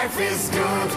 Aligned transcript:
Life 0.00 0.18
is 0.18 0.50
good. 0.50 0.92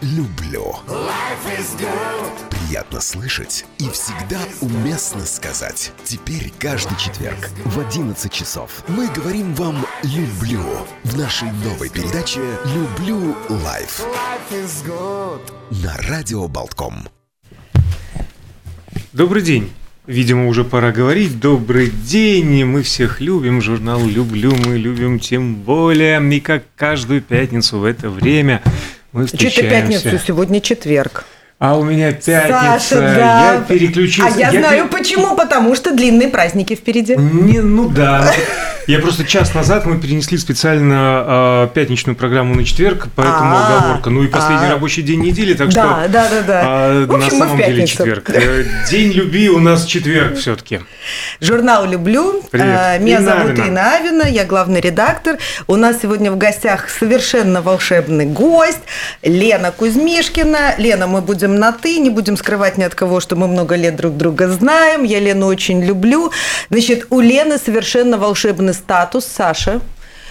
Люблю. 0.00 0.74
Life 0.86 1.58
is 1.58 1.78
good. 1.78 2.48
Приятно 2.48 3.02
слышать 3.02 3.66
и 3.76 3.90
всегда 3.90 4.38
уместно 4.62 5.26
сказать. 5.26 5.92
Теперь 6.04 6.50
каждый 6.58 6.96
четверг 6.96 7.50
в 7.66 7.78
11 7.78 8.32
часов 8.32 8.82
мы 8.88 9.08
говорим 9.08 9.54
вам 9.56 9.84
«люблю» 10.04 10.62
в 11.04 11.18
нашей 11.18 11.52
новой 11.52 11.90
передаче 11.90 12.40
«Люблю 12.64 13.36
лайф» 13.62 14.00
Life 14.00 14.64
is 14.64 14.86
good. 14.86 15.82
на 15.82 15.98
Радио 16.08 16.48
Болтком. 16.48 17.08
Добрый 19.12 19.42
день. 19.42 19.70
Видимо, 20.06 20.48
уже 20.48 20.64
пора 20.64 20.92
говорить. 20.92 21.38
Добрый 21.40 21.88
день. 21.90 22.64
Мы 22.64 22.82
всех 22.82 23.20
любим. 23.20 23.60
Журнал 23.60 24.00
«Люблю» 24.04 24.52
мы 24.66 24.76
любим 24.76 25.18
тем 25.20 25.54
более. 25.54 26.20
И 26.34 26.40
как 26.40 26.62
каждую 26.76 27.20
пятницу 27.22 27.78
в 27.78 27.84
это 27.84 28.08
время 28.10 28.62
мы 29.12 29.26
Что-то 29.26 29.46
встречаемся. 29.48 30.00
пятницу, 30.02 30.24
сегодня 30.26 30.60
четверг. 30.60 31.24
А 31.58 31.76
у 31.78 31.84
меня 31.84 32.12
пятница. 32.12 32.48
Саша, 32.48 32.94
да. 33.00 33.54
Я 33.56 33.60
переключился. 33.68 34.34
А 34.34 34.38
я, 34.38 34.50
знаю 34.50 34.84
пер- 34.86 34.88
почему, 34.88 35.36
потому 35.36 35.74
что 35.76 35.94
длинные 35.94 36.28
праздники 36.28 36.74
впереди. 36.74 37.16
Не, 37.16 37.60
ну 37.60 37.88
да. 37.90 38.32
Я 38.90 38.98
просто 38.98 39.24
час 39.24 39.54
назад 39.54 39.86
мы 39.86 40.00
перенесли 40.00 40.36
специально 40.36 40.96
а, 40.98 41.66
пятничную 41.68 42.16
программу 42.16 42.56
на 42.56 42.64
четверг, 42.64 43.06
поэтому 43.14 43.54
А, 43.54 43.76
оговорка. 43.78 44.10
Ну 44.10 44.24
и 44.24 44.26
последний 44.26 44.66
а. 44.66 44.70
рабочий 44.70 45.02
день 45.02 45.20
недели, 45.20 45.54
так 45.54 45.68
Да, 45.72 46.00
что 46.00 46.08
да, 46.12 46.28
да, 46.28 46.42
да. 46.44 46.62
а, 46.64 47.06
В 47.06 47.14
общем, 47.14 47.38
на 47.38 47.46
самом 47.46 47.58
деле 47.58 47.86
четверг. 47.86 48.28
Э, 48.30 48.64
День 48.90 49.12
любви 49.12 49.48
у 49.48 49.60
нас 49.60 49.84
четверг 49.84 50.38
все-таки. 50.38 50.80
Журнал 51.40 51.88
«Люблю». 51.88 52.42
Привет. 52.50 52.66
А, 52.68 52.98
Меня 52.98 53.18
Инна 53.18 53.36
зовут. 53.36 53.58
Инна 53.60 53.94
Авина, 53.94 54.22
я 54.24 54.44
главный 54.44 54.80
редактор. 54.80 55.38
У 55.68 55.76
нас 55.76 55.98
сегодня 56.02 56.32
в 56.32 56.36
гостях 56.36 56.90
совершенно 56.90 57.62
волшебный 57.62 58.26
гость 58.26 58.80
Лена 59.22 59.70
Кузьмишкина. 59.70 60.74
Лена, 60.78 61.06
мы 61.06 61.20
будем 61.20 61.54
на 61.54 61.70
«ты», 61.70 62.00
не 62.00 62.10
будем 62.10 62.36
скрывать 62.36 62.76
ни 62.76 62.82
от 62.82 62.96
кого, 62.96 63.20
что 63.20 63.36
мы 63.36 63.46
много 63.46 63.76
лет 63.76 63.94
друг 63.94 64.16
друга 64.16 64.48
знаем. 64.48 65.04
Я 65.04 65.20
Лену 65.20 65.46
очень 65.46 65.80
люблю. 65.80 66.32
Значит, 66.70 67.06
у 67.10 67.20
Лены 67.20 67.56
совершенно 67.56 68.18
волшебный 68.18 68.74
статус. 68.80 69.24
Саша, 69.26 69.80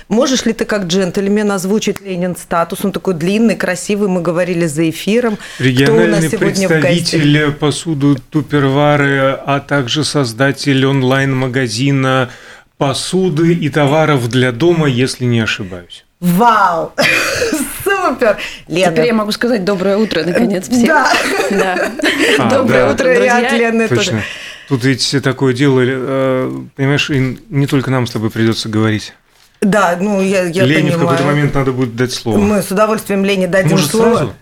Можешь 0.09 0.43
ли 0.45 0.53
ты 0.53 0.65
как 0.65 0.85
джентльмен 0.85 1.51
озвучить 1.51 2.01
Ленин 2.01 2.35
статус? 2.35 2.83
Он 2.83 2.91
такой 2.91 3.13
длинный, 3.13 3.55
красивый, 3.55 4.09
мы 4.09 4.23
говорили 4.23 4.65
за 4.65 4.89
эфиром. 4.89 5.35
Кто 5.35 5.63
у 5.63 5.67
нас 5.67 5.67
Региональный 5.67 6.29
сегодня 6.31 6.67
в 6.67 6.71
гостях? 6.71 6.81
представитель 6.81 7.51
посуду 7.51 8.17
Тупервары, 8.31 9.37
а 9.45 9.59
также 9.59 10.03
создатель 10.03 10.83
онлайн-магазина 10.83 12.31
посуды 12.79 13.53
и 13.53 13.69
товаров 13.69 14.29
для 14.29 14.51
дома, 14.51 14.87
если 14.87 15.25
не 15.25 15.41
ошибаюсь. 15.41 16.05
Вау! 16.19 16.91
Супер! 17.83 18.37
Лена, 18.67 18.91
Теперь 18.91 19.05
я 19.05 19.13
могу 19.13 19.31
сказать 19.31 19.63
доброе 19.63 19.97
утро, 19.97 20.23
наконец, 20.23 20.67
всем. 20.67 20.87
Да. 20.87 21.11
Да. 21.51 21.91
А, 22.39 22.49
Доброе 22.49 22.85
да. 22.85 22.91
утро, 22.93 23.11
и 23.11 23.15
друзья. 23.15 23.37
от 23.47 23.53
Лены 23.53 23.87
тоже. 23.87 24.23
Тут 24.69 24.83
ведь 24.83 25.15
такое 25.23 25.53
дело, 25.53 25.81
э, 25.83 26.51
понимаешь, 26.75 27.09
и 27.09 27.39
не 27.49 27.65
только 27.67 27.89
нам 27.91 28.05
с 28.07 28.11
тобой 28.11 28.29
придется 28.29 28.69
говорить. 28.69 29.13
Да, 29.61 29.97
ну 29.99 30.21
я, 30.21 30.43
я 30.43 30.63
Лене 30.63 30.91
в 30.91 30.93
понимаю. 30.93 30.99
какой-то 31.09 31.23
момент 31.23 31.53
надо 31.55 31.71
будет 31.73 31.95
дать 31.95 32.13
слово. 32.13 32.37
Мы 32.37 32.61
с 32.61 32.71
удовольствием 32.71 33.25
Лене 33.25 33.47
дадим 33.47 33.71
Может, 33.71 33.91
слово. 33.91 34.15
сразу? 34.15 34.33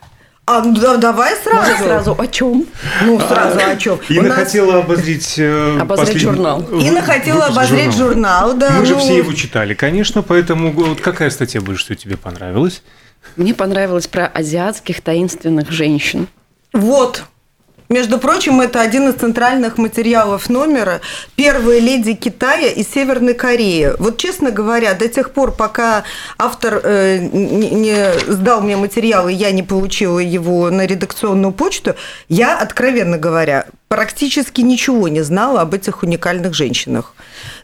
А, 0.45 0.61
ну 0.63 0.75
да, 0.79 0.95
давай 0.97 1.35
сразу. 1.43 1.59
Может, 1.71 1.77
сразу 1.85 2.15
о 2.19 2.27
чем? 2.27 2.65
Ну, 3.03 3.19
сразу 3.19 3.57
о 3.59 3.75
чем? 3.75 3.99
Инна 4.09 4.29
хотела 4.33 4.79
обозрить... 4.79 5.35
э, 5.37 5.77
Обозреть 5.79 6.07
последний- 6.07 6.19
журнал. 6.33 6.61
в- 6.61 6.79
Инна 6.85 7.01
хотела 7.01 7.45
обозреть 7.47 7.93
журнал, 7.95 8.53
да. 8.53 8.71
Мы 8.79 8.85
же 8.85 8.93
ну, 8.93 8.99
все 8.99 9.17
его 9.17 9.33
читали, 9.33 9.73
конечно, 9.73 10.21
поэтому 10.21 10.71
вот 10.71 11.01
какая 11.01 11.29
статья 11.31 11.59
больше 11.61 11.83
всего 11.85 11.95
тебе 11.95 12.15
понравилась? 12.17 12.81
Мне 13.35 13.53
понравилось 13.53 14.07
про 14.07 14.25
азиатских 14.27 15.01
таинственных 15.01 15.69
женщин. 15.71 16.27
Вот. 16.73 17.23
Между 17.89 18.17
прочим, 18.17 18.59
это 18.59 18.81
один 18.81 19.07
из 19.07 19.15
центральных 19.15 19.77
материалов 19.77 20.49
номера 20.49 20.99
«Первая 21.35 21.79
леди 21.79 22.15
Китая 22.15 22.67
и 22.67 22.83
Северной 22.83 23.33
Кореи». 23.33 23.93
Вот, 23.97 24.17
честно 24.17 24.51
говоря, 24.51 24.93
до 24.93 25.07
тех 25.07 25.31
пор, 25.31 25.53
пока 25.53 26.03
автор 26.37 26.81
э, 26.83 27.19
не, 27.19 27.69
не 27.69 28.19
сдал 28.27 28.59
мне 28.59 28.75
материал, 28.75 29.29
и 29.29 29.33
я 29.33 29.51
не 29.51 29.63
получила 29.63 30.19
его 30.19 30.69
на 30.69 30.85
редакционную 30.85 31.53
почту, 31.53 31.95
я, 32.27 32.57
откровенно 32.59 33.17
говоря, 33.17 33.67
практически 33.87 34.61
ничего 34.61 35.07
не 35.07 35.21
знала 35.21 35.61
об 35.61 35.73
этих 35.73 36.03
уникальных 36.03 36.53
женщинах. 36.53 37.13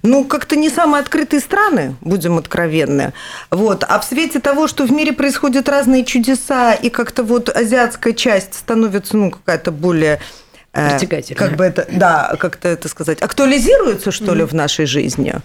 Ну, 0.03 0.23
как-то 0.23 0.55
не 0.55 0.69
самые 0.69 1.01
открытые 1.01 1.41
страны, 1.41 1.95
будем 2.01 2.37
откровенны. 2.37 3.13
Вот. 3.51 3.83
А 3.87 3.99
в 3.99 4.05
свете 4.05 4.39
того, 4.39 4.67
что 4.67 4.85
в 4.85 4.91
мире 4.91 5.13
происходят 5.13 5.67
разные 5.67 6.05
чудеса, 6.05 6.73
и 6.73 6.89
как-то 6.89 7.23
вот 7.23 7.49
азиатская 7.49 8.13
часть 8.13 8.53
становится, 8.53 9.17
ну, 9.17 9.31
какая-то 9.31 9.71
более... 9.71 10.19
э, 10.73 10.91
Притягательная. 10.91 11.37
Как 11.37 11.57
бы 11.57 11.65
это, 11.65 11.87
да, 11.91 12.35
как-то 12.39 12.69
это 12.69 12.87
сказать, 12.87 13.21
актуализируется, 13.21 14.11
что 14.11 14.33
ли, 14.33 14.43
в 14.43 14.53
нашей 14.53 14.85
жизни. 14.85 15.35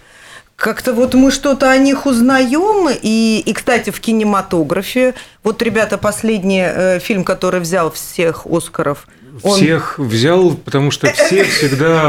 Как-то 0.54 0.92
вот 0.92 1.14
мы 1.14 1.30
что-то 1.30 1.70
о 1.70 1.76
них 1.76 2.06
узнаем, 2.06 2.88
и, 2.90 3.42
и, 3.44 3.52
кстати, 3.52 3.90
в 3.90 4.00
кинематографе, 4.00 5.14
вот, 5.44 5.62
ребята, 5.62 5.98
последний 5.98 6.64
э, 6.64 6.98
фильм, 6.98 7.22
который 7.24 7.60
взял 7.60 7.92
всех 7.92 8.44
Оскаров, 8.46 9.06
он- 9.42 9.56
Всех 9.56 9.98
взял, 9.98 10.52
потому 10.54 10.90
что 10.90 11.06
все 11.12 11.44
всегда 11.56 12.08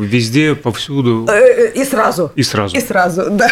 везде, 0.00 0.54
повсюду 0.54 1.26
Э, 1.28 1.32
э, 1.32 1.72
И 1.74 1.84
сразу. 1.84 2.32
и 2.34 2.42
сразу. 2.42 2.76
И 2.76 2.80
сразу, 2.80 3.26
да. 3.30 3.50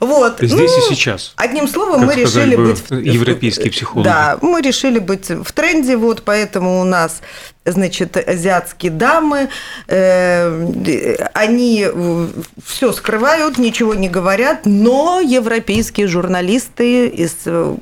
Вот. 0.00 0.36
Здесь 0.40 0.52
Ну, 0.52 0.64
и 0.64 0.94
сейчас. 0.94 1.32
Одним 1.36 1.68
словом, 1.68 2.06
мы 2.06 2.14
решили 2.14 2.56
бы 2.56 2.72
быть... 2.72 2.84
европейские 2.90 3.70
психологи. 3.70 4.04
Да, 4.06 4.38
мы 4.42 4.60
решили 4.62 4.98
быть 4.98 5.28
в 5.30 5.52
тренде, 5.52 5.96
вот 5.96 6.22
поэтому 6.24 6.80
у 6.80 6.84
нас, 6.84 7.20
значит, 7.64 8.16
азиатские 8.16 8.92
дамы, 8.92 9.48
э, 9.88 11.16
они 11.34 11.86
все 12.64 12.92
скрывают, 12.92 13.58
ничего 13.58 13.94
не 13.94 14.08
говорят, 14.08 14.60
но 14.64 15.20
европейские 15.20 16.06
журналисты 16.06 17.06
из 17.08 17.34
э, 17.46 17.74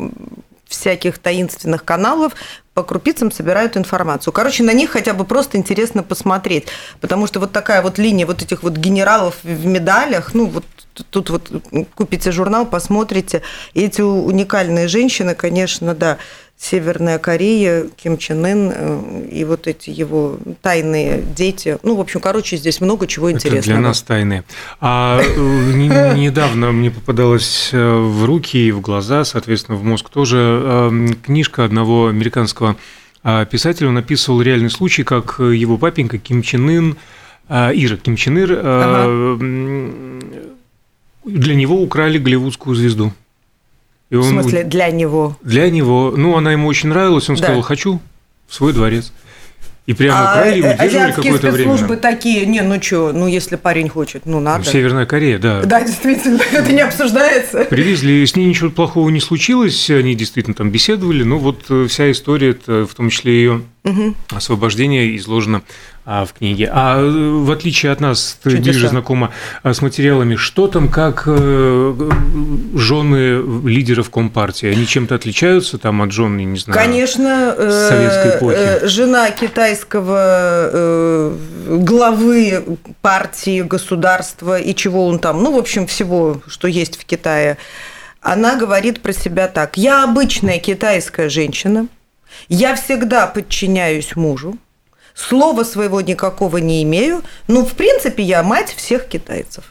всяких 0.68 1.18
таинственных 1.18 1.84
каналов 1.84 2.34
по 2.74 2.84
крупицам 2.84 3.32
собирают 3.32 3.76
информацию. 3.76 4.32
Короче, 4.32 4.62
на 4.62 4.72
них 4.72 4.90
хотя 4.90 5.14
бы 5.14 5.24
просто 5.24 5.56
интересно 5.56 6.02
посмотреть, 6.02 6.68
потому 7.00 7.26
что 7.26 7.40
вот 7.40 7.50
такая 7.50 7.82
вот 7.82 7.98
линия 7.98 8.26
вот 8.26 8.42
этих 8.42 8.62
вот 8.62 8.74
генералов 8.74 9.38
в 9.42 9.66
медалях, 9.66 10.34
ну 10.34 10.46
вот 10.46 10.64
тут 11.10 11.30
вот 11.30 11.50
купите 11.94 12.30
журнал, 12.30 12.66
посмотрите, 12.66 13.42
эти 13.74 14.00
уникальные 14.00 14.88
женщины, 14.88 15.34
конечно, 15.34 15.94
да, 15.94 16.18
Северная 16.60 17.18
Корея, 17.20 17.86
Ким 17.96 18.18
Чен 18.18 18.44
Ын 18.44 18.72
э, 18.74 19.28
и 19.30 19.44
вот 19.44 19.68
эти 19.68 19.90
его 19.90 20.38
тайные 20.60 21.22
дети. 21.36 21.78
Ну, 21.84 21.94
в 21.94 22.00
общем, 22.00 22.18
короче, 22.20 22.56
здесь 22.56 22.80
много 22.80 23.06
чего 23.06 23.28
Это 23.28 23.36
интересного. 23.38 23.78
для 23.78 23.88
нас 23.88 24.02
тайны. 24.02 24.42
А 24.80 25.20
э, 25.22 25.72
не- 25.74 26.20
недавно 26.20 26.72
мне 26.72 26.90
попадалась 26.90 27.70
э, 27.72 27.78
в 27.96 28.24
руки 28.24 28.56
и 28.58 28.72
в 28.72 28.80
глаза, 28.80 29.24
соответственно, 29.24 29.78
в 29.78 29.84
мозг 29.84 30.08
тоже 30.08 31.16
книжка 31.24 31.64
одного 31.64 32.08
американского 32.08 32.74
писателя. 33.50 33.88
Он 33.88 33.98
описывал 33.98 34.42
реальный 34.42 34.70
случай, 34.70 35.04
как 35.04 35.38
его 35.38 35.78
папенька 35.78 36.18
Ким 36.18 36.42
Чен 36.42 36.68
Ын, 36.68 36.96
Ира 37.48 37.96
Ким 37.96 38.16
Чен 38.16 38.36
Ир, 38.38 38.60
Ага. 38.62 39.38
для 41.24 41.54
него 41.54 41.80
украли 41.82 42.18
голливудскую 42.18 42.74
звезду. 42.74 43.12
И 44.10 44.16
В 44.16 44.20
он 44.22 44.30
смысле, 44.30 44.64
для 44.64 44.90
него. 44.90 45.36
Для 45.42 45.68
него, 45.70 46.14
ну, 46.16 46.36
она 46.36 46.52
ему 46.52 46.66
очень 46.68 46.88
нравилась, 46.88 47.28
он 47.28 47.36
Да. 47.36 47.42
сказал, 47.44 47.62
хочу 47.62 48.00
в 48.46 48.54
свой 48.54 48.72
дворец. 48.72 49.12
И 49.86 49.94
прямо 49.94 50.18
А, 50.18 50.40
украли, 50.40 50.62
э, 50.62 50.74
удерживали 50.74 51.12
какое-то 51.12 51.50
время. 51.50 51.70
спецслужбы 51.72 51.96
такие, 51.96 52.44
не, 52.44 52.60
ну 52.60 52.80
что, 52.82 53.10
ну 53.14 53.26
если 53.26 53.56
парень 53.56 53.88
хочет, 53.88 54.26
ну 54.26 54.38
надо. 54.38 54.64
Северная 54.64 55.06
Корея, 55.06 55.38
да. 55.38 55.62
Да, 55.62 55.80
действительно, 55.82 56.40
это 56.52 56.70
не 56.72 56.82
обсуждается. 56.82 57.64
Привезли, 57.64 58.26
с 58.26 58.36
ней 58.36 58.44
ничего 58.46 58.68
плохого 58.68 59.08
не 59.08 59.20
случилось, 59.20 59.88
они 59.88 60.14
действительно 60.14 60.52
там 60.54 60.70
беседовали, 60.70 61.22
но 61.22 61.38
вот 61.38 61.64
э, 61.70 61.86
вся 61.88 62.10
история, 62.10 62.54
в 62.66 62.94
том 62.94 63.08
числе 63.08 63.32
ее 63.38 63.62
освобождение, 64.30 65.16
изложена 65.16 65.62
а, 66.10 66.24
в 66.24 66.32
книге. 66.32 66.70
А 66.72 66.98
э, 66.98 67.06
в 67.06 67.50
отличие 67.50 67.92
от 67.92 68.00
нас, 68.00 68.38
ты 68.42 68.52
Чудеса. 68.52 68.70
ближе 68.70 68.88
знакома 68.88 69.30
а, 69.62 69.74
с 69.74 69.82
материалами, 69.82 70.36
что 70.36 70.66
там, 70.66 70.88
как 70.88 71.24
э, 71.26 72.10
жены 72.74 73.68
лидеров 73.68 74.08
Компартии, 74.08 74.70
они 74.70 74.86
чем-то 74.86 75.14
отличаются 75.16 75.76
там 75.76 76.00
от 76.00 76.10
жен, 76.10 76.38
я 76.38 76.46
не 76.46 76.58
знаю? 76.58 76.80
Конечно, 76.80 77.54
э, 77.54 77.88
советской 77.90 78.38
эпохи. 78.38 78.56
э, 78.56 78.86
жена 78.88 79.30
китайского 79.32 80.70
э, 80.72 81.36
главы 81.82 82.64
партии, 83.02 83.60
государства 83.60 84.58
и 84.58 84.74
чего 84.74 85.06
он 85.06 85.18
там, 85.18 85.42
ну, 85.42 85.54
в 85.54 85.58
общем, 85.58 85.86
всего, 85.86 86.40
что 86.46 86.68
есть 86.68 86.98
в 86.98 87.04
Китае, 87.04 87.58
она 88.22 88.56
говорит 88.56 89.02
про 89.02 89.12
себя 89.12 89.46
так. 89.46 89.76
Я 89.76 90.04
обычная 90.04 90.58
китайская 90.58 91.28
женщина, 91.28 91.86
я 92.48 92.76
всегда 92.76 93.26
подчиняюсь 93.26 94.16
мужу, 94.16 94.56
слова 95.18 95.64
своего 95.64 96.00
никакого 96.00 96.58
не 96.58 96.82
имею, 96.84 97.22
но, 97.48 97.64
в 97.64 97.72
принципе, 97.74 98.22
я 98.22 98.42
мать 98.42 98.72
всех 98.76 99.06
китайцев. 99.06 99.64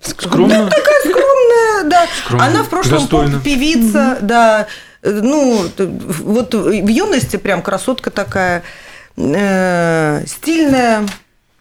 Скромно. 0.00 0.70
Такая 0.70 1.00
скромная, 1.00 1.84
да. 1.90 2.06
Скромно. 2.24 2.46
Она 2.46 2.62
в 2.62 2.68
прошлом 2.68 2.98
Достойно. 3.00 3.40
певица, 3.40 4.18
да. 4.20 4.66
Э, 5.02 5.10
Ну, 5.22 5.66
вот 5.78 6.54
в 6.54 6.88
юности 6.88 7.36
прям 7.36 7.62
красотка 7.62 8.10
такая, 8.10 8.62
э, 9.16 10.22
стильная, 10.26 11.04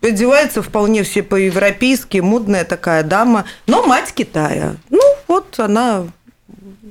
одевается 0.02 0.62
вполне 0.62 1.04
все 1.04 1.24
по-европейски, 1.24 2.20
модная 2.20 2.64
такая 2.64 3.04
дама, 3.04 3.46
но 3.66 3.84
мать 3.84 4.14
Китая. 4.14 4.76
Ну, 4.90 5.02
вот 5.28 5.60
она, 5.60 6.06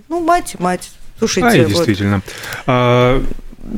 ну, 0.08 0.20
мать, 0.20 0.56
мать. 0.58 0.90
Слушайте, 1.18 1.60
А, 1.60 1.62
вот. 1.62 1.68
действительно. 1.68 2.22
А, 2.66 3.22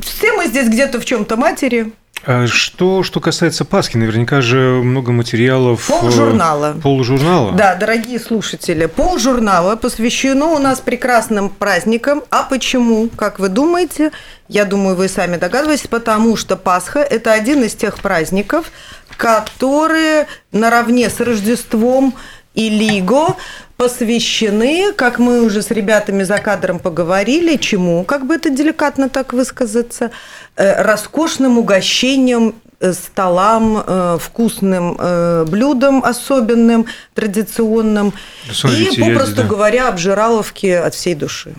все 0.03 0.33
мы 0.33 0.47
здесь 0.47 0.67
где-то 0.69 0.99
в 0.99 1.05
чем-то 1.05 1.37
матери. 1.37 1.91
а 2.25 2.47
что, 2.47 3.03
что 3.03 3.19
касается 3.21 3.63
Пасхи, 3.65 3.97
наверняка 3.97 4.41
же 4.41 4.57
много 4.83 5.11
материалов. 5.11 5.89
э, 5.89 5.93
Полжурнала. 5.93 6.75
Полжурнала. 6.83 7.53
Да, 7.53 7.75
дорогие 7.75 8.19
слушатели, 8.19 8.85
полжурнала 8.87 9.75
посвящено 9.77 10.47
у 10.47 10.59
нас 10.59 10.79
прекрасным 10.79 11.49
праздникам. 11.49 12.23
А 12.29 12.43
почему, 12.43 13.09
как 13.15 13.39
вы 13.39 13.47
думаете? 13.49 14.11
Я 14.47 14.65
думаю, 14.65 14.95
вы 14.95 15.07
сами 15.07 15.37
догадываетесь, 15.37 15.87
потому 15.87 16.35
что 16.35 16.55
Пасха– 16.57 16.99
это 17.09 17.31
один 17.31 17.63
из 17.63 17.73
тех 17.75 17.99
праздников, 17.99 18.71
которые 19.15 20.27
наравне 20.51 21.09
с 21.09 21.19
Рождеством 21.19 22.13
и 22.55 22.69
Лиго 22.69 23.35
посвящены, 23.79 24.91
как 24.93 25.19
мы 25.19 25.41
уже 25.41 25.61
с 25.61 25.71
ребятами 25.71 26.23
за 26.23 26.37
кадром 26.39 26.79
поговорили, 26.79 27.55
чему, 27.55 28.03
как 28.03 28.27
бы 28.27 28.35
это 28.35 28.49
деликатно 28.49 29.07
так 29.07 29.31
высказаться, 29.31 30.11
э, 30.57 30.83
роскошным 30.83 31.57
угощением 31.57 32.55
э, 32.81 32.91
столам, 32.91 33.81
э, 33.87 34.17
вкусным 34.19 34.97
э, 34.99 35.45
блюдам 35.47 36.03
особенным, 36.03 36.87
традиционным. 37.13 38.11
Смотрите, 38.51 39.01
и, 39.01 39.05
я- 39.05 39.13
попросту 39.13 39.43
да. 39.43 39.47
говоря, 39.47 39.87
обжираловки 39.87 40.67
от 40.67 40.93
всей 40.93 41.15
души. 41.15 41.53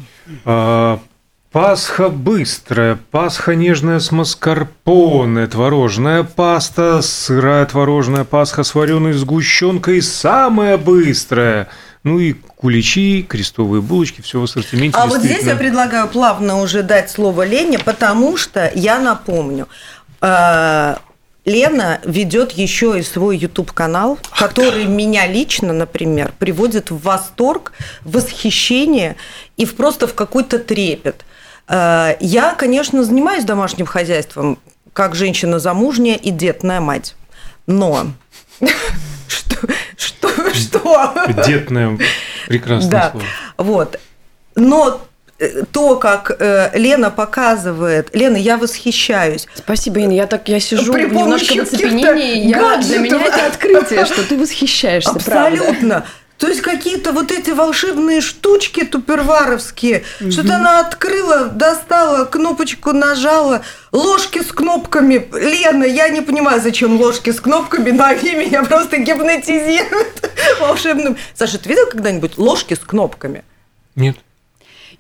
А, 0.44 0.98
Пасха 1.52 2.10
быстрая, 2.10 2.98
Пасха 3.10 3.54
нежная 3.54 3.98
с 3.98 4.12
маскарпоне, 4.12 5.46
творожная 5.46 6.22
паста, 6.22 7.00
сырая 7.00 7.64
творожная 7.64 8.24
Пасха 8.24 8.62
с 8.62 8.74
вареной 8.74 9.14
сгущенкой, 9.14 10.02
самая 10.02 10.76
быстрая. 10.76 11.68
Ну 12.02 12.18
и 12.18 12.32
куличи, 12.32 13.22
крестовые 13.22 13.82
булочки, 13.82 14.22
все 14.22 14.40
в 14.40 14.44
ассортименте. 14.44 14.96
А 14.96 15.06
вот 15.06 15.20
здесь 15.20 15.44
я 15.44 15.54
предлагаю 15.54 16.08
плавно 16.08 16.60
уже 16.60 16.82
дать 16.82 17.10
слово 17.10 17.44
Лене, 17.44 17.78
потому 17.78 18.38
что 18.38 18.70
я 18.74 18.98
напомню, 18.98 19.68
э, 20.22 20.96
Лена 21.44 22.00
ведет 22.04 22.52
еще 22.52 22.98
и 22.98 23.02
свой 23.02 23.36
YouTube-канал, 23.36 24.18
который 24.38 24.84
меня 24.84 25.26
лично, 25.26 25.72
например, 25.72 26.32
приводит 26.38 26.90
в 26.90 26.98
восторг, 27.02 27.72
в 28.02 28.12
восхищение 28.12 29.16
и 29.56 29.66
в 29.66 29.74
просто 29.76 30.06
в 30.06 30.14
какой-то 30.14 30.58
трепет. 30.58 31.24
Э, 31.68 32.16
Я, 32.20 32.54
конечно, 32.54 33.04
занимаюсь 33.04 33.44
домашним 33.44 33.86
хозяйством, 33.86 34.58
как 34.94 35.14
женщина 35.14 35.58
замужняя 35.58 36.16
и 36.16 36.30
детная 36.30 36.80
мать. 36.80 37.14
Но 37.66 38.06
что? 40.54 41.14
Детное, 41.46 41.98
прекрасное 42.48 42.90
Да, 42.90 43.10
слово. 43.10 43.24
вот. 43.58 44.00
Но 44.56 45.00
э, 45.38 45.62
то, 45.72 45.96
как 45.96 46.36
э, 46.38 46.70
Лена 46.74 47.10
показывает, 47.10 48.14
Лена, 48.14 48.36
я 48.36 48.56
восхищаюсь. 48.56 49.46
Спасибо, 49.54 50.00
Инна. 50.00 50.12
Я 50.12 50.26
так 50.26 50.48
я 50.48 50.60
сижу 50.60 50.92
При 50.92 51.04
немножко 51.04 51.54
в 51.54 51.58
оцепенении. 51.60 52.48
Я, 52.48 52.76
для 52.78 52.98
меня 52.98 53.22
это 53.22 53.46
открытие, 53.46 54.04
что 54.06 54.22
ты 54.26 54.36
восхищаешься, 54.36 55.14
правда. 55.24 56.04
То 56.40 56.48
есть 56.48 56.62
какие-то 56.62 57.12
вот 57.12 57.30
эти 57.30 57.50
волшебные 57.50 58.22
штучки 58.22 58.82
туперваровские. 58.86 60.04
Что-то 60.30 60.56
она 60.56 60.80
открыла, 60.80 61.48
достала, 61.48 62.24
кнопочку 62.24 62.92
нажала, 62.92 63.60
ложки 63.92 64.42
с 64.42 64.50
кнопками. 64.50 65.28
Лена, 65.34 65.84
я 65.84 66.08
не 66.08 66.22
понимаю, 66.22 66.62
зачем 66.62 66.98
ложки 66.98 67.30
с 67.30 67.40
кнопками, 67.40 67.90
но 67.90 68.04
они 68.04 68.32
меня 68.36 68.62
просто 68.64 68.96
гипнотизируют 68.96 70.30
волшебным. 70.60 71.18
Саша, 71.34 71.58
ты 71.58 71.68
видел 71.68 71.86
когда-нибудь 71.86 72.38
ложки 72.38 72.72
с 72.72 72.78
кнопками? 72.78 73.44
Нет. 73.94 74.16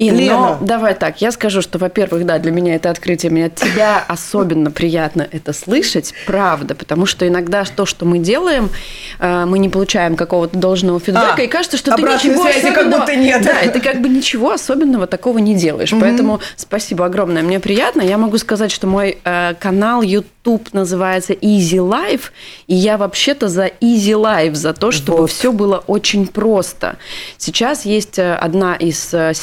Инна, 0.00 0.18
Лена. 0.18 0.36
но 0.36 0.58
давай 0.62 0.94
так, 0.94 1.20
я 1.20 1.30
скажу, 1.30 1.60
что, 1.60 1.78
во-первых, 1.78 2.24
да, 2.24 2.38
для 2.38 2.50
меня 2.50 2.74
это 2.74 2.88
открытие, 2.88 3.30
мне 3.30 3.46
от 3.46 3.56
тебя 3.56 4.02
особенно 4.08 4.70
приятно 4.70 5.28
это 5.30 5.52
слышать, 5.52 6.14
правда, 6.26 6.74
потому 6.74 7.04
что 7.04 7.28
иногда 7.28 7.64
то, 7.64 7.84
что 7.84 8.06
мы 8.06 8.18
делаем, 8.18 8.70
э, 9.18 9.44
мы 9.44 9.58
не 9.58 9.68
получаем 9.68 10.16
какого-то 10.16 10.56
должного 10.56 10.98
фидбэка, 11.00 11.34
А, 11.36 11.42
и 11.42 11.46
кажется, 11.48 11.76
что 11.76 11.94
ты 11.94 12.00
ничего 12.02 12.42
связи 12.44 12.62
как 12.62 12.78
особенного... 12.78 13.00
будто 13.00 13.16
нет. 13.16 13.42
Да, 13.44 13.60
и 13.60 13.68
ты 13.68 13.80
как 13.80 14.00
бы 14.00 14.08
ничего 14.08 14.52
особенного 14.52 15.06
такого 15.06 15.36
не 15.36 15.54
делаешь, 15.54 15.92
поэтому 16.00 16.40
спасибо 16.56 17.04
огромное, 17.04 17.42
мне 17.42 17.60
приятно. 17.60 18.00
Я 18.00 18.16
могу 18.16 18.38
сказать, 18.38 18.70
что 18.72 18.86
мой 18.86 19.18
э, 19.22 19.54
канал 19.60 20.00
YouTube 20.00 20.72
называется 20.72 21.34
Easy 21.34 21.76
Life, 21.76 22.30
и 22.66 22.74
я 22.74 22.96
вообще-то 22.96 23.48
за 23.48 23.66
Easy 23.66 24.14
Life, 24.14 24.54
за 24.54 24.72
то, 24.72 24.92
чтобы 24.92 25.22
Вот. 25.22 25.30
все 25.30 25.52
было 25.52 25.84
очень 25.86 26.26
просто. 26.26 26.96
Сейчас 27.36 27.84
есть 27.84 28.18
э, 28.18 28.34
одна 28.34 28.74
из 28.76 29.12
э, 29.12 29.34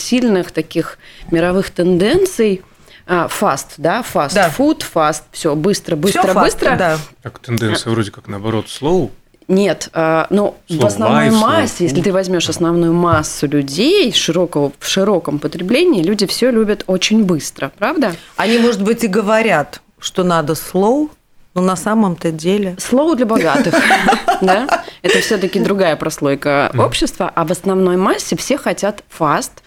сильных 0.48 0.52
таких 0.52 0.98
мировых 1.32 1.70
тенденций 1.72 2.62
а, 3.10 3.28
fast, 3.28 3.76
да, 3.78 4.02
fast 4.02 4.36
Да. 4.36 4.50
food, 4.50 4.84
fast, 4.84 5.24
все 5.32 5.56
быстро, 5.56 5.96
быстро, 5.96 6.34
fast, 6.34 6.40
быстро. 6.40 6.76
Да. 6.76 6.98
Так 7.22 7.40
тенденция 7.40 7.92
вроде 7.92 8.12
как 8.12 8.28
наоборот 8.28 8.66
slow. 8.66 9.12
Нет, 9.48 9.90
а, 9.94 10.28
ну, 10.30 10.56
в 10.68 10.86
основной 10.86 11.30
life, 11.30 11.40
массе, 11.40 11.86
если 11.86 12.00
food. 12.00 12.04
ты 12.04 12.12
возьмешь 12.12 12.50
основную 12.50 12.94
массу 12.94 13.48
людей 13.48 14.12
широкого, 14.12 14.74
в 14.78 14.86
широком 14.86 15.40
потреблении, 15.40 16.04
люди 16.04 16.26
все 16.26 16.52
любят 16.52 16.84
очень 16.88 17.24
быстро, 17.24 17.72
правда? 17.80 18.14
Они, 18.36 18.58
может 18.58 18.84
быть, 18.84 19.06
и 19.06 19.08
говорят, 19.08 19.80
что 20.00 20.26
надо 20.26 20.54
slow, 20.54 21.10
но 21.58 21.62
на 21.62 21.78
самом-то 21.78 22.32
деле... 22.32 22.76
Slow 22.78 23.16
для 23.16 23.26
богатых, 23.26 23.74
да? 24.42 24.84
Это 25.02 25.20
все-таки 25.22 25.60
другая 25.60 25.96
прослойка 25.96 26.70
общества, 26.78 27.32
а 27.34 27.46
в 27.46 27.52
основной 27.52 27.96
массе 27.96 28.36
все 28.36 28.58
хотят 28.58 29.04
fast. 29.10 29.64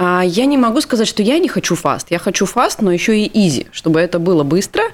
А 0.00 0.22
Я 0.24 0.46
не 0.46 0.56
могу 0.56 0.80
сказать, 0.80 1.08
что 1.08 1.24
я 1.24 1.40
не 1.40 1.48
хочу 1.48 1.74
fast. 1.74 2.06
Я 2.10 2.20
хочу 2.20 2.46
fast, 2.46 2.80
но 2.82 2.92
еще 2.92 3.18
и 3.18 3.46
easy, 3.46 3.66
чтобы 3.72 3.98
это 3.98 4.20
было 4.20 4.44
быстро. 4.44 4.84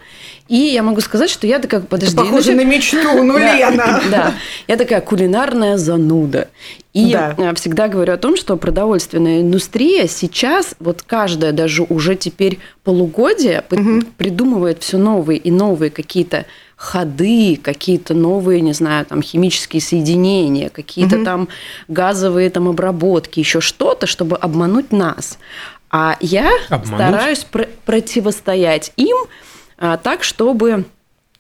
И 0.49 0.57
я 0.57 0.83
могу 0.83 1.03
сказать, 1.03 1.29
что 1.29 1.47
я 1.47 1.59
такая, 1.59 1.81
подожди, 1.83 2.17
Похоже 2.17 2.53
ну, 2.53 2.63
на 2.63 2.65
мечту, 2.65 3.23
ну, 3.23 3.37
Лена. 3.39 4.01
Да, 4.11 4.35
я 4.67 4.77
такая 4.79 5.03
кулинарная 5.03 5.77
зануда. 5.77 6.49
И 6.95 7.13
Да. 7.13 7.55
всегда 7.55 7.89
говорю 7.89 8.15
о 8.15 8.17
том, 8.17 8.35
что 8.35 8.57
продовольственная 8.57 9.43
индустрия 9.43 10.09
сейчас, 10.09 10.75
вот 10.81 11.03
каждая 11.03 11.53
даже 11.53 11.83
уже 11.83 12.17
теперь 12.17 12.59
полугодие 12.83 13.63
придумывает 14.17 14.83
все 14.83 14.97
новые 14.97 15.39
и 15.39 15.51
новые 15.51 15.91
какие-то 15.91 16.47
ходы, 16.85 17.59
какие-то 17.63 18.15
новые, 18.15 18.61
не 18.61 18.73
знаю, 18.75 19.07
там 19.07 19.23
химические 19.23 19.81
соединения, 19.81 20.69
какие-то 20.69 21.25
там 21.25 21.49
газовые 21.89 22.51
там 22.51 22.69
обработки, 22.69 23.41
еще 23.41 23.61
что-то, 23.61 24.07
чтобы 24.07 24.37
обмануть 24.37 24.93
нас. 24.93 25.39
А 25.91 26.17
я 26.21 26.51
Обмануть? 26.69 26.87
стараюсь 27.09 27.45
пр- 27.45 27.69
противостоять 27.87 28.93
им 28.97 29.17
а, 29.79 29.97
так, 29.97 30.25
чтобы 30.25 30.85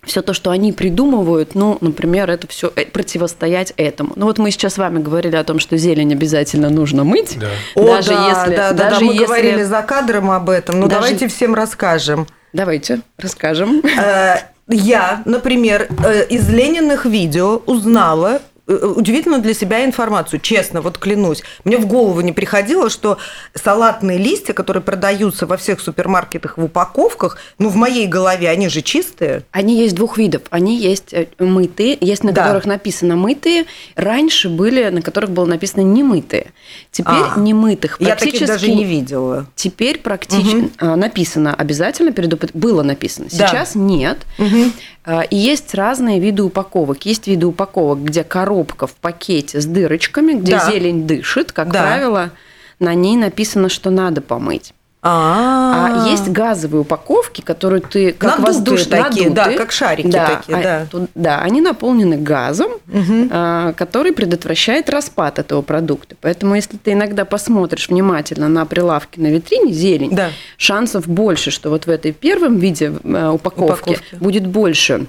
все 0.04 0.20
то, 0.22 0.32
что 0.34 0.50
они 0.50 0.72
придумывают, 0.72 1.54
ну, 1.54 1.78
например, 1.80 2.30
это 2.30 2.46
все 2.46 2.68
противостоять 2.70 3.72
этому. 3.78 4.12
Ну 4.16 4.26
вот 4.26 4.38
мы 4.38 4.50
сейчас 4.50 4.74
с 4.74 4.78
вами 4.78 5.02
говорили 5.02 5.34
о 5.36 5.44
том, 5.44 5.58
что 5.58 5.76
зелень 5.78 6.12
обязательно 6.12 6.68
нужно 6.70 7.04
мыть. 7.04 7.38
Да. 7.38 7.48
О, 7.74 7.86
даже 7.96 8.10
да, 8.10 8.28
если, 8.28 8.56
да, 8.56 8.72
да, 8.72 8.90
даже 8.90 9.00
да, 9.00 9.06
мы 9.06 9.12
если- 9.12 9.24
говорили 9.26 9.62
за 9.62 9.82
кадром 9.82 10.30
об 10.30 10.50
этом. 10.50 10.78
Ну, 10.80 10.88
Даже- 10.88 11.00
давайте 11.00 11.28
всем 11.28 11.54
расскажем. 11.54 12.26
Давайте 12.52 13.00
расскажем. 13.18 13.82
Я, 14.68 15.22
например, 15.26 15.88
э, 16.04 16.26
из 16.28 16.48
Лениных 16.48 17.04
видео 17.04 17.60
узнала 17.66 18.40
э, 18.66 18.74
удивительную 18.96 19.42
для 19.42 19.54
себя 19.54 19.84
информацию, 19.84 20.40
честно, 20.40 20.80
вот 20.80 20.98
клянусь. 20.98 21.42
Мне 21.64 21.76
в 21.78 21.86
голову 21.86 22.20
не 22.20 22.32
приходило, 22.32 22.90
что 22.90 23.18
салатные 23.54 24.18
листья, 24.18 24.52
которые 24.52 24.82
продаются 24.82 25.46
во 25.46 25.56
всех 25.56 25.80
супермаркетах 25.80 26.56
в 26.58 26.64
упаковках, 26.64 27.38
ну, 27.58 27.68
в 27.68 27.76
моей 27.76 28.06
голове, 28.06 28.48
они 28.48 28.68
же 28.68 28.82
чистые. 28.82 29.42
Они 29.52 29.78
есть 29.78 29.94
двух 29.94 30.18
видов. 30.18 30.42
Они 30.50 30.76
есть 30.78 31.12
э, 31.12 31.26
мытые, 31.38 31.96
есть 32.00 32.24
на 32.24 32.32
Да. 32.32 32.42
которых 32.44 32.64
написано 32.66 33.16
мытые. 33.16 33.64
Раньше 33.96 34.48
были, 34.48 34.88
на 34.88 35.02
которых 35.02 35.30
было 35.30 35.46
написано 35.46 35.82
немытые. 35.82 36.52
Теперь 36.90 37.14
А. 37.36 37.38
немытых 37.38 37.96
Я 38.00 38.08
практически 38.08 38.40
таких 38.46 38.48
даже 38.48 38.70
не 38.70 38.84
видела. 38.84 39.46
Теперь 39.56 39.98
практически 39.98 40.70
написано 40.82 41.54
обязательно 41.54 42.12
предупред... 42.12 42.50
было 42.54 42.82
написано. 42.82 43.28
Да. 43.32 43.48
Сейчас 43.48 43.74
нет. 43.74 44.18
А, 45.06 45.20
И 45.22 45.36
есть 45.36 45.74
разные 45.74 46.18
виды 46.18 46.42
упаковок. 46.42 47.04
Есть 47.04 47.26
виды 47.26 47.46
упаковок, 47.46 48.02
где 48.04 48.24
коробка 48.24 48.53
в 48.62 48.94
пакете 48.94 49.60
с 49.60 49.66
дырочками, 49.66 50.34
где 50.34 50.52
Да. 50.58 50.70
зелень 50.70 51.06
дышит, 51.06 51.52
как 51.52 51.70
Да. 51.72 51.82
правило, 51.82 52.30
на 52.78 52.94
ней 52.94 53.16
написано, 53.16 53.68
что 53.68 53.90
надо 53.90 54.20
помыть. 54.20 54.72
А 55.06 56.06
есть 56.08 56.28
газовые 56.30 56.80
упаковки, 56.80 57.42
которые 57.42 57.82
ты 57.82 58.12
как 58.12 58.38
Надутые 58.38 58.46
воздушные, 58.54 59.02
такие, 59.04 59.28
да, 59.30 59.42
надутые. 59.42 59.58
как 59.58 59.70
шарики 59.72 60.06
да, 60.06 60.26
такие, 60.36 60.56
а- 60.58 60.62
да. 60.62 60.86
тут- 60.90 61.10
да, 61.14 61.40
они 61.40 61.60
наполнены 61.60 62.16
газом, 62.16 62.70
Мгм. 62.86 63.28
а, 63.30 63.74
который 63.74 64.12
предотвращает 64.12 64.88
распад 64.88 65.38
этого 65.38 65.60
продукта. 65.60 66.16
Поэтому, 66.22 66.54
если 66.54 66.78
ты 66.78 66.92
иногда 66.92 67.26
посмотришь 67.26 67.88
внимательно 67.90 68.48
на 68.48 68.64
прилавки 68.64 69.20
на 69.20 69.26
витрине 69.26 69.74
зелень, 69.74 70.10
Да. 70.16 70.30
шансов 70.56 71.06
больше, 71.06 71.50
что 71.50 71.68
вот 71.68 71.84
в 71.86 71.90
этой 71.90 72.12
первом 72.12 72.56
виде 72.56 72.86
э, 73.04 73.28
упаковки, 73.28 73.90
Упаковки. 73.90 74.16
будет 74.16 74.46
больше 74.46 75.06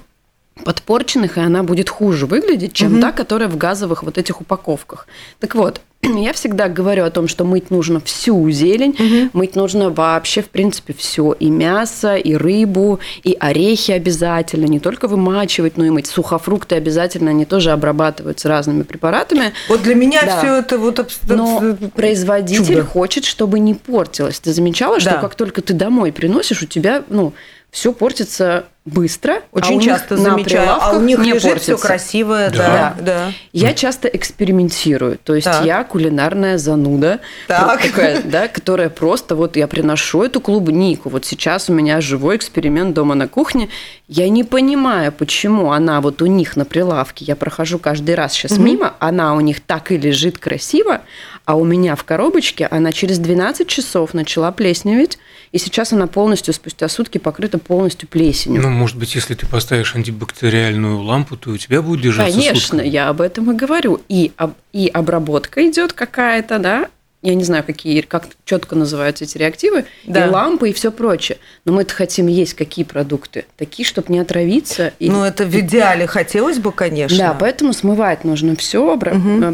подпорченных, 0.64 1.36
и 1.38 1.40
она 1.40 1.62
будет 1.62 1.88
хуже 1.88 2.26
выглядеть, 2.26 2.72
чем 2.72 2.92
Мгм. 2.92 3.00
та, 3.00 3.12
которая 3.12 3.48
в 3.48 3.56
газовых 3.56 4.02
вот 4.02 4.18
этих 4.18 4.40
упаковках. 4.40 5.06
Так 5.38 5.54
вот, 5.54 5.80
я 6.02 6.32
всегда 6.32 6.68
говорю 6.68 7.04
о 7.04 7.10
том, 7.10 7.28
что 7.28 7.44
мыть 7.44 7.70
нужно 7.70 8.00
всю 8.00 8.48
зелень, 8.50 9.30
мыть 9.32 9.54
нужно 9.54 9.90
вообще, 9.90 10.42
в 10.42 10.48
принципе, 10.48 10.94
все. 10.94 11.32
И 11.38 11.50
мясо, 11.50 12.16
и 12.16 12.34
рыбу, 12.34 13.00
и 13.22 13.36
орехи 13.38 13.92
обязательно. 13.92 14.64
Не 14.66 14.80
только 14.80 15.08
вымачивать, 15.08 15.76
но 15.76 15.84
и 15.84 15.90
мыть. 15.90 16.06
Сухофрукты 16.06 16.74
обязательно, 16.74 17.30
они 17.30 17.44
тоже 17.44 17.70
обрабатываются 17.70 18.48
разными 18.48 18.82
препаратами. 18.82 19.52
Вот 19.68 19.82
для 19.82 19.94
меня 19.94 20.22
Да. 20.24 20.38
все 20.38 20.54
это 20.56 20.78
вот 20.78 20.98
обс- 20.98 21.18
Но 21.28 21.76
производитель 21.94 22.66
чудо. 22.76 22.84
хочет, 22.84 23.24
чтобы 23.24 23.58
не 23.58 23.74
портилось. 23.74 24.40
Ты 24.40 24.52
замечала, 24.52 25.00
что 25.00 25.10
Да. 25.10 25.16
как 25.20 25.34
только 25.34 25.60
ты 25.60 25.74
домой 25.74 26.12
приносишь, 26.12 26.62
у 26.62 26.66
тебя, 26.66 27.04
ну, 27.08 27.34
все 27.70 27.92
портится 27.92 28.66
быстро. 28.86 29.34
а 29.52 29.58
Очень 29.58 29.74
них 29.78 29.84
часто 29.84 30.14
на 30.16 30.22
замечаю, 30.22 30.70
а 30.70 30.74
у 30.74 30.78
прилавках 30.78 31.02
них 31.02 31.18
не 31.18 31.24
лежит 31.32 31.40
все 31.60 31.72
портится. 31.72 31.86
красивое, 31.86 32.50
да, 32.50 32.94
Да. 32.98 33.02
да. 33.02 33.32
Я 33.52 33.74
часто 33.74 34.08
экспериментирую, 34.08 35.18
то 35.22 35.34
есть 35.34 35.44
Так. 35.44 35.64
я 35.64 35.82
кулинарная 35.84 36.56
зануда, 36.56 37.20
Так. 37.48 37.82
такая, 37.82 38.22
да, 38.22 38.48
которая 38.48 38.88
просто 38.88 39.34
вот 39.34 39.56
я 39.56 39.66
приношу 39.66 40.22
эту 40.22 40.40
клубнику. 40.40 41.08
Вот 41.08 41.24
сейчас 41.24 41.68
у 41.68 41.72
меня 41.72 42.00
живой 42.00 42.36
эксперимент 42.36 42.94
дома 42.94 43.14
на 43.14 43.26
кухне. 43.28 43.68
Я 44.08 44.28
не 44.28 44.44
понимаю, 44.44 45.10
почему 45.12 45.72
она 45.72 46.00
вот 46.00 46.22
у 46.22 46.26
них 46.26 46.56
на 46.56 46.64
прилавке. 46.64 47.24
Я 47.24 47.34
прохожу 47.34 47.78
каждый 47.80 48.14
раз 48.14 48.32
сейчас 48.32 48.56
мимо, 48.56 48.94
она 49.00 49.34
у 49.34 49.40
них 49.40 49.60
так 49.60 49.90
и 49.90 49.98
лежит 49.98 50.38
красиво, 50.38 51.00
а 51.44 51.56
у 51.56 51.64
меня 51.64 51.96
в 51.96 52.04
коробочке 52.04 52.66
она 52.70 52.92
через 52.92 53.18
12 53.18 53.66
часов 53.68 54.14
начала 54.14 54.52
плесневеть, 54.52 55.18
и 55.52 55.58
сейчас 55.58 55.92
она 55.92 56.06
полностью 56.06 56.52
спустя 56.52 56.88
сутки 56.88 57.18
покрыта 57.18 57.58
полностью 57.58 58.08
плесенью. 58.08 58.62
Ну, 58.62 58.75
может 58.76 58.96
быть, 58.96 59.14
если 59.14 59.34
ты 59.34 59.46
поставишь 59.46 59.94
антибактериальную 59.96 61.00
лампу, 61.00 61.36
то 61.36 61.50
у 61.50 61.56
тебя 61.56 61.82
будет 61.82 62.02
держаться 62.02 62.36
Конечно, 62.38 62.60
сутками. 62.60 62.88
я 62.88 63.08
об 63.08 63.20
этом 63.20 63.50
и 63.50 63.54
говорю. 63.56 64.00
И, 64.08 64.32
об- 64.36 64.54
и 64.72 64.88
обработка 64.92 65.68
идет 65.68 65.92
какая-то, 65.92 66.58
да. 66.58 66.88
Я 67.22 67.34
не 67.34 67.42
знаю, 67.42 67.64
какие, 67.64 68.02
как 68.02 68.28
четко 68.44 68.76
называются 68.76 69.24
эти 69.24 69.36
реактивы, 69.36 69.86
Да. 70.06 70.26
и 70.26 70.30
лампы, 70.30 70.70
и 70.70 70.72
все 70.72 70.92
прочее. 70.92 71.38
Но 71.64 71.72
мы-то 71.72 71.92
хотим 71.92 72.28
есть 72.28 72.54
какие 72.54 72.84
продукты? 72.84 73.46
Такие, 73.56 73.84
чтобы 73.84 74.12
не 74.12 74.20
отравиться. 74.20 74.92
И... 75.00 75.10
Ну, 75.10 75.24
это 75.24 75.44
в 75.44 75.52
идеале 75.58 76.06
хотелось 76.06 76.58
бы, 76.58 76.70
конечно. 76.70 77.18
Да, 77.18 77.34
поэтому 77.34 77.72
смывать 77.72 78.22
нужно 78.22 78.54
все, 78.54 78.96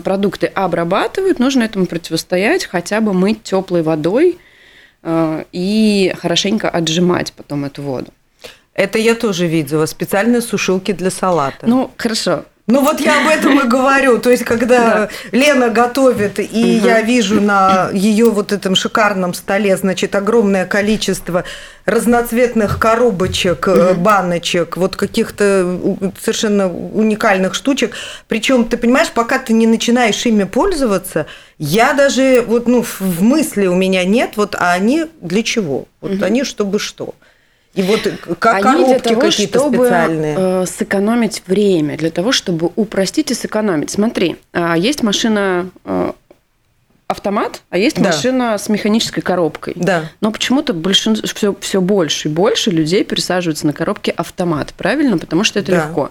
продукты 0.04 0.48
обрабатывают, 0.48 1.38
нужно 1.38 1.62
этому 1.62 1.86
противостоять, 1.86 2.66
хотя 2.66 3.00
бы 3.00 3.14
мыть 3.14 3.42
теплой 3.42 3.82
водой 3.82 4.38
э, 5.02 5.44
и 5.52 6.12
хорошенько 6.18 6.68
отжимать 6.68 7.32
потом 7.32 7.64
эту 7.64 7.82
воду. 7.82 8.08
Это 8.74 8.98
я 8.98 9.14
тоже 9.14 9.46
видела. 9.46 9.86
Специальные 9.86 10.40
сушилки 10.40 10.92
для 10.92 11.10
салата. 11.10 11.66
Ну, 11.66 11.90
хорошо. 11.96 12.44
Ну 12.68 12.80
вот 12.80 13.00
я 13.00 13.20
об 13.20 13.28
этом 13.28 13.58
и 13.60 13.68
говорю. 13.68 14.18
То 14.18 14.30
есть, 14.30 14.44
когда 14.44 15.08
Лена 15.32 15.68
готовит, 15.68 16.38
и 16.38 16.80
я 16.82 17.02
вижу 17.02 17.40
на 17.40 17.90
ее 17.92 18.30
вот 18.30 18.52
этом 18.52 18.76
шикарном 18.76 19.34
столе, 19.34 19.76
значит, 19.76 20.14
огромное 20.14 20.64
количество 20.64 21.42
разноцветных 21.86 22.78
коробочек, 22.78 23.66
э, 23.66 23.94
баночек, 23.94 24.76
вот 24.76 24.94
каких-то 24.96 25.78
совершенно 26.20 26.72
уникальных 26.72 27.54
штучек. 27.54 27.94
Причем, 28.28 28.64
ты 28.64 28.76
понимаешь, 28.76 29.10
пока 29.10 29.40
ты 29.40 29.52
не 29.52 29.66
начинаешь 29.66 30.24
ими 30.24 30.44
пользоваться, 30.44 31.26
я 31.58 31.94
даже 31.94 32.44
вот 32.46 32.68
ну 32.68 32.82
в- 32.82 33.22
мысли 33.22 33.66
у 33.66 33.74
меня 33.74 34.04
нет, 34.04 34.30
вот 34.36 34.54
а 34.54 34.72
они 34.72 35.06
для 35.20 35.42
чего? 35.42 35.86
Вот 36.00 36.22
они 36.22 36.44
чтобы 36.44 36.78
что? 36.78 37.14
И 37.74 37.82
вот 37.82 38.00
как 38.38 38.64
Они 38.66 38.84
для 38.84 38.98
коробки 38.98 39.08
того, 39.08 39.20
какие-то 39.22 39.58
чтобы 39.60 39.76
специальные. 39.86 40.36
э, 40.38 40.66
сэкономить 40.66 41.42
время, 41.46 41.96
для 41.96 42.10
того, 42.10 42.30
чтобы 42.32 42.70
упростить 42.76 43.30
и 43.30 43.34
сэкономить. 43.34 43.90
Смотри, 43.90 44.36
а, 44.52 44.76
есть 44.76 45.02
машина 45.02 45.70
э, 45.86 46.12
автомат, 47.08 47.62
а 47.70 47.78
есть 47.78 47.96
Да. 47.96 48.04
машина 48.08 48.58
с 48.58 48.68
механической 48.68 49.20
коробкой. 49.22 49.72
Да. 49.76 50.10
Но 50.20 50.32
почему-то 50.32 50.74
большинство, 50.74 51.26
все, 51.34 51.54
все 51.60 51.80
больше 51.80 52.28
и 52.28 52.30
больше 52.30 52.70
людей 52.70 53.04
пересаживаются 53.04 53.66
на 53.66 53.72
коробки 53.72 54.12
автомат, 54.16 54.74
правильно? 54.76 55.16
Потому 55.18 55.44
что 55.44 55.58
это 55.58 55.72
Да. 55.72 55.86
легко. 55.86 56.10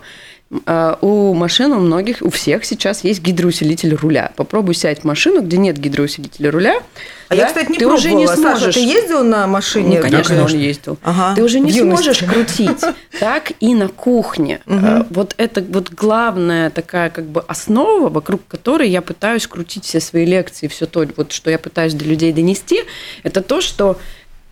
А, 0.66 0.98
У 1.02 1.34
машин, 1.34 1.72
у 1.72 1.80
многих, 1.80 2.18
у 2.22 2.30
всех 2.30 2.66
сейчас 2.66 3.04
есть 3.06 3.22
гидроусилитель 3.22 3.96
руля. 3.96 4.32
Попробуй 4.36 4.76
сядь 4.76 5.00
в 5.02 5.04
машину, 5.06 5.42
где 5.42 5.58
нет 5.58 5.78
гидроусилителя 5.78 6.52
руля. 6.52 6.76
А 7.30 7.36
я, 7.36 7.44
да, 7.44 7.48
кстати, 7.48 7.72
не 7.72 7.78
ты 7.78 7.86
пробовала. 7.86 7.98
уже 7.98 8.14
не 8.14 8.28
Саша, 8.28 8.38
сможешь. 8.42 8.74
ты 8.76 8.82
ездил 8.82 9.24
на 9.24 9.48
машине? 9.48 9.98
Ну, 9.98 10.02
конечно, 10.02 10.36
конечно. 10.36 10.56
он 10.58 10.62
ездил. 10.62 10.98
Ага, 11.04 11.36
Ты 11.36 11.44
уже 11.44 11.60
не 11.62 11.72
сможешь 11.72 12.20
крутить. 12.20 12.82
Так 13.20 13.52
и 13.62 13.74
на 13.76 13.88
кухне. 13.88 14.60
Э, 14.66 15.04
Вот 15.10 15.36
это 15.38 15.62
вот 15.62 15.92
главная 15.92 16.70
такая 16.70 17.10
как 17.10 17.26
бы 17.26 17.42
основа, 17.48 18.10
вокруг 18.10 18.42
которой 18.48 18.90
я 18.90 19.02
пытаюсь 19.02 19.48
крутить 19.48 19.86
все 19.86 20.02
свои 20.02 20.26
лекции, 20.26 20.68
все 20.68 20.86
то, 20.86 21.06
вот, 21.16 21.32
что 21.32 21.50
я 21.50 21.60
пытаюсь 21.60 21.94
до 21.94 22.04
людей 22.04 22.34
донести, 22.34 22.82
это 23.24 23.42
то, 23.42 23.62
что 23.62 23.98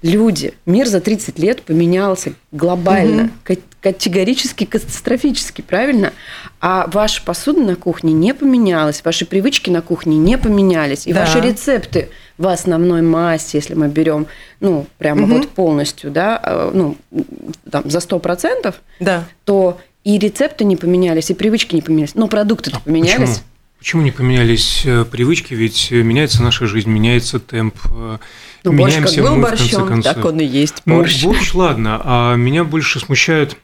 люди, 0.01 0.53
мир 0.65 0.87
за 0.87 0.99
30 1.01 1.39
лет 1.39 1.61
поменялся 1.63 2.33
глобально, 2.51 3.29
ка- 3.43 3.57
категорически, 3.81 4.65
катастрофически, 4.65 5.61
правильно? 5.61 6.13
А 6.61 6.87
ваша 6.91 7.23
посуда 7.23 7.61
на 7.61 7.75
кухне 7.75 8.13
не 8.13 8.33
поменялась, 8.33 9.01
ваши 9.03 9.25
привычки 9.25 9.69
на 9.69 9.81
кухне 9.81 10.17
не 10.17 10.37
поменялись, 10.37 11.07
и 11.07 11.13
Да. 11.13 11.21
ваши 11.21 11.39
рецепты 11.39 12.09
в 12.37 12.47
основной 12.47 13.01
массе, 13.01 13.57
если 13.57 13.73
мы 13.75 13.87
берем, 13.87 14.27
ну, 14.59 14.85
прямо 14.97 15.21
Мгм. 15.21 15.33
вот 15.37 15.49
полностью, 15.49 16.11
да, 16.11 16.39
э, 16.43 16.71
ну, 16.73 16.97
там, 17.71 17.89
за 17.89 17.99
100%, 17.99 18.75
Да. 18.99 19.25
то 19.45 19.79
и 20.03 20.17
рецепты 20.17 20.63
не 20.63 20.75
поменялись, 20.77 21.29
и 21.29 21.33
привычки 21.33 21.75
не 21.75 21.81
поменялись, 21.81 22.15
но 22.15 22.27
продукты-то 22.27 22.79
поменялись. 22.79 23.29
Почему? 23.29 23.45
Почему 23.79 24.01
не 24.01 24.11
поменялись 24.11 24.81
э, 24.85 25.05
привычки? 25.05 25.53
Ведь 25.53 25.87
э, 25.91 26.01
меняется 26.03 26.43
наша 26.43 26.67
жизнь, 26.67 26.89
меняется 26.89 27.39
темп. 27.39 27.75
э, 27.89 28.17
Ну, 28.65 28.73
борщ 28.73 28.95
как 28.95 29.15
был 29.23 29.35
мы, 29.37 29.41
борщом, 29.41 29.87
концов. 29.87 30.15
так 30.15 30.25
он 30.25 30.39
и 30.41 30.45
есть 30.45 30.81
Ну, 30.85 30.97
борщ. 30.97 31.23
борщ, 31.23 31.53
ладно. 31.53 32.01
А 32.03 32.35
меня 32.35 32.65
больше 32.65 32.99
смущает 32.99 33.55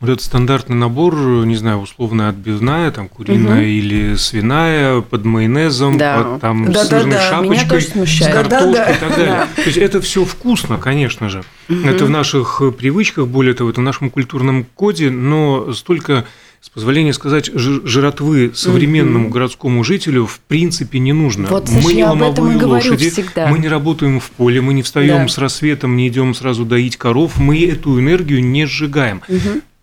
вот 0.00 0.10
этот 0.10 0.22
стандартный 0.24 0.74
набор, 0.74 1.14
не 1.46 1.54
знаю, 1.54 1.78
условно 1.78 2.28
отбивная, 2.28 2.90
там 2.90 3.08
куриная 3.08 3.54
Мгм. 3.60 3.64
или 3.64 4.14
свиная, 4.16 5.00
под 5.02 5.24
майонезом, 5.24 5.96
Да. 5.98 6.18
под 6.22 6.40
там 6.40 6.64
Да-да-да, 6.72 6.84
сырной 6.84 7.06
меня 7.06 7.20
шапочкой, 7.20 7.68
тоже 7.68 8.06
с 8.08 8.18
картошкой 8.26 8.72
Да-да-да. 8.72 8.90
и 8.90 8.98
так 8.98 9.16
далее. 9.16 9.46
То 9.54 9.62
есть 9.62 9.78
это 9.78 10.00
все 10.00 10.24
вкусно, 10.24 10.78
конечно 10.78 11.28
же. 11.28 11.44
Это 11.68 12.06
в 12.06 12.10
наших 12.10 12.60
привычках, 12.76 13.28
более 13.28 13.54
того, 13.54 13.70
это 13.70 13.80
в 13.80 13.84
нашем 13.84 14.10
культурном 14.10 14.66
коде, 14.74 15.10
но 15.10 15.72
столько 15.72 16.26
с 16.64 16.70
позволения 16.70 17.12
сказать, 17.12 17.50
жратвы 17.54 18.52
современному 18.54 19.28
городскому 19.28 19.84
жителю 19.84 20.24
в 20.24 20.40
принципе 20.40 20.98
не 20.98 21.12
нужно. 21.12 21.46
Вот, 21.48 21.68
мы 21.68 21.92
не 21.92 22.04
ломовые 22.04 22.56
лошади, 22.64 23.10
всегда. 23.10 23.48
мы 23.48 23.58
не 23.58 23.68
работаем 23.68 24.18
в 24.18 24.30
поле, 24.30 24.62
мы 24.62 24.72
не 24.72 24.80
встаем 24.82 25.26
Да. 25.26 25.28
с 25.28 25.36
рассветом, 25.36 25.94
не 25.94 26.08
идем 26.08 26.32
сразу 26.32 26.64
доить 26.64 26.96
коров, 26.96 27.36
мы 27.36 27.62
эту 27.66 28.00
энергию 28.00 28.42
не 28.42 28.64
сжигаем. 28.64 29.20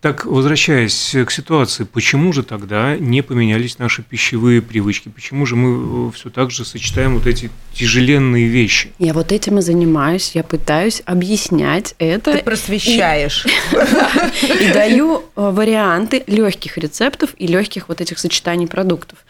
Так, 0.02 0.26
возвращаясь 0.26 1.14
к 1.24 1.30
ситуации, 1.30 1.84
почему 1.84 2.32
же 2.32 2.42
тогда 2.42 2.96
не 2.96 3.22
поменялись 3.22 3.78
наши 3.78 4.02
пищевые 4.02 4.60
привычки? 4.60 5.08
Почему 5.08 5.46
же 5.46 5.54
мы 5.54 6.10
все 6.10 6.28
так 6.28 6.50
же 6.50 6.64
сочетаем 6.64 7.14
вот 7.14 7.28
эти 7.28 7.52
тяжеленные 7.72 8.48
вещи? 8.48 8.90
Я 8.98 9.14
вот 9.14 9.30
этим 9.30 9.60
и 9.60 9.62
занимаюсь, 9.62 10.32
я 10.34 10.42
пытаюсь 10.42 11.02
объяснять 11.06 11.94
это. 12.00 12.32
Ты 12.32 12.42
просвещаешь. 12.42 13.46
и 14.42 14.72
даю 14.72 15.18
э, 15.18 15.22
варианты 15.36 16.24
легких 16.26 16.78
рецептов 16.78 17.36
и 17.38 17.46
легких 17.46 17.88
вот 17.88 18.00
этих 18.00 18.18
сочетаний 18.18 18.66
продуктов. 18.66 19.20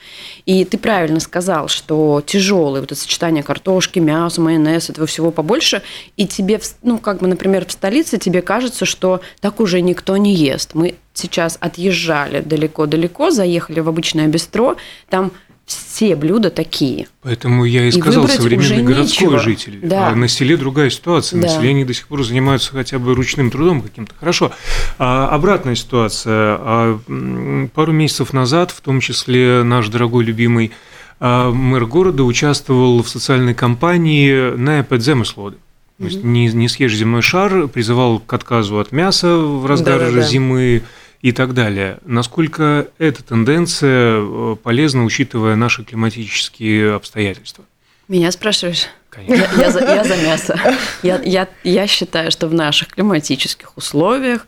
И 0.47 0.65
ты 0.65 0.79
правильно 0.79 1.21
сказал, 1.21 1.69
что 1.69 2.23
тяжелое 2.25 2.81
вот 2.81 2.93
это 2.93 2.99
сочетание 2.99 3.43
картошки, 3.43 3.99
мяса, 3.99 4.41
майонез, 4.41 4.89
этого 4.89 5.07
всего 5.07 5.33
побольше, 5.33 5.83
и 6.17 6.27
тебе, 6.27 6.63
ну, 6.83 6.97
как 6.97 7.19
бы, 7.19 7.27
например, 7.27 7.67
в 7.67 7.73
столице 7.73 8.17
тебе 8.17 8.41
кажется, 8.41 8.87
что 8.87 9.21
так 9.41 9.61
уже 9.61 9.83
никто 9.83 10.17
не 10.17 10.35
ест. 10.35 10.62
Мы 10.75 10.95
сейчас 11.15 11.59
отъезжали 11.61 12.41
далеко-далеко, 12.41 13.31
заехали 13.31 13.81
в 13.81 13.89
обычное 13.89 14.29
бистро, 14.29 14.77
там 15.09 15.33
все 15.67 16.17
блюда 16.17 16.51
такие. 16.51 17.07
Поэтому 17.23 17.65
я 17.65 17.85
и 17.85 17.89
И 17.89 17.93
сказал, 17.93 18.27
современный 18.29 18.83
городской 18.83 19.27
нечего. 19.27 19.39
житель. 19.39 19.81
Да. 19.83 20.09
А 20.09 20.15
на 20.15 20.29
селе 20.29 20.57
другая 20.57 20.91
ситуация. 20.91 21.41
Да. 21.41 21.47
На 21.47 21.53
селе 21.55 21.71
они 21.71 21.85
до 21.85 21.95
сих 21.95 22.09
пор 22.09 22.25
занимаются 22.25 22.73
хотя 22.73 22.99
бы 22.99 23.15
ручным 23.15 23.51
трудом 23.51 23.81
каким-то. 23.81 24.13
Хорошо. 24.19 24.53
А 24.99 25.29
обратная 25.29 25.75
ситуация. 25.75 26.57
А, 26.59 27.69
пару 27.75 27.93
месяцев 27.93 28.33
назад, 28.33 28.71
в 28.71 28.81
том 28.81 29.01
числе 29.01 29.63
наш 29.63 29.89
дорогой 29.89 30.25
любимый 30.25 30.73
а, 31.21 31.53
мэр 31.53 31.87
города 31.87 32.25
участвовал 32.25 33.03
в 33.03 33.09
социальной 33.09 33.55
кампании 33.55 34.57
на 34.57 34.83
підземислоди. 34.83 35.57
То 36.03 36.09
есть 36.09 36.25
не, 36.25 36.49
не 36.49 36.69
съешь 36.69 36.95
земной 36.97 37.23
шар, 37.23 37.69
призывал 37.69 38.19
к 38.19 38.33
отказу 38.33 38.81
от 38.81 38.91
мяса 38.91 39.37
в 39.37 39.67
разгар 39.67 40.01
Да-да-да. 40.01 40.23
зимы 40.23 40.83
и 41.21 41.31
так 41.31 41.55
далее. 41.55 41.99
Насколько 42.05 42.89
эта 42.99 43.23
тенденция 43.23 44.19
э, 44.21 44.57
полезна, 44.61 45.05
учитывая 45.05 45.55
наши 45.55 45.85
климатические 45.85 46.95
обстоятельства? 46.95 47.65
Меня 48.09 48.33
спрашиваешь? 48.33 48.87
Конечно. 49.11 49.49
Я, 49.57 49.67
я 49.67 49.71
за, 49.71 49.81
я 49.81 50.05
за 50.05 50.17
мясо. 50.17 50.59
Я, 51.05 51.21
я, 51.23 51.49
я 51.63 51.87
считаю, 51.87 52.33
что 52.33 52.49
в 52.49 52.55
наших 52.55 52.89
климатических 52.89 53.77
условиях 53.77 54.47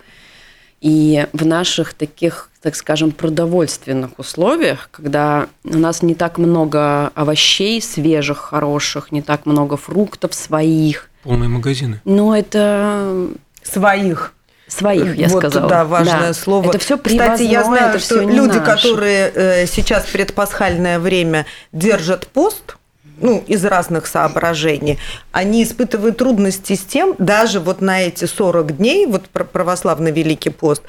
и 0.81 1.27
в 1.33 1.47
наших 1.47 1.95
таких, 1.95 2.51
так 2.65 2.77
скажем, 2.77 3.11
продовольственных 3.11 4.19
условиях, 4.19 4.89
когда 4.91 5.49
у 5.65 5.77
нас 5.77 6.01
не 6.01 6.15
так 6.15 6.39
много 6.39 7.09
овощей 7.15 7.83
свежих, 7.83 8.39
хороших, 8.39 9.13
не 9.13 9.21
так 9.21 9.45
много 9.45 9.77
фруктов 9.77 10.33
своих, 10.33 11.11
Полные 11.25 11.51
магазины. 11.51 12.01
но 12.07 12.35
это 12.35 13.29
Своих. 13.63 14.33
своих, 14.67 15.15
я 15.15 15.29
вот, 15.29 15.41
сказала. 15.41 15.69
Да, 15.69 15.85
важное 15.85 16.29
Да. 16.29 16.33
слово. 16.33 16.71
Это 16.71 16.79
все 16.79 16.97
Кстати, 16.97 17.43
я 17.43 17.65
знаю, 17.65 17.91
это 17.91 17.99
что 17.99 18.21
люди, 18.23 18.57
наше. 18.57 18.61
которые 18.65 19.31
э, 19.35 19.67
сейчас 19.67 20.05
предпасхальное 20.07 20.99
время 20.99 21.45
держат 21.73 22.27
пост, 22.29 22.77
ну, 23.21 23.43
из 23.47 23.65
разных 23.65 24.07
соображений, 24.07 24.99
они 25.33 25.63
испытывают 25.63 26.17
трудности 26.17 26.75
с 26.75 26.81
тем, 26.81 27.15
даже 27.19 27.61
вот 27.61 27.81
на 27.81 28.03
эти 28.03 28.25
40 28.25 28.77
дней, 28.77 29.07
вот 29.07 29.29
пр- 29.29 29.45
православный 29.45 30.11
Великий 30.13 30.51
пост, 30.51 30.83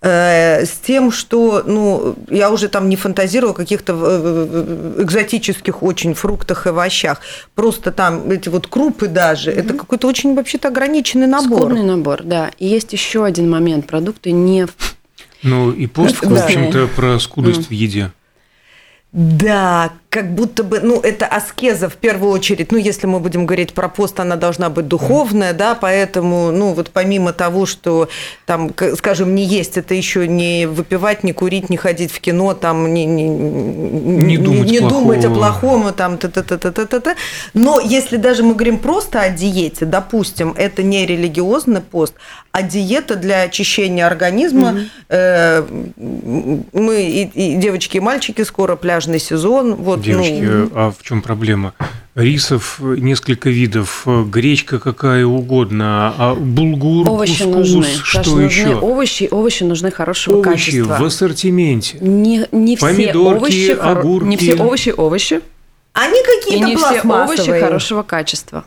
э, 0.00 0.64
с 0.64 0.72
тем, 0.84 1.12
что, 1.12 1.62
ну, 1.64 2.16
я 2.30 2.50
уже 2.50 2.68
там 2.68 2.88
не 2.88 2.96
фантазирую 2.96 3.52
о 3.52 3.54
каких-то 3.54 3.94
э, 3.96 4.94
экзотических 5.02 5.82
очень 5.82 6.14
фруктах 6.14 6.66
и 6.66 6.70
овощах, 6.70 7.20
просто 7.54 7.92
там 7.92 8.30
эти 8.30 8.48
вот 8.48 8.66
крупы 8.66 9.08
даже, 9.08 9.50
это 9.50 9.74
какой-то 9.74 10.08
очень 10.08 10.34
вообще-то 10.34 10.68
ограниченный 10.68 11.26
набор. 11.26 11.60
Скудный 11.60 11.82
набор, 11.82 12.22
да. 12.24 12.50
И 12.58 12.66
есть 12.66 12.92
еще 12.92 13.24
один 13.24 13.50
момент. 13.50 13.86
Продукты 13.86 14.32
не 14.32 14.66
Ну 15.42 15.70
и 15.70 15.86
пост, 15.86 16.16
в 16.22 16.34
общем-то, 16.34 16.88
про 16.94 17.18
скудость 17.18 17.68
в 17.68 17.72
еде. 17.72 18.10
Да, 19.12 19.92
как 20.18 20.34
будто 20.34 20.64
бы, 20.64 20.80
ну, 20.80 21.00
это 21.00 21.26
аскеза 21.26 21.88
в 21.88 21.94
первую 21.94 22.32
очередь. 22.32 22.72
Ну, 22.72 22.78
если 22.78 23.06
мы 23.06 23.20
будем 23.20 23.46
говорить 23.46 23.72
про 23.72 23.88
пост, 23.88 24.18
она 24.18 24.34
должна 24.34 24.68
быть 24.68 24.88
духовная, 24.88 25.52
да, 25.52 25.76
поэтому, 25.76 26.50
ну, 26.50 26.72
вот 26.72 26.90
помимо 26.90 27.32
того, 27.32 27.66
что 27.66 28.08
там, 28.44 28.72
скажем, 28.96 29.36
не 29.36 29.44
есть, 29.44 29.76
это 29.76 29.94
еще 29.94 30.26
не 30.26 30.66
выпивать, 30.66 31.22
не 31.22 31.32
курить, 31.32 31.70
не 31.70 31.76
ходить 31.76 32.10
в 32.10 32.18
кино, 32.18 32.54
там, 32.54 32.92
не, 32.92 33.04
не, 33.06 33.28
Не 33.28 34.38
думать 34.38 34.68
не 34.68 34.80
думать 34.80 35.24
о 35.24 35.30
плохого. 35.30 35.82
плохом, 35.82 35.94
там, 35.94 36.18
т 36.18 36.26
т 36.28 36.42
т 36.42 36.58
т 36.58 36.70
т 36.72 36.86
т 36.86 37.00
т 37.00 37.14
Но 37.54 37.78
если 37.78 38.16
даже 38.16 38.42
мы 38.42 38.54
говорим 38.54 38.78
просто 38.78 39.20
о 39.20 39.30
диете, 39.30 39.84
допустим, 39.84 40.52
это 40.58 40.82
не 40.82 41.06
религиозный 41.06 41.80
пост, 41.80 42.14
а 42.50 42.62
диета 42.62 43.14
для 43.14 43.42
очищения 43.42 44.04
организма. 44.04 44.80
Э, 45.08 45.62
Мы 45.96 47.02
и, 47.02 47.52
и 47.52 47.54
девочки, 47.56 47.98
и 47.98 48.00
мальчики, 48.00 48.42
скоро 48.42 48.74
пляжный 48.74 49.20
сезон. 49.20 49.74
Вот, 49.76 50.00
Девочки, 50.12 50.42
ну, 50.44 50.70
а 50.74 50.90
в 50.90 51.02
чем 51.02 51.22
проблема? 51.22 51.74
Рисов 52.14 52.80
несколько 52.80 53.48
видов, 53.48 54.02
гречка 54.06 54.78
какая 54.80 55.24
угодно, 55.24 56.12
а 56.18 56.34
булгур, 56.34 57.08
овощи 57.08 57.44
кускус, 57.44 57.72
нужны. 57.74 57.84
что 58.02 58.18
нужны 58.30 58.40
еще? 58.42 58.74
овощи, 58.74 59.28
овощи 59.30 59.62
нужны 59.62 59.90
хорошего 59.92 60.38
Овощи 60.38 60.48
качества. 60.72 60.96
в 61.00 61.04
ассортименте. 61.04 61.98
Не, 62.00 62.46
не 62.50 62.76
все 62.76 62.86
Помидорки, 62.86 63.36
овощи, 63.38 63.70
хоро- 63.72 63.98
огурки. 64.00 64.26
не 64.28 64.36
все 64.36 64.54
овощи 64.56 64.94
овощи, 64.96 65.40
они 65.92 66.20
и 66.20 66.24
какие-то 66.24 66.66
не 66.66 66.76
все 66.76 66.86
овощи 66.86 67.00
пластмассовые. 67.02 67.62
хорошего 67.62 68.02
качества. 68.02 68.64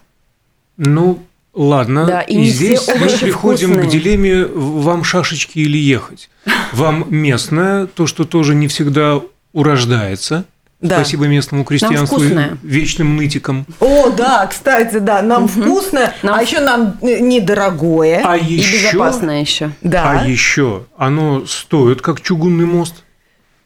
Ну, 0.78 1.20
ладно. 1.54 2.06
Да, 2.06 2.22
и 2.22 2.36
не 2.38 2.46
здесь 2.50 2.80
все 2.80 2.96
мы 2.96 3.02
овощи 3.08 3.18
приходим 3.26 3.72
вкусные. 3.74 3.90
к 3.90 3.92
дилемме 3.92 4.46
вам 4.46 5.04
шашечки 5.04 5.60
или 5.60 5.78
ехать. 5.78 6.30
Вам 6.72 7.06
местное, 7.10 7.86
то, 7.88 8.08
что 8.08 8.24
тоже 8.24 8.56
не 8.56 8.68
всегда 8.70 9.20
урождается. 9.54 10.46
Да. 10.82 10.96
Спасибо 10.96 11.28
местному 11.28 11.64
крестьянству 11.64 12.20
вечным 12.64 13.16
нытикам. 13.16 13.68
О, 13.80 14.10
да, 14.10 14.48
кстати, 14.48 14.98
да, 14.98 15.22
нам 15.22 15.48
вкусно, 15.48 16.12
Нам 16.24 16.36
а 16.36 16.42
еще 16.42 16.60
нам 16.60 16.98
э, 17.04 17.20
недорогое. 17.20 18.24
А 18.26 18.36
И 18.36 18.54
еще, 18.56 18.88
безопасно 18.90 19.40
еще. 19.42 19.72
да, 19.82 20.22
а 20.22 20.28
еще 20.28 20.86
оно 20.98 21.46
стоит 21.46 22.02
как 22.02 22.22
чугунный 22.22 22.66
мост. 22.66 23.04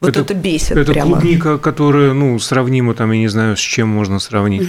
вот 0.02 0.10
это- 0.10 0.20
это, 0.22 0.34
бесит 0.34 0.72
Это 0.76 0.92
прямо. 0.92 1.12
клубника, 1.14 1.58
которая, 1.58 2.12
ну, 2.12 2.38
сравнима 2.38 2.94
там, 2.94 3.10
я 3.14 3.20
не 3.20 3.30
знаю, 3.30 3.56
с 3.56 3.62
чем 3.62 3.88
можно 3.88 4.20
сравнить. 4.20 4.68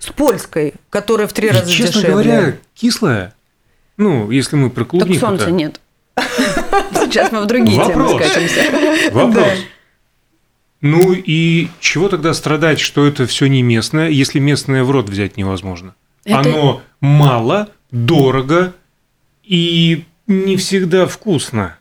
С 0.00 0.06
польской, 0.06 0.74
которая 0.90 1.28
в 1.28 1.32
три 1.32 1.48
И, 1.48 1.50
раза 1.52 1.70
честно 1.70 2.00
дешевле. 2.02 2.10
говоря, 2.32 2.54
кислая. 2.74 3.34
Ну, 3.96 4.30
если 4.32 4.56
мы 4.56 4.70
про 4.70 4.80
Так 4.82 4.90
клубнику. 4.90 5.20
солнца 5.20 5.50
нет. 5.52 5.80
Сейчас 6.94 7.30
мы 7.32 7.42
в 7.42 7.46
другие 7.46 7.76
темы 7.86 8.08
скатимся. 8.08 9.12
Вопрос. 9.12 9.46
Ну 10.82 11.12
и 11.12 11.68
чего 11.80 12.08
тогда 12.08 12.32
страдать, 12.32 12.80
что 12.80 13.06
это 13.06 13.26
все 13.26 13.46
не 13.46 13.62
местное, 13.62 14.08
если 14.08 14.38
местное 14.38 14.82
в 14.82 14.90
рот 14.90 15.08
взять 15.08 15.36
невозможно? 15.36 15.94
Это- 16.24 16.38
Оно 16.40 16.82
мало, 17.00 17.68
дорого 17.90 18.72
и 19.44 20.04
не 20.26 20.56
всегда 20.56 21.06
вкусно. 21.06 21.76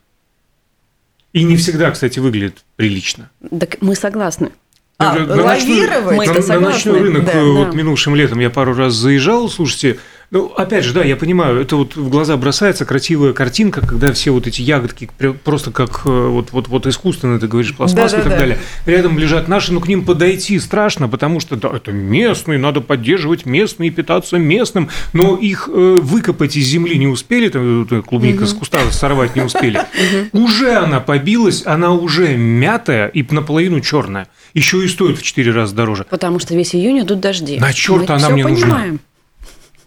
И 1.32 1.44
не 1.44 1.56
всегда, 1.58 1.92
кстати, 1.92 2.20
выглядит 2.20 2.64
прилично. 2.76 3.30
Так 3.60 3.78
мы 3.82 3.96
согласны. 3.96 4.52
А, 4.98 5.14
На- 5.14 5.26
на 5.28 5.36
ночной- 5.44 5.80
лавировать? 5.88 6.18
Мы-то 6.18 6.42
на, 6.42 6.48
на 6.56 6.60
ночной 6.72 7.00
рынок 7.00 7.26
Да, 7.26 7.32
э, 7.34 7.44
вот 7.44 7.70
да. 7.72 7.78
минувшим 7.78 8.16
летом 8.16 8.40
я 8.40 8.50
пару 8.50 8.74
раз 8.74 8.96
заезжал, 8.96 9.48
слушайте, 9.48 9.98
ну, 10.32 10.46
опять 10.56 10.84
же, 10.84 10.94
да, 10.94 11.04
я 11.04 11.16
понимаю, 11.16 11.60
это 11.60 11.76
вот 11.76 11.96
в 11.96 12.10
глаза 12.10 12.38
бросается 12.38 12.86
красивая 12.86 13.34
картинка, 13.34 13.82
когда 13.82 14.14
все 14.14 14.30
вот 14.30 14.46
эти 14.46 14.62
ягодки 14.62 15.10
просто 15.44 15.72
как 15.72 16.02
э, 16.06 16.10
вот, 16.10 16.52
вот, 16.52 16.68
вот 16.68 16.86
искусственно, 16.86 17.40
ты 17.40 17.48
говоришь, 17.48 17.76
пластмасса 17.76 18.18
и 18.18 18.20
так 18.20 18.26
Да-да-да. 18.26 18.40
далее. 18.40 18.60
Рядом 18.86 19.18
лежат 19.18 19.48
наши, 19.48 19.74
но 19.74 19.80
к 19.80 19.88
ним 19.88 20.06
подойти 20.06 20.60
страшно, 20.60 21.08
потому 21.08 21.40
что 21.40 21.56
да, 21.56 21.72
это 21.76 21.92
местные, 21.92 22.60
надо 22.60 22.82
поддерживать 22.82 23.48
местные, 23.48 23.90
питаться 23.90 24.38
местным, 24.38 24.90
но 25.14 25.36
их 25.36 25.68
э, 25.68 26.00
выкопать 26.00 26.56
из 26.56 26.66
земли 26.66 26.98
не 27.00 27.08
успели, 27.08 27.50
там, 27.50 27.88
э, 27.90 28.02
клубника 28.04 28.46
с 28.46 28.54
куста 28.54 28.80
сорвать 28.92 29.36
не 29.36 29.42
успели. 29.42 29.82
Уже 30.32 30.76
она 30.76 31.00
побилась, 31.00 31.64
она 31.66 31.92
уже 31.92 32.38
мятая 32.38 33.08
и 33.08 33.26
наполовину 33.34 33.80
черная. 33.82 34.28
Еще 34.54 34.84
и 34.86 34.88
стоит 34.88 35.18
в 35.18 35.24
4 35.24 35.52
раза 35.52 35.76
дороже. 35.76 36.06
Потому 36.10 36.40
что 36.40 36.56
весь 36.56 36.76
июнь 36.76 37.02
идут 37.02 37.20
дожди. 37.20 37.58
На 37.58 37.74
чёрта 37.74 38.14
Мы 38.14 38.20
она 38.20 38.30
мне 38.30 38.46
нужна? 38.46 38.86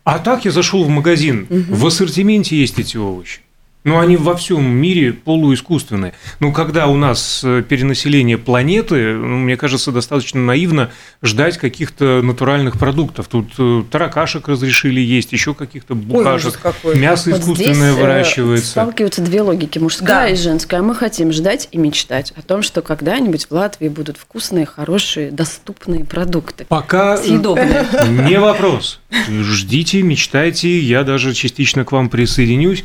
А 0.05 0.19
так 0.19 0.45
я 0.45 0.51
зашел 0.51 0.85
в 0.85 0.89
магазин, 0.89 1.47
в 1.49 1.87
ассортименте 1.87 2.57
есть 2.57 2.79
эти 2.79 2.97
овощи. 2.97 3.41
Но 3.85 3.99
они 3.99 4.17
во 4.17 4.37
всем 4.37 4.65
мире 4.65 5.13
полуискусственные. 5.13 6.13
Ну, 6.39 6.53
когда 6.53 6.87
у 6.87 6.97
нас 6.97 7.43
э, 7.43 7.65
перенаселение 7.69 8.39
планеты, 8.39 9.15
ну, 9.15 9.39
мне 9.39 9.57
кажется, 9.57 9.91
достаточно 9.91 10.41
наивно 10.41 10.91
ждать 11.21 11.59
каких-то 11.59 12.23
натуральных 12.23 12.79
продуктов. 12.79 13.27
Тут 13.27 13.53
э, 13.59 13.83
таракашек 13.91 14.47
разрешили 14.47 15.01
есть, 15.01 15.33
еще 15.33 15.53
каких-то 15.55 15.97
букашек. 15.97 16.61
какой. 16.61 16.97
Мясо 16.97 17.31
Вот 17.31 17.41
искусственное 17.41 17.75
здесь, 17.93 17.99
э, 17.99 18.01
выращивается. 18.03 18.71
Сталкиваются 18.71 19.21
две 19.23 19.43
логики, 19.43 19.79
мужская 19.81 20.07
Да. 20.07 20.29
и 20.29 20.37
женская. 20.37 20.81
Мы 20.81 20.95
хотим 20.95 21.33
ждать 21.33 21.69
и 21.73 21.79
мечтать 21.79 22.33
о 22.37 22.43
том, 22.43 22.63
что 22.63 22.83
когда-нибудь 22.83 23.47
в 23.47 23.51
Латвии 23.51 23.89
будут 23.89 24.17
вкусные, 24.17 24.65
хорошие, 24.65 25.33
доступные 25.33 26.05
продукты. 26.05 26.67
Пока 26.69 27.17
Съедобные. 27.17 27.85
Не 28.09 28.39
вопрос. 28.39 29.01
Ждите, 29.29 30.03
мечтайте, 30.03 30.79
я 30.79 31.03
даже 31.03 31.35
частично 31.35 31.85
к 31.85 31.91
вам 31.91 32.09
присоединюсь. 32.09 32.85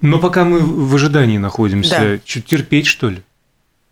Но 0.00 0.18
пока 0.18 0.44
мы 0.44 0.60
в 0.60 0.94
ожидании 0.94 1.38
находимся, 1.38 1.98
Да. 1.98 2.18
чуть 2.24 2.46
терпеть, 2.46 2.86
что 2.86 3.08
ли? 3.10 3.22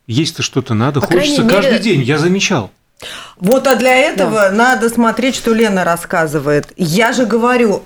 Есть-то 0.06 0.42
что-то 0.42 0.74
надо, 0.74 1.00
По 1.00 1.06
хочется 1.06 1.44
каждый 1.44 1.72
мере- 1.72 1.82
день, 1.82 2.02
я 2.02 2.18
замечал. 2.18 2.70
Вот, 3.38 3.66
а 3.66 3.76
для 3.76 3.94
этого 3.96 4.50
надо 4.50 4.88
смотреть, 4.90 5.34
что 5.34 5.52
Лена 5.54 5.84
рассказывает. 5.84 6.72
Я 6.76 7.12
же 7.12 7.24
говорю, 7.26 7.82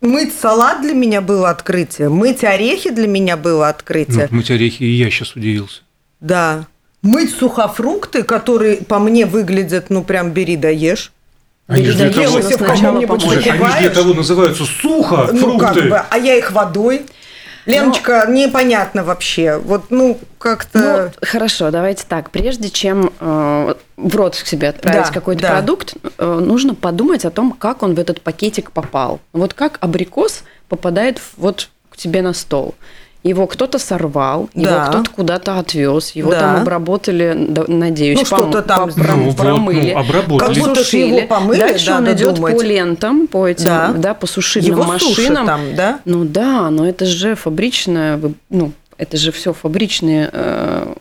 мыть 0.00 0.32
салат 0.38 0.82
для 0.82 0.92
меня 0.94 1.20
было 1.20 1.50
открытие, 1.50 2.08
мыть 2.08 2.42
орехи 2.44 2.90
для 2.90 3.06
меня 3.06 3.36
было 3.36 3.64
Ну, 3.64 3.70
открытие. 3.70 4.28
мыть 4.30 4.50
орехи, 4.50 4.82
и 4.82 4.90
я 4.92 5.10
сейчас 5.10 5.36
удивился. 5.36 5.82
Да. 6.20 6.66
Мыть 7.02 7.32
сухофрукты, 7.34 8.22
которые 8.24 8.78
по 8.78 8.98
мне 8.98 9.24
выглядят, 9.24 9.88
ну 9.88 10.02
прям 10.02 10.32
бери 10.32 10.56
да 10.56 10.68
ешь. 10.68 11.12
Они 11.66 11.84
же 11.86 11.94
для 11.94 12.10
того. 12.10 12.42
Слушай, 12.42 13.50
они 13.50 13.66
же 13.72 13.78
для 13.80 13.90
того 13.90 14.12
называются 14.14 14.64
сухо, 14.64 15.28
ну 15.32 15.56
как 15.58 15.74
бы, 15.76 15.96
а 16.10 16.18
я 16.18 16.36
их 16.36 16.50
водой. 16.52 17.02
Леночка, 17.70 18.26
непонятно 18.28 19.04
вообще. 19.04 19.56
Вот, 19.58 19.90
ну, 19.90 20.18
как-то... 20.38 21.12
Ну, 21.18 21.26
хорошо, 21.26 21.70
давайте 21.70 22.04
так. 22.08 22.30
Прежде 22.30 22.70
чем 22.70 23.12
э, 23.20 23.74
в 23.96 24.16
рот 24.16 24.36
к 24.36 24.46
себе 24.46 24.68
отправить 24.70 25.06
Да, 25.08 25.12
какой-то 25.12 25.42
да. 25.42 25.50
продукт, 25.52 25.94
э, 26.18 26.24
нужно 26.40 26.74
подумать 26.74 27.24
о 27.24 27.30
том, 27.30 27.52
как 27.52 27.82
он 27.82 27.94
в 27.94 27.98
этот 27.98 28.20
пакетик 28.20 28.72
попал. 28.72 29.20
Вот 29.32 29.54
как 29.54 29.78
абрикос 29.80 30.42
попадает 30.68 31.18
в- 31.18 31.32
вот 31.38 31.68
к 31.90 31.96
тебе 31.96 32.22
на 32.22 32.32
стол. 32.32 32.74
Его 33.22 33.46
кто-то 33.46 33.78
сорвал, 33.78 34.48
Да. 34.54 34.60
его 34.70 34.90
кто-то 34.90 35.10
куда-то 35.10 35.58
отвез, 35.58 36.12
его 36.12 36.30
Да. 36.30 36.40
там 36.40 36.62
обработали, 36.62 37.36
да, 37.50 37.64
надеюсь, 37.68 38.18
Ну, 38.18 38.24
что-то 38.24 38.62
там 38.62 38.88
пом- 38.88 38.92
Ну, 38.96 39.24
вот, 39.24 39.36
промыли. 39.36 39.92
ну, 39.92 40.00
обработали. 40.00 40.54
Как 40.54 40.66
будто 40.68 40.96
его 40.96 41.26
помыли, 41.26 41.58
Дальше 41.58 41.92
он 41.92 42.10
идет 42.12 42.34
думать. 42.36 42.56
по 42.56 42.62
лентам, 42.62 43.26
по 43.26 43.46
этим, 43.46 43.64
Да. 43.66 43.92
да, 43.94 44.14
по 44.14 44.26
сушильным 44.26 44.72
Его 44.72 44.84
машинам. 44.84 45.46
там, 45.46 45.60
да? 45.76 46.00
Ну 46.06 46.24
да, 46.24 46.70
но 46.70 46.88
это 46.88 47.04
же 47.04 47.34
фабричное, 47.34 48.18
ну, 48.48 48.72
это 48.96 49.16
же 49.18 49.32
все 49.32 49.52
фабричные 49.52 50.30
э, 50.32 50.94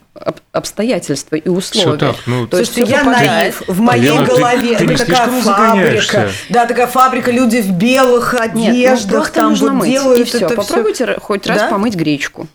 обстоятельства 0.51 1.35
и 1.35 1.47
условия. 1.49 1.87
Всё 1.89 1.97
так, 1.97 2.15
ну, 2.25 2.47
То 2.47 2.59
есть 2.59 2.75
я 2.77 3.03
наив. 3.03 3.61
В 3.67 3.79
моей 3.79 4.03
Лена, 4.11 4.25
ты- 4.25 4.35
голове 4.35 4.77
ты 4.77 4.85
не 4.85 4.93
это 4.93 5.05
такая 5.05 5.27
фабрика. 5.41 6.29
Да, 6.49 6.65
такая 6.65 6.87
фабрика, 6.87 7.31
люди 7.31 7.57
в 7.61 7.71
белых 7.71 8.33
Нет, 8.33 8.53
ну, 8.55 8.69
одеждах 8.69 9.29
там 9.31 9.49
нужно 9.51 9.67
вот 9.71 9.75
мыть, 9.79 9.89
делают 9.91 10.19
и 10.19 10.23
все. 10.23 10.37
это. 10.45 10.55
Попробуйте 10.55 11.03
р- 11.05 11.19
хоть 11.19 11.45
раз 11.47 11.59
Да? 11.59 11.67
помыть 11.69 11.95
гречку. 11.95 12.47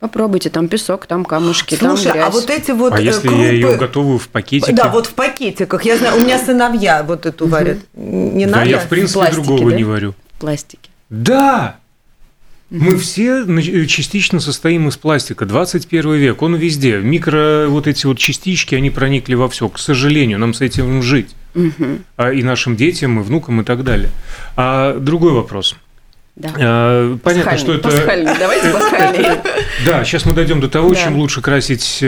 Попробуйте, 0.00 0.48
там 0.48 0.68
песок, 0.68 1.06
там 1.06 1.24
камушки, 1.24 1.74
Слушай, 1.74 2.04
там 2.04 2.12
грязь. 2.12 2.26
а 2.26 2.30
вот 2.30 2.50
эти 2.50 2.70
вот 2.70 2.92
А 2.92 3.00
э, 3.00 3.02
если 3.02 3.26
крупы... 3.26 3.42
я 3.42 3.50
ее 3.50 3.76
готовую 3.76 4.18
в 4.20 4.28
пакетике? 4.28 4.72
Да, 4.72 4.88
вот 4.90 5.06
в 5.08 5.14
пакетиках. 5.14 5.82
Я 5.84 5.96
знаю, 5.96 6.18
у 6.18 6.20
меня 6.20 6.38
сыновья 6.38 7.02
вот 7.02 7.26
эту 7.26 7.48
варят. 7.48 7.78
Не 7.94 8.46
Да 8.46 8.58
надо? 8.58 8.70
я, 8.70 8.78
в 8.78 8.86
принципе, 8.86 9.28
другого 9.32 9.70
да? 9.70 9.76
не 9.76 9.82
варю. 9.84 10.14
пластики. 10.38 10.88
Да! 11.10 11.78
Мы 12.70 12.98
все 12.98 13.44
частично 13.86 14.40
состоим 14.40 14.88
из 14.88 14.96
пластика. 14.96 15.46
21 15.46 16.14
век, 16.14 16.42
он 16.42 16.54
везде. 16.54 16.98
Микро 16.98 17.66
вот 17.68 17.86
эти 17.86 18.04
вот 18.04 18.18
частички, 18.18 18.74
они 18.74 18.90
проникли 18.90 19.34
во 19.34 19.48
все. 19.48 19.68
К 19.68 19.78
сожалению, 19.78 20.38
нам 20.38 20.52
с 20.52 20.60
этим 20.60 21.02
жить. 21.02 21.34
А 22.16 22.30
и 22.30 22.42
нашим 22.42 22.76
детям, 22.76 23.20
и 23.20 23.22
внукам, 23.22 23.62
и 23.62 23.64
так 23.64 23.84
далее. 23.84 24.10
А 24.54 24.98
другой 24.98 25.32
вопрос. 25.32 25.76
Да. 26.38 26.50
А, 26.56 27.18
Понятно, 27.18 27.58
что 27.58 27.74
это... 27.74 27.88
Пасхальный, 27.88 28.32
давайте 28.38 28.70
пасхальный. 28.72 29.26
Да, 29.84 30.04
сейчас 30.04 30.24
мы 30.24 30.34
дойдем 30.34 30.60
до 30.60 30.68
того, 30.68 30.94
чем 30.94 31.16
лучше 31.16 31.40
красить... 31.40 31.82
С 31.82 32.02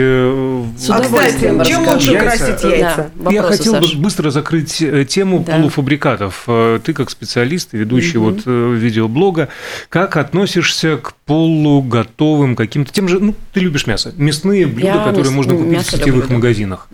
А, 0.89 0.99
удовольствием 0.99 1.59
кстати, 1.59 1.69
чем 1.69 1.87
лучше 1.87 2.17
красить 2.17 2.63
яйца? 2.63 3.11
Я 3.29 3.43
хотел 3.43 3.73
бы 3.75 3.87
быстро 3.97 4.29
закрыть 4.31 4.81
э, 4.81 5.03
тему 5.05 5.43
полуфабрикатов. 5.43 6.47
Ты 6.83 6.93
как 6.93 7.09
специалист 7.09 7.73
и 7.73 7.77
ведущий 7.77 8.17
вот 8.17 8.45
видеоблога, 8.45 9.49
как 9.89 10.15
относишься 10.15 10.97
к 10.97 11.13
полуготовым 11.25 12.55
каким-то? 12.55 12.93
Тем 12.93 13.09
же, 13.09 13.19
ну 13.19 13.35
ты 13.53 13.59
любишь 13.59 13.85
мясо, 13.85 14.13
мясные 14.15 14.65
блюда, 14.65 15.03
которые 15.05 15.31
можно 15.33 15.55
купить 15.55 15.71
мясо 15.71 15.97
в 15.97 15.99
сетевых 15.99 16.29
магазинах. 16.29 16.87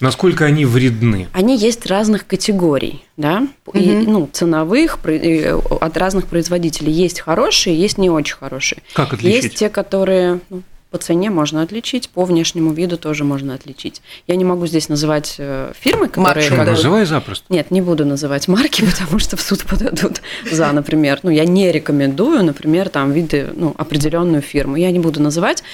Насколько 0.00 0.44
они 0.44 0.64
вредны? 0.64 1.28
Они 1.32 1.56
есть 1.56 1.86
разных 1.86 2.26
категорий, 2.26 3.04
да, 3.16 3.46
и, 3.72 3.90
Мгм. 3.90 4.12
ну, 4.12 4.28
ценовых, 4.32 4.98
и, 5.06 5.40
э, 5.44 5.54
от 5.80 5.96
разных 5.96 6.26
производителей. 6.26 6.92
Есть 6.92 7.20
хорошие, 7.20 7.78
есть 7.78 7.98
не 7.98 8.10
очень 8.10 8.36
хорошие. 8.36 8.82
Как 8.92 9.14
отличить? 9.14 9.44
Есть 9.44 9.56
те, 9.56 9.68
которые 9.68 10.40
ну, 10.50 10.62
по 10.94 10.98
цене 10.98 11.28
можно 11.28 11.60
отличить, 11.62 12.08
по 12.08 12.24
внешнему 12.24 12.72
виду 12.72 12.96
тоже 12.96 13.24
можно 13.24 13.54
отличить. 13.54 14.00
Я 14.28 14.36
не 14.36 14.44
могу 14.44 14.68
здесь 14.68 14.88
называть 14.88 15.34
э, 15.38 15.72
фирмы, 15.76 16.08
которые... 16.08 16.48
Марки, 16.50 16.56
как 16.56 16.68
называй 16.68 17.04
запросто. 17.04 17.44
Нет, 17.48 17.72
не 17.72 17.80
буду 17.80 18.04
называть 18.04 18.46
марки, 18.46 18.84
потому 18.98 19.18
что 19.18 19.36
в 19.36 19.40
суд 19.40 19.64
подадут 19.64 20.22
за, 20.48 20.70
например. 20.70 21.18
Ну, 21.24 21.30
я 21.30 21.46
не 21.46 21.72
рекомендую, 21.72 22.44
например, 22.44 22.90
там 22.90 23.10
виды, 23.10 23.48
ну, 23.56 23.74
определенную 23.76 24.40
фирму. 24.40 24.76
Я 24.76 24.92
не 24.92 25.00
буду 25.00 25.20
называть. 25.20 25.64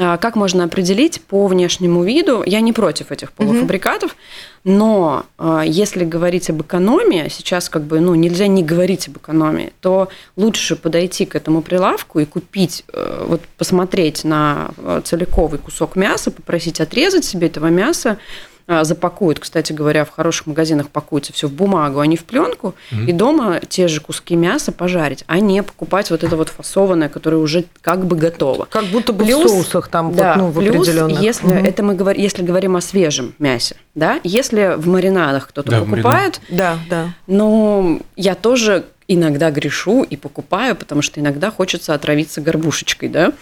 А, 0.00 0.16
Как 0.16 0.36
можно 0.36 0.64
определить 0.64 1.20
по 1.22 1.48
внешнему 1.48 2.04
виду? 2.04 2.44
Я 2.46 2.60
не 2.60 2.72
против 2.72 3.10
этих 3.10 3.32
полуфабрикатов, 3.32 4.14
но 4.62 5.26
а, 5.38 5.62
если 5.62 6.04
говорить 6.04 6.48
об 6.50 6.62
экономии, 6.62 7.26
сейчас 7.28 7.68
как 7.68 7.82
бы 7.82 7.98
ну, 7.98 8.14
нельзя 8.14 8.46
не 8.46 8.62
говорить 8.62 9.08
об 9.08 9.16
экономии, 9.16 9.72
то 9.80 10.08
лучше 10.36 10.76
подойти 10.76 11.26
к 11.26 11.34
этому 11.34 11.62
прилавку 11.62 12.20
и 12.20 12.24
купить, 12.24 12.84
э, 12.92 13.24
вот 13.26 13.40
посмотреть 13.56 14.22
на 14.22 14.70
э, 14.76 15.00
целиковый 15.04 15.58
кусок 15.58 15.96
мяса, 15.96 16.30
попросить 16.30 16.80
отрезать 16.80 17.24
себе 17.24 17.48
этого 17.48 17.66
мяса, 17.66 18.18
запакуют, 18.68 19.38
кстати 19.40 19.72
говоря, 19.72 20.04
в 20.04 20.10
хороших 20.10 20.46
магазинах 20.46 20.88
пакуется 20.90 21.32
все 21.32 21.48
в 21.48 21.52
бумагу, 21.52 22.00
а 22.00 22.06
не 22.06 22.16
в 22.16 22.24
пленку, 22.24 22.74
и 23.06 23.12
дома 23.12 23.60
те 23.66 23.88
же 23.88 24.00
куски 24.00 24.36
мяса 24.36 24.72
пожарить, 24.72 25.24
а 25.26 25.40
не 25.40 25.62
покупать 25.62 26.10
вот 26.10 26.22
это 26.22 26.36
вот 26.36 26.50
фасованное, 26.50 27.08
которое 27.08 27.38
уже 27.38 27.64
как 27.80 28.04
бы 28.04 28.16
готово. 28.16 28.66
Как 28.66 28.84
будто 28.86 29.12
бы 29.12 29.24
Плюс- 29.24 29.44
в 29.44 29.48
соусах 29.48 29.88
там 29.88 30.14
Да, 30.14 30.34
вот, 30.34 30.42
ну, 30.42 30.48
в 30.50 30.58
плюс, 30.58 30.86
если 31.20 31.46
Мгм. 31.46 31.64
это 31.64 31.82
мы 31.82 31.94
говорим, 31.94 32.22
если 32.22 32.42
говорим 32.42 32.76
о 32.76 32.80
свежем 32.82 33.34
мясе, 33.38 33.76
да, 33.94 34.20
если 34.22 34.74
в 34.76 34.86
маринадах 34.86 35.48
кто-то 35.48 35.70
Да, 35.70 35.80
покупает, 35.80 36.40
Да, 36.50 36.78
да. 36.90 37.14
но 37.26 37.98
я 38.16 38.34
тоже 38.34 38.84
иногда 39.08 39.50
грешу 39.50 40.02
и 40.02 40.16
покупаю, 40.16 40.76
потому 40.76 41.00
что 41.02 41.18
иногда 41.20 41.50
хочется 41.50 41.94
отравиться 41.94 42.40
горбушечкой, 42.42 43.08
да. 43.08 43.32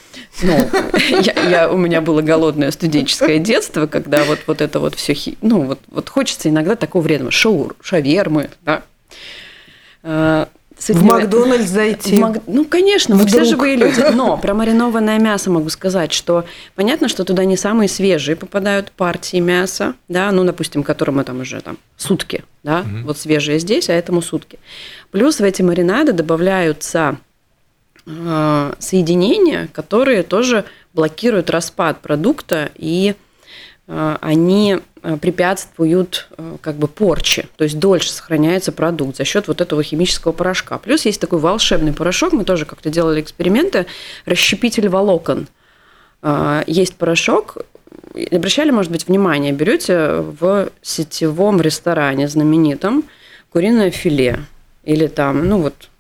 Ну, 0.43 0.57
я, 1.11 1.33
я- 1.51 1.71
у 1.73 1.77
меня 1.77 2.01
было 2.01 2.23
голодное 2.23 2.71
студенческое 2.71 3.39
детство, 3.39 3.87
когда 3.89 4.23
вот, 4.25 4.39
вот 4.47 4.61
это 4.61 4.79
вот 4.79 4.95
все, 4.95 5.15
ну, 5.43 5.63
вот, 5.63 5.81
вот 5.89 6.09
хочется 6.09 6.49
иногда 6.49 6.77
такого 6.77 7.03
вредного, 7.03 7.33
шаур, 7.33 7.75
шавермы, 7.83 8.51
да. 8.63 8.83
В 10.79 11.03
Макдональдс 11.03 11.71
зайти. 11.71 12.17
в 12.17 12.21
Мак- 12.21 12.43
Ну, 12.47 12.65
конечно, 12.65 13.15
мы 13.17 13.27
все 13.27 13.39
Вдруг. 13.39 13.51
живые 13.51 13.77
люди. 13.77 14.01
Но 14.15 14.37
про 14.37 14.53
маринованное 14.55 15.19
мясо 15.19 15.51
могу 15.51 15.69
сказать, 15.71 16.13
что 16.13 16.45
понятно, 16.75 17.09
что 17.09 17.25
туда 17.25 17.45
не 17.45 17.57
самые 17.57 17.89
свежие 17.89 18.37
попадают 18.37 18.91
партии 18.93 19.39
мяса, 19.39 19.95
да, 20.09 20.31
ну, 20.33 20.45
допустим, 20.45 20.83
которому 20.83 21.25
там 21.25 21.41
уже 21.41 21.61
там 21.63 21.79
сутки, 21.97 22.45
да, 22.63 22.85
вот 23.05 23.19
свежие 23.19 23.59
здесь, 23.59 23.89
а 23.89 23.95
этому 23.95 24.21
сутки. 24.23 24.59
Плюс 25.11 25.41
в 25.41 25.45
эти 25.45 25.63
маринады 25.63 26.13
добавляются 26.13 27.17
э, 28.07 28.73
соединения, 28.79 29.69
которые 29.73 30.23
тоже 30.23 30.65
блокируют 30.93 31.51
распад 31.51 32.01
продукта 32.01 32.71
и 32.77 33.15
они 34.21 34.79
э, 35.03 35.17
препятствуют 35.17 36.29
э, 36.37 36.57
как 36.61 36.75
бы 36.77 36.89
порче, 36.89 37.49
то 37.57 37.65
есть 37.65 37.79
дольше 37.79 38.11
сохраняется 38.11 38.73
продукт 38.73 39.17
за 39.17 39.25
счет 39.25 39.47
вот 39.47 39.61
этого 39.61 39.83
химического 39.83 40.33
порошка. 40.33 40.79
Плюс 40.79 41.05
есть 41.05 41.21
такой 41.21 41.39
волшебный 41.39 41.93
порошок, 41.93 42.33
мы 42.33 42.45
тоже 42.45 42.65
как-то 42.65 42.91
делали 42.91 43.21
эксперименты, 43.21 43.87
расщепитель 44.25 44.89
волокон. 44.89 45.47
Э, 46.23 46.65
Есть 46.67 46.97
порошок, 46.97 47.59
обращали, 48.33 48.71
может 48.71 48.91
быть, 48.91 49.07
внимание, 49.07 49.53
берете 49.53 50.17
в 50.21 50.71
сетевом 50.83 51.61
ресторане 51.61 52.27
знаменитом 52.29 53.05
куриное 53.51 53.91
филе 53.91 54.41
или 54.83 55.07
там, 55.07 55.49
ну 55.49 55.61
вот, 55.61 55.91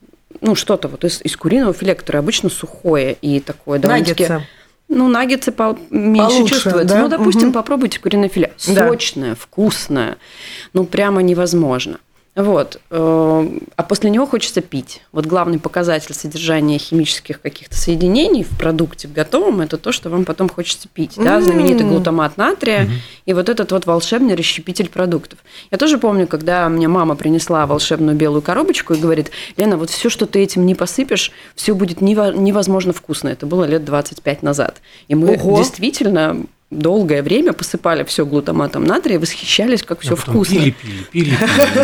ну 0.41 0.55
что-то 0.55 0.89
вот 0.89 1.05
из, 1.05 1.21
из 1.23 1.37
куриного 1.37 1.73
филе, 1.73 1.95
которое 1.95 2.19
обычно 2.19 2.49
сухое 2.49 3.17
и 3.21 3.41
такое 3.41 3.79
довольно-таки... 3.79 4.25
Наггетсы. 4.25 4.49
Ну, 4.89 5.09
наггетсы 5.09 5.51
по- 5.51 5.77
меньше 5.91 6.37
Получше, 6.37 6.55
чувствуются. 6.55 6.95
да? 6.95 7.03
Ну, 7.03 7.09
допустим, 7.09 7.43
Мгм. 7.49 7.53
попробуйте 7.53 7.99
куриное 7.99 8.29
филе. 8.29 8.53
Да. 8.69 8.89
Сочное, 8.89 9.35
вкусное. 9.35 10.17
Ну, 10.75 10.85
прямо 10.85 11.23
невозможно. 11.23 11.99
Вот. 12.37 12.79
э, 12.91 13.49
А 13.77 13.83
после 13.83 14.11
него 14.11 14.27
хочется 14.27 14.61
пить. 14.61 15.01
Вот 15.11 15.25
главный 15.25 15.59
показатель 15.59 16.15
содержания 16.15 16.77
химических 16.77 17.41
каких-то 17.41 17.75
соединений 17.75 18.45
в 18.45 18.51
продукте 18.59 19.09
в 19.09 19.13
готовом– 19.13 19.61
это 19.63 19.79
то, 19.79 19.91
что 19.91 20.11
вам 20.11 20.27
потом 20.27 20.51
хочется 20.51 20.87
пить. 20.93 21.15
Да? 21.17 21.41
Знаменитый 21.41 21.87
глутамат 21.87 22.37
натрия 22.37 22.89
и 23.25 23.33
вот 23.33 23.49
этот 23.49 23.73
вот 23.73 23.87
волшебный 23.87 24.35
расщепитель 24.35 24.91
продуктов. 24.91 25.39
Я 25.71 25.79
тоже 25.79 25.97
помню, 25.97 26.27
когда 26.27 26.69
мне 26.69 26.89
мама 26.89 27.17
принесла 27.17 27.65
волшебную 27.67 28.17
белую 28.17 28.43
коробочку 28.43 28.93
и 28.93 28.99
говорит, 28.99 29.31
Лена, 29.57 29.79
вот 29.79 29.89
все, 29.89 30.11
что 30.11 30.27
ты 30.27 30.41
этим 30.41 30.67
не 30.67 30.75
посыпешь, 30.75 31.33
все 31.55 31.75
будет 31.75 32.03
нево- 32.03 32.37
невозможно 32.37 32.93
вкусно. 32.93 33.29
Это 33.31 33.47
было 33.47 33.65
лет 33.65 33.85
25 33.87 34.43
назад. 34.43 34.83
И 35.09 35.15
мы 35.15 35.37
Ого. 35.37 35.57
действительно 35.57 36.45
долгое 36.71 37.23
время 37.23 37.53
посыпали 37.53 38.03
все 38.05 38.27
глутаматом 38.27 38.85
натрия 38.85 39.21
восхищались, 39.21 39.83
как 39.83 40.01
все 40.01 40.15
А 40.15 40.17
вкусно. 40.17 40.55
Пили, 40.57 40.71
пили, 40.73 41.03
пили, 41.13 41.27
пили. 41.37 41.37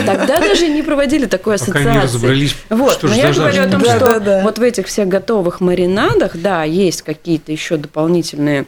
Тогда 0.07 0.41
даже 0.41 0.69
не 0.69 0.83
проводили 0.83 1.27
такой 1.27 1.57
Пока 1.59 1.65
ассоциации. 1.65 1.93
не 1.93 2.03
разобрались, 2.03 2.57
Вот, 2.69 2.95
что 2.95 3.09
но 3.09 3.15
я 3.15 3.33
говорю 3.33 3.63
о 3.63 3.69
том, 3.69 3.83
Да, 3.83 3.97
что 3.97 4.07
да, 4.07 4.19
да. 4.19 4.43
вот 4.43 4.59
в 4.59 4.63
этих 4.63 4.87
всех 4.89 5.09
готовых 5.09 5.61
маринадах, 5.61 6.37
да, 6.37 6.65
есть 6.65 7.03
какие-то 7.03 7.53
еще 7.53 7.77
дополнительные 7.77 8.67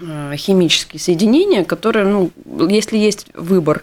э, 0.00 0.34
химические 0.36 1.00
соединения, 1.00 1.64
которые, 1.64 2.06
ну, 2.06 2.30
если 2.68 2.96
есть 2.96 3.26
выбор 3.34 3.82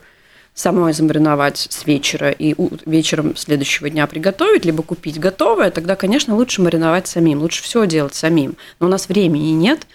самой 0.53 0.93
замариновать 0.93 1.67
с 1.69 1.85
вечера 1.85 2.31
и 2.31 2.53
вечером 2.85 3.35
следующего 3.37 3.89
дня 3.89 4.07
приготовить, 4.07 4.65
либо 4.65 4.83
купить 4.83 5.19
готовое, 5.19 5.71
тогда, 5.71 5.95
конечно, 5.95 6.35
лучше 6.35 6.61
мариновать 6.61 7.07
самим, 7.07 7.39
лучше 7.41 7.63
все 7.63 7.85
делать 7.85 8.15
самим. 8.15 8.55
Но 8.79 8.87
у 8.87 8.89
нас 8.89 9.07
времени 9.07 9.51
нет, 9.51 9.87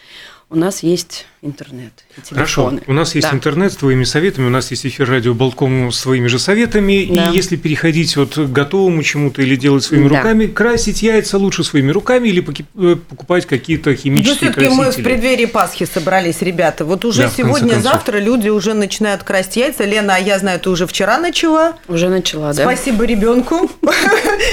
у 0.51 0.57
нас 0.57 0.83
есть 0.83 1.27
интернет 1.43 1.93
и 2.17 2.35
Хорошо, 2.35 2.63
телефоны. 2.71 2.83
у 2.87 2.93
нас 2.93 3.15
есть 3.15 3.29
Да. 3.31 3.37
интернет 3.37 3.73
с 3.73 3.77
твоими 3.77 4.05
советами, 4.05 4.47
у 4.47 4.51
нас 4.51 4.71
есть 4.71 4.87
эфир 4.87 5.09
радио 5.11 5.35
Болтком 5.35 5.91
с 5.93 5.99
своими 5.99 6.27
же 6.29 6.39
советами, 6.39 7.07
Да. 7.11 7.31
и 7.31 7.37
если 7.37 7.57
переходить 7.57 8.17
вот 8.17 8.35
к 8.35 8.39
готовому 8.51 9.03
чему-то 9.03 9.43
или 9.43 9.57
делать 9.57 9.85
своими 9.85 10.09
Да. 10.09 10.17
руками, 10.19 10.47
красить 10.47 11.03
яйца 11.03 11.37
лучше 11.39 11.65
своими 11.65 11.91
руками 11.91 12.29
или 12.29 12.41
э, 12.79 12.97
покупать 12.97 13.47
какие-то 13.47 13.91
Ну, 13.91 13.97
химические 13.97 14.35
все-таки 14.53 14.69
мы 14.69 14.75
в 14.75 14.79
красители? 14.85 15.03
преддверии 15.05 15.47
Пасхи 15.47 15.85
собрались, 15.93 16.41
ребята. 16.41 16.85
Вот 16.87 17.05
уже 17.05 17.23
Да, 17.23 17.29
концов. 17.29 17.47
сегодня-завтра 17.59 18.19
люди 18.19 18.49
уже 18.49 18.73
начинают 18.75 19.23
красть 19.23 19.57
яйца. 19.57 19.85
Лена, 19.85 20.15
а 20.15 20.19
я 20.19 20.39
знаю, 20.39 20.61
ты 20.61 20.71
уже 20.71 20.87
вчера 20.87 21.19
начала. 21.19 21.77
Уже 21.89 22.09
начала, 22.09 22.55
да? 22.55 22.63
Спасибо 22.63 23.05
ребенку. 23.05 23.71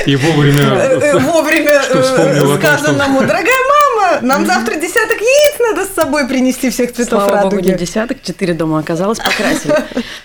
И 0.06 0.13
э, 0.15 0.17
вовремя... 0.17 1.19
вовремя 1.19 1.71
э, 1.71 1.93
том, 1.93 2.04
что- 2.04 2.58
сказанному, 2.58 3.19
дорогая 3.21 3.45
мама, 3.45 3.90
нам 4.21 4.45
завтра 4.45 4.76
десяток 4.76 5.17
яиц 5.19 5.60
надо 5.60 5.86
с 5.86 5.93
собой 5.93 6.28
принести 6.28 6.69
всех 6.69 6.93
цветов 6.93 7.24
Слава 7.24 7.43
богу, 7.43 7.56
не 7.62 7.69
радуги. 7.71 7.86
десяток, 7.86 8.21
четыре 8.21 8.54
дома 8.54 8.80
оказалось, 8.80 9.19
покрасили. 9.19 9.76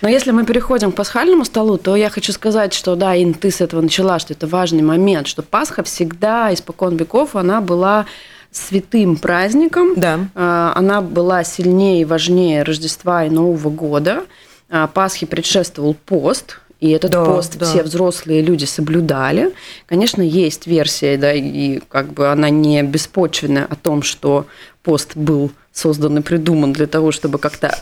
Но 0.01 0.09
если 0.09 0.31
мы 0.31 0.45
переходим 0.45 0.91
к 0.91 0.95
пасхальному 0.95 1.45
столу, 1.45 1.77
то 1.77 1.95
я 1.95 2.09
хочу 2.09 2.31
сказать, 2.33 2.73
что 2.73 2.95
да, 2.95 3.15
Ин, 3.15 3.33
ты 3.33 3.51
с 3.51 3.61
этого 3.61 3.81
начала, 3.81 4.19
что 4.19 4.33
это 4.33 4.47
важный 4.47 4.83
момент, 4.83 5.27
что 5.27 5.43
Пасха 5.43 5.83
всегда, 5.83 6.53
испокон 6.53 6.97
веков, 6.97 7.35
она 7.35 7.61
была 7.61 8.05
святым 8.51 9.17
праздником. 9.17 9.93
Да. 9.95 10.19
А, 10.33 10.73
Она 10.75 11.01
была 11.01 11.43
сильнее 11.43 12.01
и 12.01 12.05
важнее 12.05 12.63
Рождества 12.63 13.25
и 13.25 13.29
Нового 13.29 13.69
года. 13.69 14.23
А, 14.69 14.87
Пасхе 14.87 15.25
предшествовал 15.27 15.93
пост, 15.93 16.59
и 16.79 16.89
этот 16.91 17.11
Да, 17.11 17.25
пост 17.25 17.57
да. 17.57 17.65
все 17.65 17.83
взрослые 17.83 18.41
люди 18.41 18.65
соблюдали. 18.65 19.53
Конечно, 19.87 20.21
есть 20.21 20.67
версия, 20.67 21.17
да, 21.17 21.33
и 21.33 21.79
как 21.89 22.13
бы 22.13 22.29
она 22.29 22.49
не 22.49 22.83
беспочвенная 22.83 23.65
о 23.65 23.75
том, 23.75 24.03
что 24.03 24.45
пост 24.83 25.15
был 25.15 25.51
создан 25.73 26.17
и 26.19 26.21
придуман 26.21 26.73
для 26.73 26.87
того, 26.87 27.11
чтобы 27.11 27.39
как-то 27.39 27.75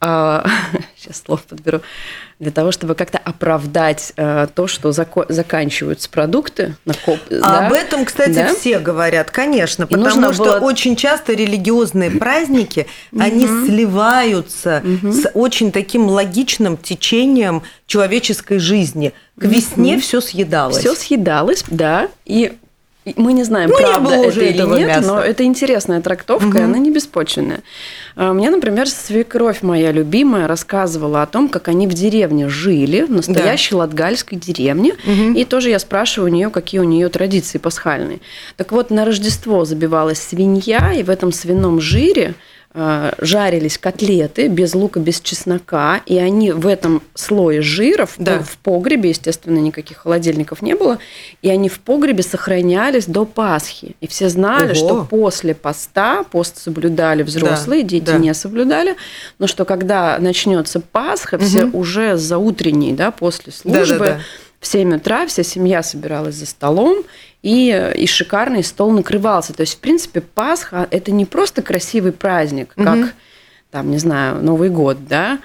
а, 0.00 0.46
сейчас 1.04 1.22
слово 1.24 1.40
подберу, 1.48 1.80
для 2.38 2.50
того, 2.50 2.72
чтобы 2.72 2.94
как-то 2.94 3.18
оправдать 3.18 4.12
а, 4.16 4.46
то, 4.46 4.66
что 4.66 4.90
зако- 4.90 5.26
заканчиваются 5.28 6.08
продукты 6.10 6.76
на 6.84 6.94
коп, 6.94 7.18
А 7.30 7.60
да? 7.60 7.66
об 7.66 7.72
этом, 7.72 8.04
кстати, 8.04 8.32
Да? 8.34 8.54
все 8.54 8.78
говорят, 8.78 9.30
конечно, 9.30 9.86
потому 9.86 10.06
нужно 10.06 10.32
что 10.32 10.44
было- 10.44 10.60
очень 10.60 10.96
часто 10.96 11.32
религиозные 11.34 12.10
праздники, 12.10 12.86
они 13.18 13.46
сливаются 13.46 14.82
с 15.02 15.30
очень 15.34 15.72
таким 15.72 16.06
логичным 16.08 16.76
течением 16.76 17.62
человеческой 17.86 18.58
жизни. 18.58 19.12
К 19.38 19.44
весне 19.44 19.98
все 19.98 20.20
съедалось. 20.20 20.78
Все 20.78 20.94
съедалось, 20.94 21.64
да, 21.68 22.08
и 22.24 22.52
мы 23.16 23.34
не 23.34 23.44
знаем, 23.44 23.70
Ну, 23.70 23.78
не 23.78 23.82
правда 23.84 24.08
было 24.08 24.14
это 24.14 24.28
уже 24.28 24.48
или 24.48 24.62
нет, 24.62 24.88
мяса. 24.88 25.06
но 25.06 25.20
это 25.20 25.44
интересная 25.44 26.00
трактовка, 26.00 26.58
и 26.58 26.62
она 26.62 26.78
не 26.78 26.90
беспочвенная. 26.90 27.60
А, 28.16 28.32
Мне, 28.32 28.50
например, 28.50 28.88
свекровь 28.88 29.62
моя 29.62 29.92
любимая 29.92 30.46
рассказывала 30.48 31.22
о 31.22 31.26
том, 31.26 31.48
как 31.48 31.68
они 31.68 31.86
в 31.86 31.92
деревне 31.92 32.48
жили, 32.48 33.02
в 33.02 33.10
настоящей 33.10 33.74
латгальской 33.74 34.38
деревне, 34.38 34.94
и 35.34 35.44
тоже 35.44 35.70
я 35.70 35.78
спрашиваю 35.78 36.30
у 36.30 36.34
нее, 36.34 36.50
какие 36.50 36.80
у 36.80 36.84
нее 36.84 37.08
традиции 37.08 37.58
пасхальные. 37.58 38.20
Так 38.56 38.72
вот, 38.72 38.90
на 38.90 39.04
Рождество 39.04 39.64
забивалась 39.64 40.18
свинья, 40.20 40.92
и 40.94 41.02
в 41.02 41.10
этом 41.10 41.32
свином 41.32 41.80
жире 41.80 42.34
жарились 42.74 43.78
котлеты 43.78 44.48
без 44.48 44.74
лука, 44.74 44.98
без 44.98 45.20
чеснока, 45.20 46.00
и 46.06 46.18
они 46.18 46.50
в 46.50 46.66
этом 46.66 47.02
слое 47.14 47.62
жира, 47.62 48.04
в, 48.06 48.14
Да. 48.18 48.40
в 48.40 48.56
погребе, 48.58 49.10
естественно, 49.10 49.58
никаких 49.58 49.98
холодильников 49.98 50.60
не 50.60 50.74
было, 50.74 50.98
и 51.40 51.48
они 51.48 51.68
в 51.68 51.78
погребе 51.78 52.22
сохранялись 52.24 53.06
до 53.06 53.24
Пасхи. 53.26 53.94
И 54.00 54.08
все 54.08 54.28
знали, 54.28 54.72
Ого. 54.72 54.74
что 54.74 55.06
после 55.08 55.54
поста, 55.54 56.24
пост 56.24 56.58
соблюдали 56.58 57.22
взрослые, 57.22 57.82
Да, 57.82 57.88
дети 57.88 58.04
да. 58.04 58.18
не 58.18 58.34
соблюдали, 58.34 58.96
но 59.38 59.46
что 59.46 59.64
когда 59.64 60.18
начнется 60.18 60.80
Пасха, 60.80 61.38
все 61.38 61.66
уже 61.66 62.16
за 62.16 62.38
утренней, 62.38 62.92
да, 62.92 63.12
после 63.12 63.52
службы, 63.52 63.86
Да-да-да. 63.86 64.20
В 64.64 64.66
7 64.66 64.96
утра 64.96 65.26
вся 65.26 65.42
семья 65.42 65.82
собиралась 65.82 66.36
за 66.36 66.46
столом, 66.46 67.04
и, 67.42 67.92
и 67.94 68.06
шикарный 68.06 68.64
стол 68.64 68.92
накрывался. 68.92 69.52
То 69.52 69.60
есть, 69.60 69.74
в 69.74 69.78
принципе, 69.78 70.22
Пасха– 70.22 70.88
это 70.90 71.12
не 71.12 71.26
просто 71.26 71.60
красивый 71.60 72.12
праздник, 72.12 72.72
как, 72.74 73.12
там, 73.70 73.90
не 73.90 73.98
знаю, 73.98 74.42
Новый 74.42 74.70
год, 74.70 75.06
да, 75.06 75.38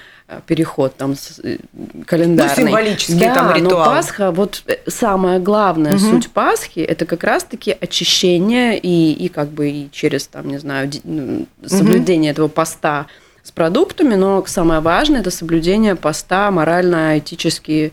переход 0.46 0.96
там 0.96 1.16
э, 1.44 1.58
календарный. 2.06 2.64
Ну, 2.64 2.68
символический 2.70 3.20
да, 3.20 3.34
там 3.34 3.48
но 3.48 3.56
ритуал. 3.56 3.86
Пасха, 3.86 4.32
вот 4.32 4.64
э, 4.68 4.78
самая 4.88 5.40
главная 5.40 5.98
суть 5.98 6.30
Пасхи– 6.30 6.80
это 6.80 7.06
как 7.06 7.26
раз-таки 7.26 7.76
очищение 7.78 8.80
и, 8.80 9.12
и 9.12 9.28
как 9.28 9.50
бы 9.50 9.70
и 9.70 9.90
через, 9.92 10.28
там, 10.28 10.48
не 10.48 10.60
знаю, 10.60 10.90
ну, 11.04 11.46
соблюдение 11.66 12.32
этого 12.32 12.48
поста 12.48 13.08
с 13.44 13.52
продуктами, 13.52 14.16
но 14.16 14.46
самое 14.46 14.80
важное– 14.80 15.20
это 15.22 15.32
соблюдение 15.32 15.96
поста 15.98 16.52
морально-этически 16.52 17.88
э, 17.88 17.92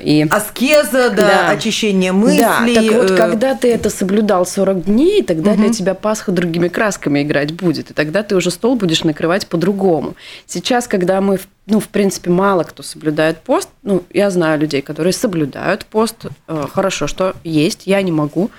и 0.00 0.26
Аскеза, 0.30 1.10
да, 1.10 1.14
Да. 1.16 1.50
очищение 1.50 2.12
мыслей. 2.12 2.38
да, 2.40 2.66
так 2.74 2.92
вот, 2.92 3.10
э, 3.10 3.16
когда 3.16 3.54
ты 3.54 3.72
это 3.72 3.90
соблюдал 3.90 4.46
40 4.46 4.84
дней, 4.84 5.22
тогда 5.22 5.54
для 5.54 5.70
тебя 5.70 5.94
Пасха 5.94 6.32
другими 6.32 6.68
красками 6.68 7.22
играть 7.22 7.52
будет, 7.52 7.90
и 7.90 7.94
тогда 7.94 8.22
ты 8.22 8.36
уже 8.36 8.50
стол 8.50 8.76
будешь 8.76 9.04
накрывать 9.04 9.46
по-другому. 9.46 10.14
Сейчас, 10.46 10.86
когда 10.88 11.20
мы, 11.20 11.38
ну, 11.66 11.80
в 11.80 11.88
принципе, 11.88 12.30
мало 12.30 12.62
кто 12.64 12.82
соблюдает 12.82 13.38
пост, 13.38 13.68
ну, 13.82 14.02
я 14.12 14.30
знаю 14.30 14.60
людей, 14.60 14.82
которые 14.82 15.12
соблюдают 15.12 15.84
пост, 15.84 16.26
э, 16.46 16.66
хорошо, 16.72 17.06
что 17.06 17.34
есть, 17.44 17.82
я 17.86 18.00
не 18.02 18.12
могу. 18.12 18.50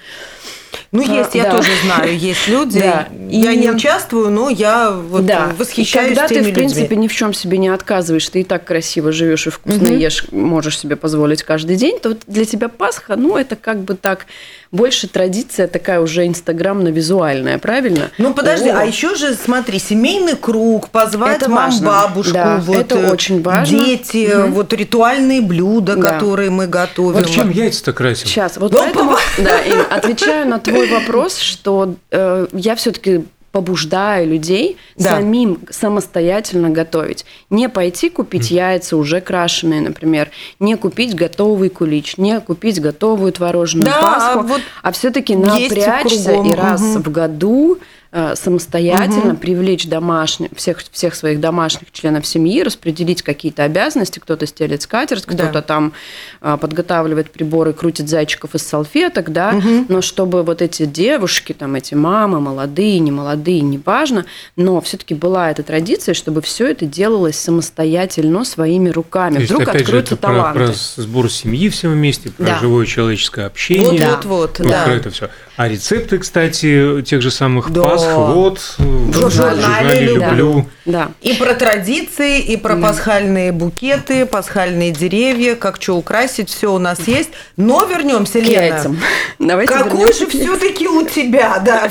Ну, 0.91 1.02
есть, 1.04 1.36
я 1.36 1.43
да. 1.43 1.52
тоже 1.52 1.69
знаю, 1.84 2.17
есть 2.17 2.47
люди. 2.47 2.80
Да. 2.80 3.08
Я 3.30 3.52
И- 3.52 3.58
не 3.58 3.69
участвую, 3.69 4.32
но 4.32 4.49
я 4.49 4.89
вот 4.89 5.25
да, 5.25 5.52
восхищаюсь 5.56 6.13
и 6.13 6.15
когда 6.15 6.28
теми 6.28 6.45
ты, 6.45 6.52
в 6.52 6.54
принципе, 6.56 6.82
людьми. 6.82 7.04
ни 7.04 7.08
в 7.08 7.13
чем 7.13 7.34
себе 7.34 7.60
не 7.60 7.67
отказываешь, 7.69 8.28
ты 8.28 8.41
и 8.41 8.43
так 8.43 8.65
красиво 8.65 9.12
живешь 9.12 9.45
и 9.45 9.52
вкусно 9.52 9.88
ешь, 9.88 10.25
можешь 10.32 10.80
себе 10.80 10.95
позволить 10.95 11.43
каждый 11.43 11.75
день, 11.75 11.99
то 11.99 12.17
для 12.25 12.45
тебя 12.45 12.69
Пасха, 12.69 13.15
ну, 13.17 13.38
это 13.38 13.56
как 13.56 13.82
бы 13.82 13.93
так 13.93 14.25
больше 14.71 15.08
традиция 15.08 15.67
такая 15.67 15.99
уже 15.99 16.27
инстаграмно-визуальная, 16.27 17.58
правильно? 17.58 18.12
Ну 18.17 18.34
подожди, 18.34 18.69
О, 18.69 18.79
а 18.79 18.86
еще 18.86 19.15
же 19.15 19.34
смотри, 19.34 19.79
семейный 19.79 20.36
круг, 20.36 20.89
позвать 20.89 21.38
Это 21.41 21.49
мам, 21.49 21.71
важно. 21.71 21.88
бабушку, 21.88 22.34
Да, 22.34 22.58
вот, 22.58 22.75
это 22.77 22.95
э, 22.99 23.12
очень 23.12 23.41
важно. 23.41 23.84
дети, 23.86 24.32
вот 24.47 24.71
ритуальные 24.73 25.41
блюда, 25.41 25.95
Да. 25.95 26.13
которые 26.13 26.49
мы 26.51 26.67
готовим. 26.67 27.19
Вот 27.19 27.29
чем 27.29 27.49
яйца-то 27.49 27.93
красим? 27.93 28.27
Сейчас, 28.27 28.58
вот 28.58 28.71
Ну, 28.71 28.79
поэтому, 28.79 29.15
да, 29.39 29.60
Ин, 29.65 29.86
отвечаю 29.89 30.47
на 30.47 30.60
твой 30.60 30.88
вопрос, 30.89 31.38
что 31.39 31.95
э, 32.12 32.47
я 32.53 32.75
все-таки 32.75 33.25
побуждаю 33.51 34.27
людей 34.27 34.77
Да. 34.95 35.17
самим 35.17 35.59
самостоятельно 35.69 36.69
готовить. 36.69 37.25
Не 37.49 37.69
пойти 37.69 38.09
купить 38.09 38.51
яйца 38.51 38.95
уже 38.97 39.21
крашеные, 39.21 39.81
например, 39.81 40.29
не 40.59 40.75
купить 40.75 41.15
готовый 41.15 41.69
кулич, 41.69 42.17
не 42.17 42.39
купить 42.39 42.79
готовую 42.81 43.31
творожную 43.31 43.85
Да, 43.85 44.01
пасху, 44.01 44.47
вот 44.47 44.62
а 44.83 44.91
все-таки 44.91 45.35
напрячься 45.35 46.31
кругом, 46.33 46.51
и 46.51 46.55
раз 46.55 46.81
в 46.81 47.12
году 47.12 47.79
э, 48.12 48.34
самостоятельно 48.36 49.36
привлечь 49.36 49.88
домашних, 49.88 50.50
всех, 50.56 50.80
всех 50.91 51.15
своих 51.15 51.39
домашних 51.39 51.91
членов 51.91 52.26
семьи, 52.26 52.62
распределить 52.63 53.22
какие-то 53.22 53.63
обязанности. 53.63 54.19
Кто-то 54.19 54.45
стелит 54.45 54.82
скатерть, 54.82 55.26
Да. 55.28 55.34
кто-то 55.36 55.62
там 55.62 55.93
а, 56.41 56.58
подготавливает 56.58 57.32
приборы, 57.32 57.74
крутит 57.74 58.10
зайчиков 58.10 58.56
из 58.56 58.65
салфеток, 58.65 59.32
да, 59.32 59.60
но 59.88 60.02
чтобы 60.02 60.43
вот 60.43 60.62
эти 60.62 60.86
девушки, 60.86 61.54
там 61.54 61.76
эти 61.76 61.93
мамы, 61.93 62.39
молодые, 62.41 63.00
не 63.00 63.12
молодые, 63.12 63.62
неважно, 63.62 64.26
но 64.56 64.82
все-таки 64.82 65.13
была 65.13 65.52
эта 65.52 65.63
традиция, 65.63 66.13
чтобы 66.13 66.41
все 66.41 66.67
это 66.67 66.86
делалось 66.86 67.38
самостоятельно 67.38 68.43
своими 68.43 68.89
руками. 68.89 69.36
То 69.36 69.39
есть, 69.41 69.52
Вдруг 69.52 69.67
опять 69.69 69.82
же, 69.82 69.84
откроются 70.00 70.13
это 70.15 70.22
про, 70.24 70.34
таланты. 70.34 70.60
про 70.60 70.74
сбор 71.04 71.32
семьи 71.32 71.69
все 71.69 71.89
вместе, 71.89 72.32
про 72.32 72.45
Да. 72.45 72.60
живое 72.60 72.86
человеческое 72.86 73.45
общение. 73.45 74.00
Да. 74.00 74.15
вот, 74.15 74.26
вот, 74.26 74.60
Вот 74.60 74.67
да. 74.69 74.84
про 74.86 74.93
это 74.93 75.10
все. 75.12 75.30
А 75.60 75.67
рецепты, 75.67 76.19
кстати, 76.19 77.02
тех 77.02 77.22
же 77.22 77.32
самых 77.32 77.69
Да. 77.72 77.82
Пасх, 77.82 78.08
вот, 78.15 78.60
в 78.78 79.30
журнале 79.30 79.62
журнале 79.62 80.06
«Люблю». 80.06 80.24
люблю. 80.30 80.65
Да. 80.86 81.12
И 81.22 81.34
про 81.34 81.54
традиции, 81.54 82.39
и 82.39 82.56
про 82.56 82.78
пасхальные 82.78 83.52
букеты, 83.52 84.26
пасхальные 84.26 84.91
деревья, 84.91 85.56
как 85.56 85.82
что 85.82 85.98
украсить, 85.98 86.50
все 86.50 86.74
у 86.74 86.78
нас 86.80 87.00
есть. 87.08 87.32
Но 87.58 87.84
вернемся, 87.84 88.39
К 88.39 88.43
Лена. 88.43 88.62
яйцам. 88.63 89.00
Давайте 89.39 89.74
Какой 89.74 90.13
же 90.13 90.28
все-таки 90.28 90.88
у 90.88 91.06
тебя, 91.06 91.60
да, 91.60 91.89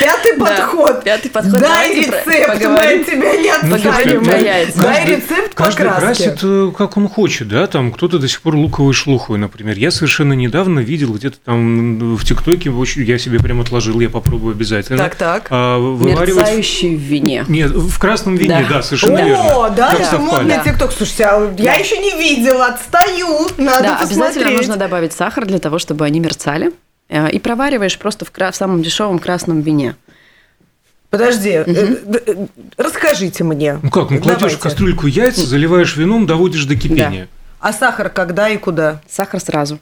пятый 0.00 0.36
Да, 0.36 0.44
подход. 0.44 1.04
пятый 1.04 1.30
подход. 1.30 1.60
Дай 1.60 1.94
рецепт, 1.94 2.26
мы 2.26 2.34
от 2.42 3.06
тебя 3.06 3.36
не 3.36 3.68
Ну, 3.68 3.76
отстанем. 3.76 4.22
Яйца. 4.24 4.82
Дай 4.82 5.06
рецепт 5.06 5.54
каждый 5.54 5.86
покраски. 5.86 6.22
красит, 6.24 6.38
э, 6.42 6.72
как 6.76 6.96
он 6.96 7.08
хочет, 7.08 7.46
да, 7.46 7.68
там 7.68 7.92
кто-то 7.92 8.18
до 8.18 8.26
сих 8.26 8.42
пор 8.42 8.56
луковой 8.56 8.92
шлухой, 8.92 9.38
например. 9.38 9.78
Я 9.78 9.92
совершенно 9.92 10.32
недавно 10.32 10.80
видел 10.80 11.14
где-то 11.14 11.36
там 11.44 12.16
в 12.16 12.24
ТикТоке, 12.24 12.70
очень- 12.70 13.03
я 13.04 13.18
себе 13.18 13.38
прям 13.38 13.60
отложил, 13.60 14.00
я 14.00 14.08
попробую 14.10 14.52
обязательно. 14.52 14.98
Так, 14.98 15.14
так. 15.14 15.46
А, 15.50 15.78
вываривать... 15.78 16.36
Мерцающий 16.36 16.96
в 16.96 17.00
вине. 17.00 17.44
Нет, 17.48 17.70
в 17.70 17.98
красном 17.98 18.36
вине, 18.36 18.64
Да. 18.68 18.76
да, 18.76 18.82
совершенно 18.82 19.18
верно. 19.18 19.64
О, 19.66 19.70
да, 19.70 19.90
Как 19.90 20.00
это 20.00 20.10
совпали. 20.10 20.30
модный 20.30 20.56
Да. 20.56 20.64
тикток. 20.64 20.92
Слушайте, 20.92 21.24
а 21.26 21.54
я 21.58 21.72
Да. 21.74 21.78
еще 21.78 21.98
не 21.98 22.10
видела, 22.18 22.66
отстаю, 22.66 23.48
надо 23.58 23.82
Да, 23.82 23.96
обязательно 23.98 24.26
посмотреть. 24.26 24.56
нужно 24.58 24.76
добавить 24.76 25.12
сахар 25.12 25.46
для 25.46 25.58
того, 25.58 25.78
чтобы 25.78 26.04
они 26.04 26.20
мерцали. 26.20 26.72
Э, 27.08 27.30
И 27.30 27.38
провариваешь 27.38 27.98
просто 27.98 28.24
в, 28.24 28.30
кра- 28.30 28.50
в 28.50 28.56
самом 28.56 28.82
дешевом 28.82 29.18
красном 29.18 29.60
вине. 29.60 29.94
Подожди, 31.10 31.50
э, 31.64 31.96
расскажите 32.76 33.44
мне. 33.44 33.78
Ну 33.82 33.90
как, 33.90 34.10
ну 34.10 34.18
кладешь 34.18 34.38
Давайте. 34.40 34.56
в 34.56 34.60
кастрюльку 34.60 35.06
яйца, 35.06 35.42
заливаешь 35.46 35.96
вином, 35.96 36.26
доводишь 36.26 36.64
до 36.64 36.74
кипения. 36.76 37.28
А 37.60 37.72
сахар 37.72 38.10
когда 38.10 38.48
и 38.48 38.56
куда? 38.56 39.00
Сахар 39.08 39.40
сразу. 39.40 39.78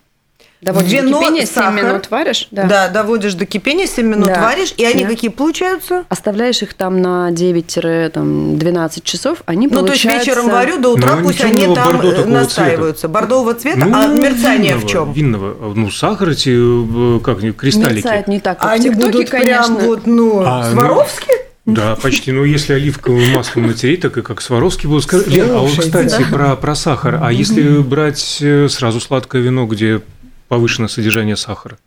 Доводишь 0.63 0.93
Вино, 0.93 1.19
до 1.19 1.25
кипения, 1.25 1.45
7 1.45 1.55
сахар. 1.55 1.73
минут 1.75 2.11
варишь. 2.11 2.47
Да. 2.53 2.89
доводишь 2.89 3.35
до 3.35 3.47
кипения, 3.47 3.89
7 3.89 4.07
минут 4.07 4.29
Да. 4.29 4.43
варишь, 4.43 4.73
и 4.77 4.85
они 4.85 5.03
Да. 5.03 5.11
какие 5.11 5.29
получаются? 5.29 6.05
Оставляешь 6.09 6.63
их 6.63 6.75
там 6.75 7.03
на 7.03 7.31
9-12 7.33 9.03
часов, 9.03 9.43
они 9.47 9.67
Ну, 9.67 9.73
то 9.85 9.93
есть 9.93 10.03
получаются... 10.05 10.31
вечером 10.31 10.51
варю, 10.51 10.79
до 10.79 10.91
утра 10.91 11.17
Ну, 11.17 11.25
пусть 11.25 11.41
они 11.43 11.75
там 11.75 12.01
э, 12.01 12.25
настаиваются. 12.27 13.09
Бордового 13.09 13.55
цвета, 13.55 13.81
Ну, 13.87 13.93
а 13.93 14.07
мерцание 14.07 14.77
в 14.77 14.85
винного, 14.85 14.89
чем? 14.89 15.13
Винного. 15.13 15.75
Ну, 15.75 15.91
сахар 15.91 16.29
эти, 16.29 17.17
э, 17.17 17.21
как 17.21 17.41
они, 17.41 17.51
кристаллики. 17.51 17.97
Мерцает 18.07 18.29
не 18.29 18.39
так, 18.39 18.61
как 18.61 18.71
Они 18.71 18.89
в 18.91 18.93
ТикТоке, 18.93 19.13
будут 19.13 19.31
конечно. 19.31 19.75
прям 19.75 19.87
вот, 19.87 20.07
ну, 20.07 20.43
А, 20.47 20.65
ну, 20.65 20.73
Сваровски? 20.73 21.33
Да, 21.67 21.97
почти. 21.97 22.31
Ну, 22.31 22.45
если 22.45 22.73
оливковым 22.75 23.33
маслом 23.33 23.67
натереть, 23.67 24.01
так 24.03 24.17
и 24.17 24.23
как 24.23 24.41
Сваровский 24.41 24.89
был. 24.89 25.01
Лен, 25.27 25.51
а 25.51 25.59
вот, 25.59 25.77
кстати, 25.77 26.25
про, 26.31 26.55
про 26.55 26.75
сахар. 26.77 27.19
А 27.21 27.33
если 27.33 27.79
брать 27.79 28.39
э, 28.41 28.69
сразу 28.69 29.01
сладкое 29.01 29.43
вино, 29.43 29.67
где 29.67 30.01
повышенное 30.53 30.89
содержание 30.91 31.35
сахара? 31.35 31.79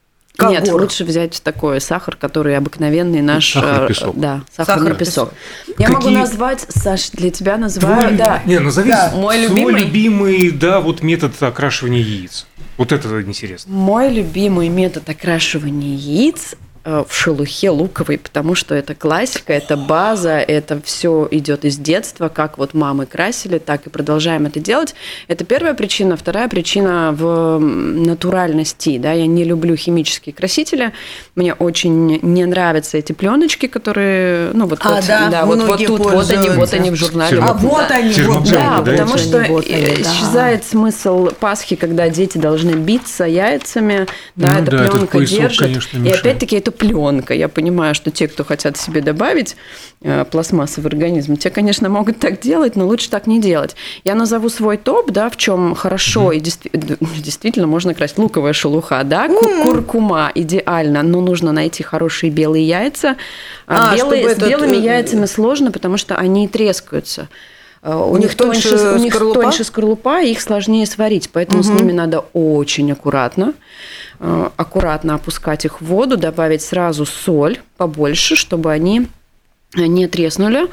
Нет, 0.41 0.65
Когор. 0.65 0.81
лучше 0.81 1.03
взять 1.05 1.39
такой 1.43 1.79
сахар, 1.79 2.15
который 2.15 2.57
обыкновенный 2.57 3.21
наш... 3.21 3.53
Сахарный 3.53 3.85
э, 3.85 3.87
песок. 3.89 4.19
Да, 4.19 4.41
сахарный 4.51 4.65
Сахарный 4.89 4.97
песок. 4.97 5.33
Я 5.77 5.89
могу 5.89 6.01
Какие- 6.01 6.17
назвать, 6.17 6.65
Саш, 6.69 7.11
для 7.11 7.29
тебя 7.29 7.57
называю... 7.57 8.07
Твой- 8.07 8.17
Да. 8.17 8.41
Не, 8.47 8.57
назови 8.57 8.89
Да. 8.89 9.11
Мой 9.15 9.35
свой 9.45 9.47
любимый. 9.49 9.81
любимый, 9.83 10.49
да, 10.49 10.81
вот 10.81 11.03
метод 11.03 11.31
окрашивания 11.43 12.01
яиц. 12.01 12.47
Вот 12.77 12.91
это 12.91 13.21
интересно. 13.21 13.71
Мой 13.71 14.11
любимый 14.11 14.67
метод 14.67 15.07
окрашивания 15.07 15.95
яиц 15.95 16.55
в 16.85 17.07
шелухе 17.09 17.71
луковой, 17.71 18.17
потому 18.19 18.53
что 18.53 18.75
это 18.75 18.93
классика, 18.93 19.53
это 19.53 19.75
база, 19.75 20.37
это 20.37 20.79
все 20.83 21.27
идет 21.31 21.65
из 21.65 21.77
детства, 21.77 22.29
как 22.29 22.57
вот 22.59 22.73
мамы 22.73 23.07
красили, 23.07 23.57
так 23.57 23.87
и 23.87 23.89
продолжаем 23.89 24.45
это 24.45 24.59
делать. 24.59 24.93
Это 25.27 25.45
первая 25.45 25.73
причина. 25.73 26.15
Вторая 26.15 26.47
причина 26.47 27.11
в 27.11 27.59
натуральности. 27.59 28.97
Да? 28.99 29.13
Я 29.13 29.25
не 29.25 29.43
люблю 29.43 29.75
химические 29.75 30.33
красители. 30.33 30.91
Мне 31.35 31.53
очень 31.53 32.19
не 32.21 32.45
нравятся 32.45 32.97
эти 32.97 33.13
пленочки, 33.13 33.65
которые, 33.67 34.51
ну 34.53 34.67
вот, 34.67 34.79
А, 34.83 34.95
вот, 34.95 35.05
да, 35.07 35.45
вот, 35.45 35.57
вот 35.57 35.65
многие 35.65 35.87
тут, 35.87 35.99
вот 35.99 36.29
они, 36.31 36.49
вот 36.49 36.73
они 36.73 36.91
в 36.91 36.95
журнале. 36.95 37.39
А 37.41 37.53
вот, 37.53 37.61
вот 37.61 37.85
да. 37.89 37.95
они, 37.95 38.13
вот 38.21 38.43
Да, 38.49 38.81
да, 38.81 38.91
потому 38.91 39.17
что 39.17 39.43
Вот 39.49 39.65
они, 39.65 39.75
э, 39.75 39.95
да. 39.95 40.01
исчезает 40.01 40.63
смысл 40.63 41.29
Пасхи, 41.39 41.75
когда 41.75 42.09
дети 42.09 42.37
должны 42.37 42.71
биться 42.71 43.25
яйцами, 43.25 44.07
да, 44.35 44.53
Ну 44.53 44.61
эта 44.61 44.71
да, 44.71 44.77
этот 44.77 44.91
пленка 44.91 45.17
поясок, 45.17 45.39
держит. 45.39 45.59
конечно, 45.59 46.05
и 46.05 46.11
опять-таки 46.11 46.55
это 46.55 46.71
пленка. 46.77 47.33
Я 47.33 47.47
понимаю, 47.49 47.95
что 47.95 48.11
те, 48.11 48.27
кто 48.27 48.43
хотят 48.43 48.77
себе 48.77 49.01
добавить 49.01 49.55
э, 50.01 50.25
пластмассы 50.29 50.81
в 50.81 50.85
организм, 50.85 51.37
те, 51.37 51.49
конечно, 51.49 51.89
могут 51.89 52.19
так 52.19 52.39
делать, 52.41 52.75
но 52.75 52.85
лучше 52.85 53.09
так 53.09 53.27
не 53.27 53.39
делать. 53.41 53.75
Я 54.03 54.15
назову 54.15 54.49
свой 54.49 54.77
топ, 54.77 55.11
да, 55.11 55.29
в 55.29 55.37
чем 55.37 55.75
хорошо 55.75 56.31
и 56.31 56.39
действи- 56.39 56.69
д- 56.73 56.97
действительно 57.17 57.67
можно 57.67 57.93
красить 57.93 58.17
луковая 58.17 58.53
шелуха, 58.53 59.01
да, 59.03 59.27
ку- 59.27 59.63
куркума 59.63 60.31
идеально, 60.35 61.03
но 61.03 61.21
нужно 61.21 61.51
найти 61.51 61.83
хорошие 61.83 62.29
белые 62.29 62.67
яйца. 62.67 63.15
А 63.67 63.91
А, 63.91 63.95
белые, 63.95 64.35
с 64.35 64.37
белыми 64.37 64.75
э, 64.77 64.79
яйцами 64.81 65.25
сложно, 65.25 65.71
потому 65.71 65.97
что 65.97 66.15
они 66.15 66.47
трескаются. 66.47 67.29
Э, 67.81 67.93
У, 67.95 68.11
У 68.13 68.17
них 68.17 68.33
тоньше, 68.35 68.69
тоньше 68.69 68.89
у 68.93 68.97
них 68.97 69.13
скорлупа? 69.13 69.41
тоньше 69.41 69.63
скорлупа, 69.63 70.21
и 70.21 70.31
их 70.31 70.41
сложнее 70.41 70.85
сварить, 70.87 71.29
поэтому 71.31 71.61
с 71.63 71.69
ними 71.69 71.91
надо 71.91 72.25
очень 72.33 72.91
аккуратно, 72.91 73.53
аккуратно 74.19 75.15
опускать 75.15 75.65
их 75.65 75.81
в 75.81 75.85
воду, 75.85 76.17
добавить 76.17 76.61
сразу 76.61 77.05
соль 77.05 77.59
побольше, 77.77 78.35
чтобы 78.35 78.71
они 78.71 79.07
не 79.75 80.07
треснули. 80.07 80.67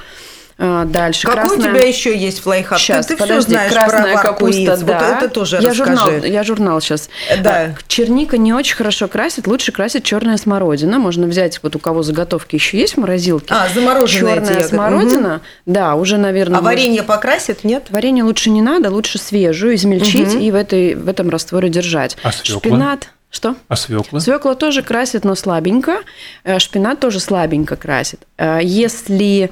Э, 0.59 0.85
Дальше 0.87 1.27
Какой 1.27 1.43
красная... 1.49 1.73
у 1.73 1.75
тебя 1.75 1.89
еще 1.89 2.17
есть 2.17 2.45
лайфхак? 2.47 2.79
Сейчас, 2.79 3.07
ты, 3.07 3.15
ты 3.17 3.21
подожди, 3.21 3.57
все 3.57 3.69
знаешь 3.69 3.73
красная 3.73 4.15
про 4.15 4.23
капуста, 4.23 4.61
яиц. 4.61 4.81
да. 4.81 4.99
Вот 4.99 5.17
это 5.17 5.29
тоже 5.29 5.57
я 5.57 5.71
расскажи. 5.71 5.85
журнал, 5.97 6.11
я 6.25 6.45
журнал 6.45 6.81
сейчас. 6.81 7.11
Да. 7.41 7.75
Черника 7.89 8.37
не 8.37 8.53
очень 8.53 8.77
хорошо 8.77 9.09
красит, 9.09 9.47
лучше 9.49 9.73
красит 9.73 10.05
черная 10.05 10.37
смородина. 10.37 10.99
Можно 10.99 11.27
взять, 11.27 11.59
вот 11.63 11.75
у 11.75 11.79
кого 11.79 12.03
заготовки 12.03 12.55
еще 12.55 12.79
есть 12.79 12.95
в 12.95 12.99
морозилке. 12.99 13.47
А, 13.53 13.67
замороженные 13.75 14.35
эти 14.37 14.41
Черная 14.41 14.55
ягоды. 14.59 14.69
смородина, 14.69 15.41
да, 15.67 15.95
уже, 15.97 16.19
наверное. 16.19 16.59
А 16.59 16.63
варенье 16.63 17.03
покрасит, 17.03 17.65
нет? 17.65 17.87
Варенье 17.91 18.23
лучше 18.23 18.51
не 18.51 18.63
надо, 18.63 18.91
лучше 18.91 19.19
свежую 19.19 19.75
измельчить 19.75 20.35
и 20.35 20.51
в, 20.51 20.55
этой, 20.55 20.95
в 20.95 21.09
этом 21.09 21.31
растворе 21.31 21.71
держать. 21.71 22.17
А 22.23 22.31
свекла? 22.31 22.61
Шпинат. 22.61 23.09
Что? 23.33 23.57
А 23.66 23.77
свекла? 23.77 24.21
Свекла 24.21 24.55
тоже 24.55 24.83
красит, 24.83 25.25
но 25.25 25.35
слабенько. 25.35 26.03
Э, 26.45 26.59
Шпинат 26.59 27.01
тоже 27.01 27.18
слабенько 27.18 27.77
красит. 27.77 28.21
Э, 28.37 28.61
Если 28.62 29.51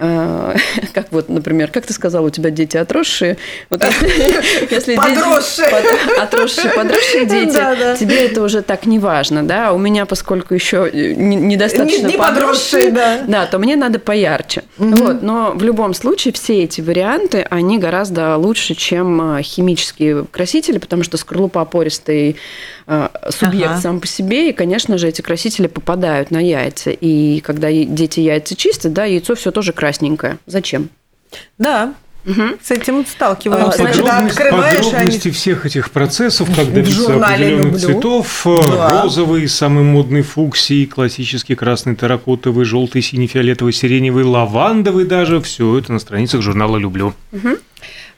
как 0.94 1.06
вот, 1.10 1.28
например, 1.28 1.70
как 1.70 1.86
ты 1.86 1.92
сказал, 1.92 2.24
у 2.24 2.30
тебя 2.30 2.50
дети 2.50 2.76
отросшие. 2.76 3.36
Вот 3.68 3.84
если, 4.70 4.96
Подросшие. 4.96 5.68
под- 5.68 6.18
отросшие, 6.18 6.70
подросшие 6.72 7.24
дети, 7.26 7.98
тебе 7.98 8.26
это 8.26 8.42
уже 8.42 8.62
так 8.62 8.86
не 8.86 8.98
важно, 8.98 9.42
да. 9.46 9.72
У 9.72 9.78
меня, 9.78 10.06
поскольку 10.06 10.54
еще 10.54 10.90
не- 10.92 11.36
недостаточно 11.36 12.06
Не- 12.06 12.16
подросшие, 12.16 12.90
да. 12.90 13.20
да, 13.26 13.46
то 13.46 13.58
мне 13.58 13.76
надо 13.76 13.98
поярче. 13.98 14.62
Вот, 14.78 15.22
но 15.22 15.52
в 15.54 15.62
любом 15.62 15.92
случае 15.94 16.32
все 16.32 16.64
эти 16.64 16.80
варианты, 16.80 17.46
они 17.50 17.78
гораздо 17.78 18.36
лучше, 18.36 18.74
чем 18.74 19.36
э, 19.36 19.42
химические 19.42 20.24
красители, 20.30 20.78
потому 20.78 21.02
что 21.04 21.18
скорлупа 21.18 21.64
пористый 21.66 22.36
э, 22.86 23.08
субъект 23.28 23.72
Ага. 23.72 23.80
сам 23.80 24.00
по 24.00 24.06
себе, 24.06 24.48
и, 24.48 24.52
конечно 24.52 24.96
же, 24.96 25.08
эти 25.08 25.20
красители 25.20 25.66
попадают 25.66 26.30
на 26.30 26.38
яйца. 26.38 26.90
И 26.90 27.40
когда 27.40 27.70
дети 27.70 28.20
яйца 28.20 28.56
чистят, 28.56 28.92
да, 28.94 29.04
яйцо 29.04 29.34
все 29.34 29.50
тоже 29.50 29.72
красненькое. 29.94 30.38
Зачем? 30.46 30.88
Да, 31.58 31.94
Мгм. 32.24 32.56
с 32.62 32.70
этим 32.70 33.04
сталкиваемся. 33.06 33.68
А, 33.70 33.76
значит, 33.76 33.96
Когда 33.96 34.12
Подробность- 34.18 34.38
открываешь, 34.38 34.74
они... 34.76 34.84
подробности 34.90 35.30
всех 35.30 35.66
этих 35.66 35.90
процессов, 35.90 36.48
как 36.54 36.72
добиться 36.72 37.14
определенных 37.16 37.64
люблю. 37.64 37.78
цветов, 37.78 38.42
Да. 38.44 39.02
розовый, 39.02 39.48
самый 39.48 39.84
модный 39.84 40.22
фуксий, 40.22 40.86
классический 40.86 41.54
красный, 41.54 41.96
терракотовый, 41.96 42.64
желтый, 42.66 43.00
синий, 43.02 43.26
фиолетовый, 43.26 43.72
сиреневый, 43.72 44.24
лавандовый 44.24 45.06
даже, 45.06 45.40
все 45.40 45.78
это 45.78 45.92
на 45.92 45.98
страницах 45.98 46.42
журнала 46.42 46.76
«Люблю». 46.76 47.14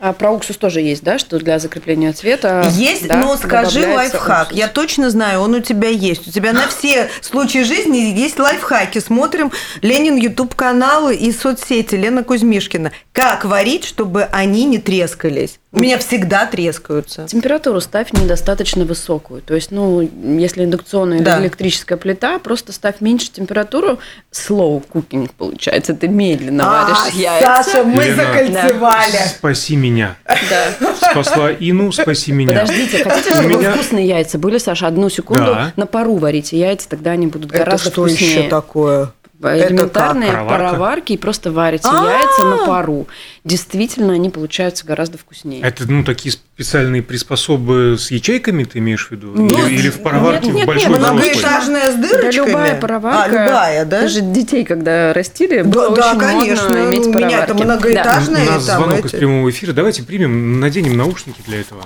А 0.04 0.12
про 0.12 0.32
уксус 0.32 0.56
тоже 0.56 0.80
есть, 0.80 1.04
да, 1.04 1.16
что 1.16 1.38
для 1.38 1.60
закрепления 1.60 2.12
цвета. 2.12 2.68
Есть, 2.72 3.06
да, 3.06 3.18
но 3.18 3.36
скажи 3.36 3.86
лайфхак. 3.86 4.46
уксус. 4.46 4.58
Я 4.58 4.66
точно 4.66 5.10
знаю, 5.10 5.38
он 5.38 5.54
у 5.54 5.60
тебя 5.60 5.90
есть. 5.90 6.26
У 6.26 6.32
тебя 6.32 6.52
на 6.52 6.66
все 6.66 7.08
случаи 7.20 7.62
жизни 7.62 7.98
есть 7.98 8.36
лайфхаки. 8.40 8.98
Смотрим 8.98 9.52
Ленин 9.80 10.16
Ютуб 10.16 10.56
каналы 10.56 11.14
и 11.14 11.30
соцсети 11.30 11.94
Лена 11.94 12.24
Кузьмишкина. 12.24 12.90
Как 13.12 13.44
варить, 13.44 13.84
чтобы 13.84 14.24
они 14.24 14.64
не 14.64 14.78
трескались? 14.78 15.60
У 15.74 15.78
меня 15.80 15.98
всегда 15.98 16.44
трескаются. 16.44 17.26
Температуру 17.26 17.80
ставь 17.80 18.12
недостаточно 18.12 18.85
высокую. 18.85 19.40
То 19.40 19.54
есть, 19.54 19.70
ну, 19.70 20.02
если 20.02 20.64
индукционная 20.64 21.20
Да. 21.20 21.37
или 21.38 21.44
электрическая 21.44 21.96
плита, 21.96 22.38
просто 22.38 22.72
ставь 22.72 22.96
меньше 23.00 23.30
температуру. 23.32 23.98
Slow 24.30 24.82
cooking 24.92 25.30
получается. 25.37 25.94
Ты 25.94 26.08
медленно 26.08 26.64
варишь 26.66 26.98
А, 27.14 27.16
яйца. 27.16 27.62
Саша, 27.64 27.85
мы 27.85 28.04
Лена. 28.04 28.16
закольцевали. 28.16 29.16
Спаси 29.28 29.76
меня. 29.76 30.16
Да. 30.50 30.92
Спасла 31.11 31.50
Ину, 31.52 31.90
спаси 31.90 32.32
меня. 32.32 32.52
Подождите, 32.61 33.02
хотите, 33.04 33.30
У 33.30 33.32
чтобы 33.42 33.48
меня- 33.56 33.72
вкусные 33.72 34.06
яйца 34.06 34.38
были, 34.38 34.58
Саша? 34.58 34.87
Одну 34.87 35.08
секунду 35.08 35.46
Да. 35.46 35.72
на 35.76 35.87
пару 35.87 36.16
варите 36.16 36.58
яйца, 36.58 36.87
тогда 36.88 37.12
они 37.12 37.28
будут 37.28 37.50
Это 37.50 37.64
гораздо 37.64 37.90
что 37.90 38.02
вкуснее. 38.06 38.40
еще 38.40 38.48
такое? 38.50 39.12
Элементарные 39.42 40.31
как? 40.31 40.40
Пароварка? 40.46 40.70
пароварки 40.70 41.12
и 41.12 41.16
просто 41.16 41.50
варите 41.52 41.88
А-а-а! 41.88 42.11
яйца 42.12 42.44
на 42.44 42.66
пару. 42.66 43.09
Действительно, 43.44 44.12
они 44.12 44.31
получаются 44.31 44.87
гораздо 44.87 45.18
вкуснее. 45.18 45.62
Это, 45.62 45.90
ну, 45.90 46.05
такие 46.05 46.33
специальные 46.33 47.02
приспособы 47.02 47.96
с 47.98 48.11
ячейками, 48.11 48.64
ты 48.64 48.78
имеешь 48.78 49.09
в 49.09 49.11
виду? 49.11 49.35
Нет. 49.37 49.68
Или, 49.68 49.78
или 49.78 49.90
в 49.90 50.02
пароварке 50.02 50.46
Нет, 50.46 50.55
нет, 50.55 50.64
в 50.64 50.66
большой 50.66 50.90
нет? 50.90 51.00
Многоэтажная 51.00 51.92
с 51.92 51.94
Да 51.96 52.09
дырочками? 52.09 52.46
любая 52.48 52.81
пароварка. 52.81 53.22
А, 53.24 53.28
любая, 53.28 53.85
да? 53.85 54.00
Даже 54.02 54.20
детей, 54.20 54.64
когда 54.64 55.12
растили, 55.12 55.62
Да, 55.62 55.68
было 55.68 55.96
да, 55.96 56.11
очень 56.11 56.20
конечно. 56.20 56.68
модно 56.68 56.85
иметь 56.90 57.07
Ну, 57.07 57.11
у 57.11 57.14
меня-то 57.14 57.55
пароварки. 57.55 57.62
многоэтажная. 57.64 58.42
У 58.42 58.50
нас 58.52 58.64
там 58.66 58.78
звонок 58.78 58.98
эти. 59.00 59.07
из 59.07 59.18
прямого 59.18 59.50
эфира. 59.50 59.72
Давайте 59.72 60.02
примем, 60.05 60.61
наденем 60.61 60.96
наушники 60.96 61.40
для 61.46 61.61
этого. 61.61 61.83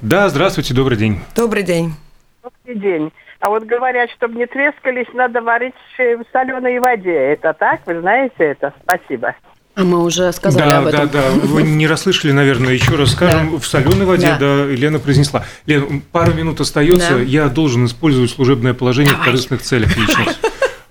Да, 0.00 0.28
здравствуйте, 0.28 0.74
добрый 0.74 0.96
день. 0.98 1.20
Добрый 1.34 1.62
день. 1.62 1.94
Добрый 2.42 2.80
день. 2.80 3.12
А 3.40 3.48
вот 3.50 3.64
говорят, 3.64 4.10
чтобы 4.10 4.36
не 4.36 4.46
трескались, 4.46 5.06
надо 5.14 5.42
варить 5.42 5.74
в 5.98 6.24
соленой 6.32 6.78
воде. 6.80 7.12
Это 7.12 7.52
так? 7.52 7.80
Вы 7.86 8.00
знаете 8.00 8.34
это? 8.38 8.72
Спасибо. 8.82 9.34
А 9.74 9.84
мы 9.84 10.02
уже 10.02 10.32
сказали 10.32 10.70
да, 10.70 10.78
об 10.78 10.86
этом. 10.86 11.08
да, 11.10 11.22
да. 11.22 11.30
Вы 11.30 11.62
не 11.62 11.86
расслышали, 11.86 12.32
наверное, 12.32 12.72
еще 12.72 12.96
раз 12.96 13.12
скажем. 13.12 13.58
В 13.58 13.66
соленой 13.66 14.06
воде, 14.06 14.28
Да. 14.28 14.38
да. 14.38 14.64
Лена 14.66 14.98
произнесла. 14.98 15.44
Лен, 15.66 16.00
пару 16.00 16.32
минут 16.32 16.60
остается. 16.60 17.16
Да. 17.16 17.20
Я 17.20 17.48
должен 17.48 17.84
использовать 17.84 18.30
служебное 18.30 18.72
положение 18.72 19.12
в 19.12 19.22
корыстных 19.22 19.60
целях 19.60 19.94
личных. 19.98 20.28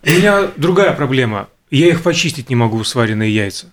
У 0.05 0.09
меня 0.11 0.49
другая 0.55 0.93
проблема. 0.93 1.47
Я 1.71 1.87
их 1.87 2.03
почистить 2.03 2.51
не 2.51 2.55
могу, 2.55 2.83
сваренные 2.83 3.33
яйца. 3.33 3.71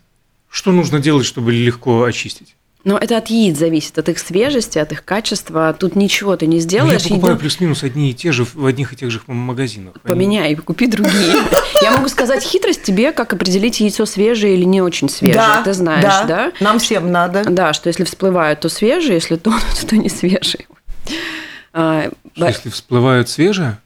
Что 0.49 0.73
нужно 0.73 0.99
делать, 0.99 1.27
чтобы 1.27 1.53
легко 1.53 2.05
очистить? 2.05 2.57
Но 2.85 2.99
это 2.99 3.17
от 3.19 3.29
яиц 3.29 3.57
зависит, 3.59 3.97
от 3.99 4.09
их 4.09 4.19
свежести, 4.19 4.79
от 4.79 4.91
их 4.91 5.05
качества. 5.05 5.73
Тут 5.79 5.95
ничего 5.95 6.37
ты 6.37 6.47
не 6.47 6.57
Ну, 6.57 6.57
я 6.57 6.61
сделаешь. 6.63 7.03
покупаю 7.05 7.35
еду 7.35 7.41
плюс-минус 7.41 7.83
одни 7.85 8.11
и 8.11 8.15
те 8.15 8.33
же 8.33 8.45
в 8.45 8.67
одних 8.67 8.93
и 8.93 8.97
тех 8.97 9.11
же 9.11 9.21
магазинах. 9.29 9.95
Они- 10.03 10.15
Поменяй, 10.15 10.55
купи 10.57 10.87
другие. 10.89 11.43
Я 11.83 11.93
могу 11.93 12.09
сказать 12.09 12.43
хитрость 12.43 12.83
тебе, 12.83 13.13
как 13.13 13.33
определить 13.33 13.79
яйцо 13.81 14.05
свежее 14.07 14.55
или 14.55 14.65
не 14.65 14.83
очень 14.83 15.09
свежее. 15.09 15.37
да, 15.39 15.63
Ты 15.63 15.73
знаешь, 15.75 16.27
да? 16.27 16.53
Нам 16.61 16.79
всем 16.81 17.13
надо. 17.13 17.45
Да, 17.49 17.73
что 17.73 17.89
если 17.89 18.03
всплывают, 18.05 18.61
то 18.61 18.69
свежие, 18.69 19.15
если 19.15 19.37
тонут, 19.37 19.63
то 19.89 19.97
не 19.97 20.09
свежие. 20.09 20.67
А, 21.73 22.11
Если 22.37 22.69
всплывают 22.71 23.29
свежие? 23.29 23.79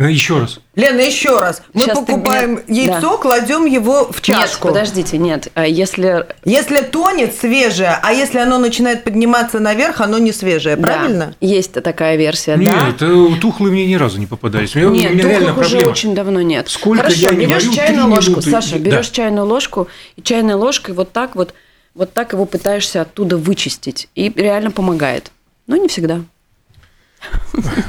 Э, 0.00 0.10
Еще 0.10 0.38
раз. 0.38 0.60
Лена, 0.76 1.00
еще 1.02 1.38
раз. 1.38 1.60
Мы 1.74 1.82
Сейчас 1.82 1.98
покупаем 1.98 2.62
меня- 2.66 2.94
яйцо, 2.94 3.18
кладем 3.18 3.66
его 3.66 4.06
в 4.06 4.14
Нет, 4.16 4.22
чашку. 4.22 4.68
подождите, 4.68 5.18
нет. 5.18 5.48
А 5.54 5.66
Если 5.66 6.26
Если 6.46 6.78
тонет 6.78 7.34
свежее, 7.36 7.98
а 8.02 8.10
если 8.14 8.38
оно 8.38 8.56
начинает 8.56 9.04
подниматься 9.04 9.58
наверх, 9.60 10.00
оно 10.00 10.16
не 10.16 10.32
свежее, 10.32 10.76
да, 10.76 10.82
правильно? 10.82 11.34
есть 11.42 11.72
такая 11.74 12.16
версия, 12.16 12.56
Нет, 12.56 12.74
да. 12.74 12.88
это 12.88 13.36
тухлые 13.42 13.72
мне 13.72 13.86
ни 13.86 13.94
разу 13.96 14.18
не 14.18 14.24
попадались. 14.24 14.74
У 14.74 14.78
меня, 14.78 14.88
у 14.88 14.92
Нет, 14.94 15.12
меня 15.12 15.28
реально 15.28 15.48
тухлых 15.48 15.66
уже 15.66 15.70
проблема. 15.76 15.92
очень 15.92 16.14
давно 16.14 16.40
нет. 16.40 16.70
Сколько 16.70 17.02
Хорошо, 17.02 17.20
я 17.20 17.30
не 17.32 17.44
берешь 17.46 17.64
варю, 17.64 17.74
чайную 17.74 18.08
ложку, 18.08 18.30
минуты, 18.30 18.50
Саша, 18.50 18.78
берешь 18.78 19.08
да. 19.08 19.14
чайную 19.14 19.46
ложку 19.46 19.88
и 20.16 20.22
чайной 20.22 20.54
ложкой 20.54 20.94
вот 20.94 21.12
так 21.12 21.36
вот, 21.36 21.52
вот 21.94 22.14
так 22.14 22.32
его 22.32 22.46
пытаешься 22.46 23.02
оттуда 23.02 23.36
вычистить. 23.36 24.08
И 24.14 24.32
реально 24.34 24.70
помогает. 24.70 25.30
Но 25.66 25.76
не 25.76 25.88
всегда. 25.88 26.20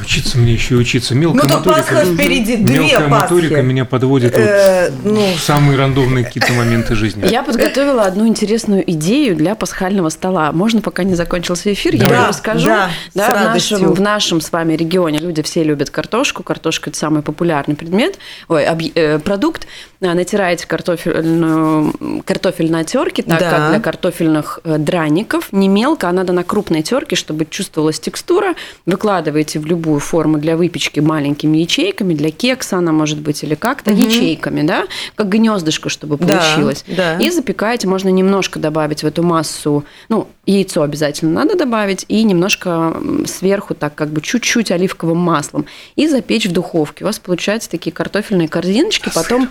Учиться 0.02 0.38
мне 0.38 0.54
еще 0.54 0.76
и 0.76 0.78
учиться. 0.78 1.14
Ну 1.16 1.22
Мелкая 1.22 1.48
то 1.48 1.56
моторика. 1.58 1.82
Пасха 1.96 2.06
впереди, 2.14 2.58
две 2.58 2.80
Мелкая 2.80 3.08
моторика 3.08 3.56
Пасхи. 3.56 3.66
меня 3.66 3.86
подводит 3.86 4.32
вот 4.34 4.42
Э, 4.42 4.92
ну, 5.04 5.34
в 5.36 5.40
самые 5.40 5.78
рандомные 5.78 6.26
какие-то 6.26 6.52
моменты 6.54 6.96
жизни. 6.96 7.26
Я 7.30 7.44
подготовила 7.44 8.04
одну 8.04 8.28
интересную 8.28 8.90
идею 8.92 9.36
для 9.36 9.56
пасхального 9.56 10.10
стола. 10.10 10.52
Можно, 10.52 10.82
пока 10.82 11.04
не 11.04 11.16
закончился 11.16 11.72
эфир, 11.72 11.96
я 11.96 12.02
Давай. 12.04 12.18
вам 12.20 12.30
расскажу. 12.30 12.68
Да, 12.68 12.90
с 13.14 13.16
в, 13.16 13.34
нашем, 13.34 13.94
в 13.94 14.02
нашем 14.02 14.42
с 14.42 14.52
вами 14.52 14.74
регионе 14.74 15.20
люди 15.20 15.42
все 15.44 15.64
любят 15.64 15.90
картошку. 15.92 16.44
Картошка– 16.44 16.90
это 16.92 17.00
самый 17.00 17.22
популярный 17.22 17.76
предмет, 17.76 18.18
ой, 18.50 18.66
объ- 18.66 18.92
э, 18.96 19.20
продукт. 19.20 19.68
Натираете 20.02 20.66
картофельную, 20.66 21.94
картофель 22.26 22.72
на 22.72 22.84
терке, 22.84 23.22
так 23.22 23.40
Да. 23.40 23.50
как 23.52 23.70
для 23.70 23.80
картофельных 23.80 24.60
э, 24.64 24.78
драников. 24.80 25.50
Не 25.54 25.68
мелко, 25.68 26.10
а 26.10 26.12
надо 26.12 26.34
на 26.34 26.44
крупной 26.44 26.82
терке, 26.82 27.16
чтобы 27.16 27.46
чувствовалась 27.46 28.00
текстура. 28.00 28.56
Выкладываете 28.88 29.20
в 29.30 29.65
любую 29.65 29.99
форму 29.99 30.38
для 30.38 30.57
выпечки 30.57 30.99
маленькими 30.99 31.59
ячейками, 31.59 32.13
для 32.13 32.32
кекса 32.32 32.78
она 32.78 32.91
может 32.91 33.19
быть 33.19 33.43
или 33.43 33.55
как-то, 33.55 33.91
ячейками, 33.91 34.61
да, 34.61 34.86
как 35.15 35.30
гнездышко, 35.30 35.89
чтобы 35.89 36.17
Да, 36.17 36.38
получилось. 36.38 36.84
да. 36.88 37.17
И 37.17 37.30
запекаете, 37.30 37.88
можно 37.88 38.09
немножко 38.09 38.59
добавить 38.59 39.03
в 39.03 39.05
эту 39.05 39.24
массу, 39.24 39.84
ну, 40.09 40.28
яйцо 40.45 40.82
обязательно 40.82 41.32
надо 41.32 41.55
добавить, 41.55 42.05
и 42.07 42.24
немножко 42.24 42.95
сверху 43.26 43.76
так 43.76 43.95
как 43.95 44.09
бы 44.09 44.22
чуть-чуть 44.22 44.72
оливковым 44.72 45.17
маслом, 45.17 45.65
и 45.95 46.07
запечь 46.07 46.45
в 46.47 46.51
духовке. 46.51 47.03
У 47.03 47.07
вас 47.07 47.19
получаются 47.19 47.69
такие 47.69 47.91
картофельные 47.91 48.47
корзиночки, 48.47 49.11
потом, 49.13 49.49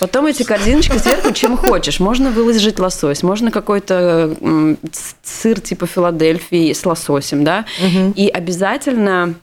потом 0.00 0.26
эти 0.26 0.42
корзиночки 0.42 0.98
сверху 0.98 1.32
чем 1.32 1.56
хочешь. 1.56 2.00
Можно 2.00 2.30
выложить 2.30 2.78
лосось, 2.78 3.22
можно 3.22 3.50
какой-то 3.50 4.36
сыр 5.22 5.60
типа 5.60 5.86
Филадельфии 5.86 6.72
с 6.72 6.84
лососем, 6.84 7.44
да, 7.44 7.64
и 8.16 8.28
обязательно 8.28 9.03
sen 9.04 9.34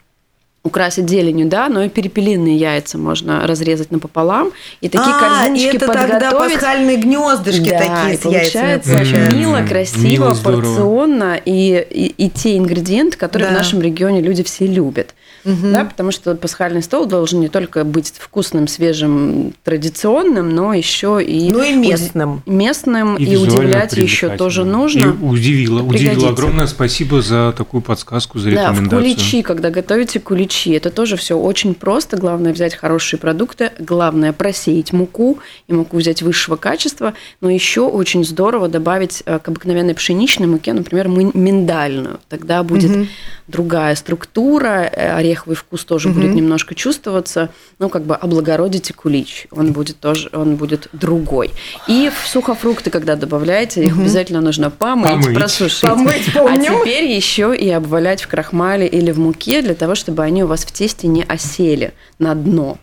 украсить 0.63 1.09
зеленью, 1.09 1.47
да, 1.47 1.69
но 1.69 1.83
и 1.83 1.89
перепелиные 1.89 2.55
яйца 2.55 2.97
можно 2.99 3.47
разрезать 3.47 3.89
напополам, 3.91 4.51
и 4.79 4.89
такие 4.89 5.11
а, 5.15 5.19
корзиночки 5.39 5.65
и 5.65 5.75
это 5.75 5.87
тогда 5.87 6.07
подготовить. 6.19 6.53
пасхальные 6.53 6.97
гнездышки 6.97 7.69
Да, 7.71 7.77
такие 7.79 8.13
и 8.13 8.17
с 8.17 8.25
яйцами 8.25 8.31
получается 8.31 8.91
получаются. 8.93 9.35
мило, 9.37 9.65
красиво, 9.67 10.03
мило, 10.03 10.33
порционно 10.35 11.39
и, 11.43 11.85
и, 11.89 12.13
и 12.25 12.29
те 12.29 12.57
ингредиенты, 12.59 13.17
которые 13.17 13.49
Да. 13.49 13.55
в 13.55 13.57
нашем 13.57 13.81
регионе 13.81 14.21
люди 14.21 14.43
все 14.43 14.67
любят. 14.67 15.15
Да, 15.43 15.85
потому 15.85 16.11
что 16.11 16.35
пасхальный 16.35 16.83
стол 16.83 17.07
должен 17.07 17.39
не 17.39 17.49
только 17.49 17.83
быть 17.83 18.13
вкусным, 18.15 18.67
свежим, 18.67 19.53
традиционным, 19.63 20.53
но 20.53 20.71
еще 20.75 21.19
и, 21.25 21.49
Ну 21.51 21.63
и 21.63 21.69
уди- 21.73 21.77
местным. 21.89 22.43
местным 22.45 23.15
и, 23.15 23.25
визуально 23.25 23.57
удивлять 23.57 23.93
еще 23.97 24.29
тоже 24.37 24.61
И 24.61 24.65
нужно. 24.65 25.17
удивило, 25.19 25.81
удивило. 25.81 25.89
Пригодится. 25.89 26.29
Огромное 26.29 26.67
спасибо 26.67 27.23
за 27.23 27.55
такую 27.57 27.81
подсказку, 27.81 28.37
за 28.37 28.51
Да, 28.51 28.69
в 28.71 28.73
рекомендацию. 28.75 29.01
куличи, 29.01 29.41
когда 29.41 29.71
готовите 29.71 30.19
куличи, 30.19 30.50
это 30.75 30.89
тоже 30.89 31.15
все 31.17 31.37
очень 31.37 31.73
просто. 31.73 32.17
Главное 32.17 32.53
взять 32.53 32.75
хорошие 32.75 33.19
продукты, 33.19 33.71
главное 33.79 34.33
просеять 34.33 34.93
муку 34.93 35.39
и 35.67 35.73
муку 35.73 35.97
взять 35.97 36.21
высшего 36.21 36.55
качества, 36.55 37.13
но 37.41 37.49
еще 37.49 37.81
очень 37.81 38.23
здорово 38.23 38.67
добавить 38.67 39.23
э, 39.25 39.39
к 39.39 39.47
обыкновенной 39.47 39.95
пшеничной 39.95 40.47
муке, 40.47 40.73
например, 40.73 41.07
миндальную. 41.07 42.19
Тогда 42.29 42.63
будет 42.63 43.07
другая 43.47 43.95
структура, 43.95 44.89
э, 44.91 45.13
ореховый 45.15 45.55
вкус 45.55 45.83
тоже 45.85 46.09
будет 46.09 46.33
немножко 46.33 46.75
чувствоваться. 46.75 47.49
Ну, 47.79 47.89
как 47.89 48.03
бы 48.03 48.15
облагородите 48.15 48.93
кулич, 48.93 49.47
он 49.51 49.71
будет 49.73 49.99
тоже, 49.99 50.29
он 50.33 50.55
будет 50.55 50.87
другой. 50.93 51.51
И 51.87 52.09
в 52.09 52.27
сухофрукты, 52.27 52.89
когда 52.89 53.15
добавляете, 53.15 53.83
их 53.83 53.97
обязательно 53.97 54.41
нужно 54.41 54.69
помыть, 54.69 55.11
Помыть. 55.11 55.35
просушить. 55.37 55.81
Помыть, 55.81 56.29
А 56.35 56.39
помним. 56.39 56.81
теперь 56.81 57.05
еще 57.05 57.55
и 57.55 57.69
обвалять 57.69 58.21
в 58.21 58.27
крахмале 58.27 58.87
или 58.87 59.11
в 59.11 59.19
муке 59.19 59.61
для 59.61 59.75
того, 59.75 59.95
чтобы 59.95 60.23
они 60.23 60.40
у 60.43 60.47
вас 60.47 60.63
в 60.65 60.71
тесте 60.71 61.07
не 61.07 61.23
осели 61.23 61.93
на 62.19 62.35
дно. 62.35 62.77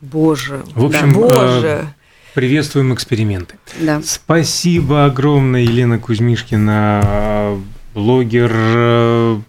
Боже, 0.00 0.62
В 0.74 0.84
общем, 0.84 1.12
да, 1.12 1.18
боже. 1.18 1.66
э, 1.66 1.84
приветствуем 2.34 2.92
эксперименты. 2.92 3.54
Да. 3.80 4.02
Спасибо 4.04 5.06
огромное, 5.06 5.62
Елена 5.62 5.98
Кузьмишкина, 5.98 7.58
блогер, 7.94 8.52
э, 8.54 9.40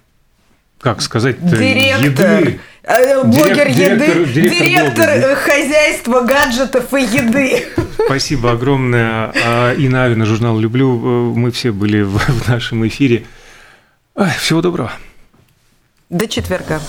как 0.79 1.01
сказать 1.01 1.37
Директор, 1.45 2.39
еды. 2.39 2.59
э, 2.83 3.23
блогер 3.23 3.69
Директор- 3.71 4.17
еды, 4.19 4.33
директор 4.33 4.67
директор, 4.67 5.05
блога. 5.07 5.27
э, 5.31 5.35
хозяйства, 5.35 6.21
гаджетов 6.21 6.93
и 6.93 7.01
еды. 7.01 7.65
Спасибо 8.05 8.51
огромное. 8.51 9.33
А, 9.43 9.73
Инна 9.73 10.03
Авина, 10.05 10.25
журнал 10.25 10.57
«Люблю». 10.59 11.33
Мы 11.35 11.49
все 11.51 11.71
были 11.71 12.01
в 12.03 12.21
нашем 12.47 12.87
эфире. 12.87 13.25
Всего 14.39 14.61
доброго. 14.61 14.91
До 16.09 16.27
четверга. 16.27 16.79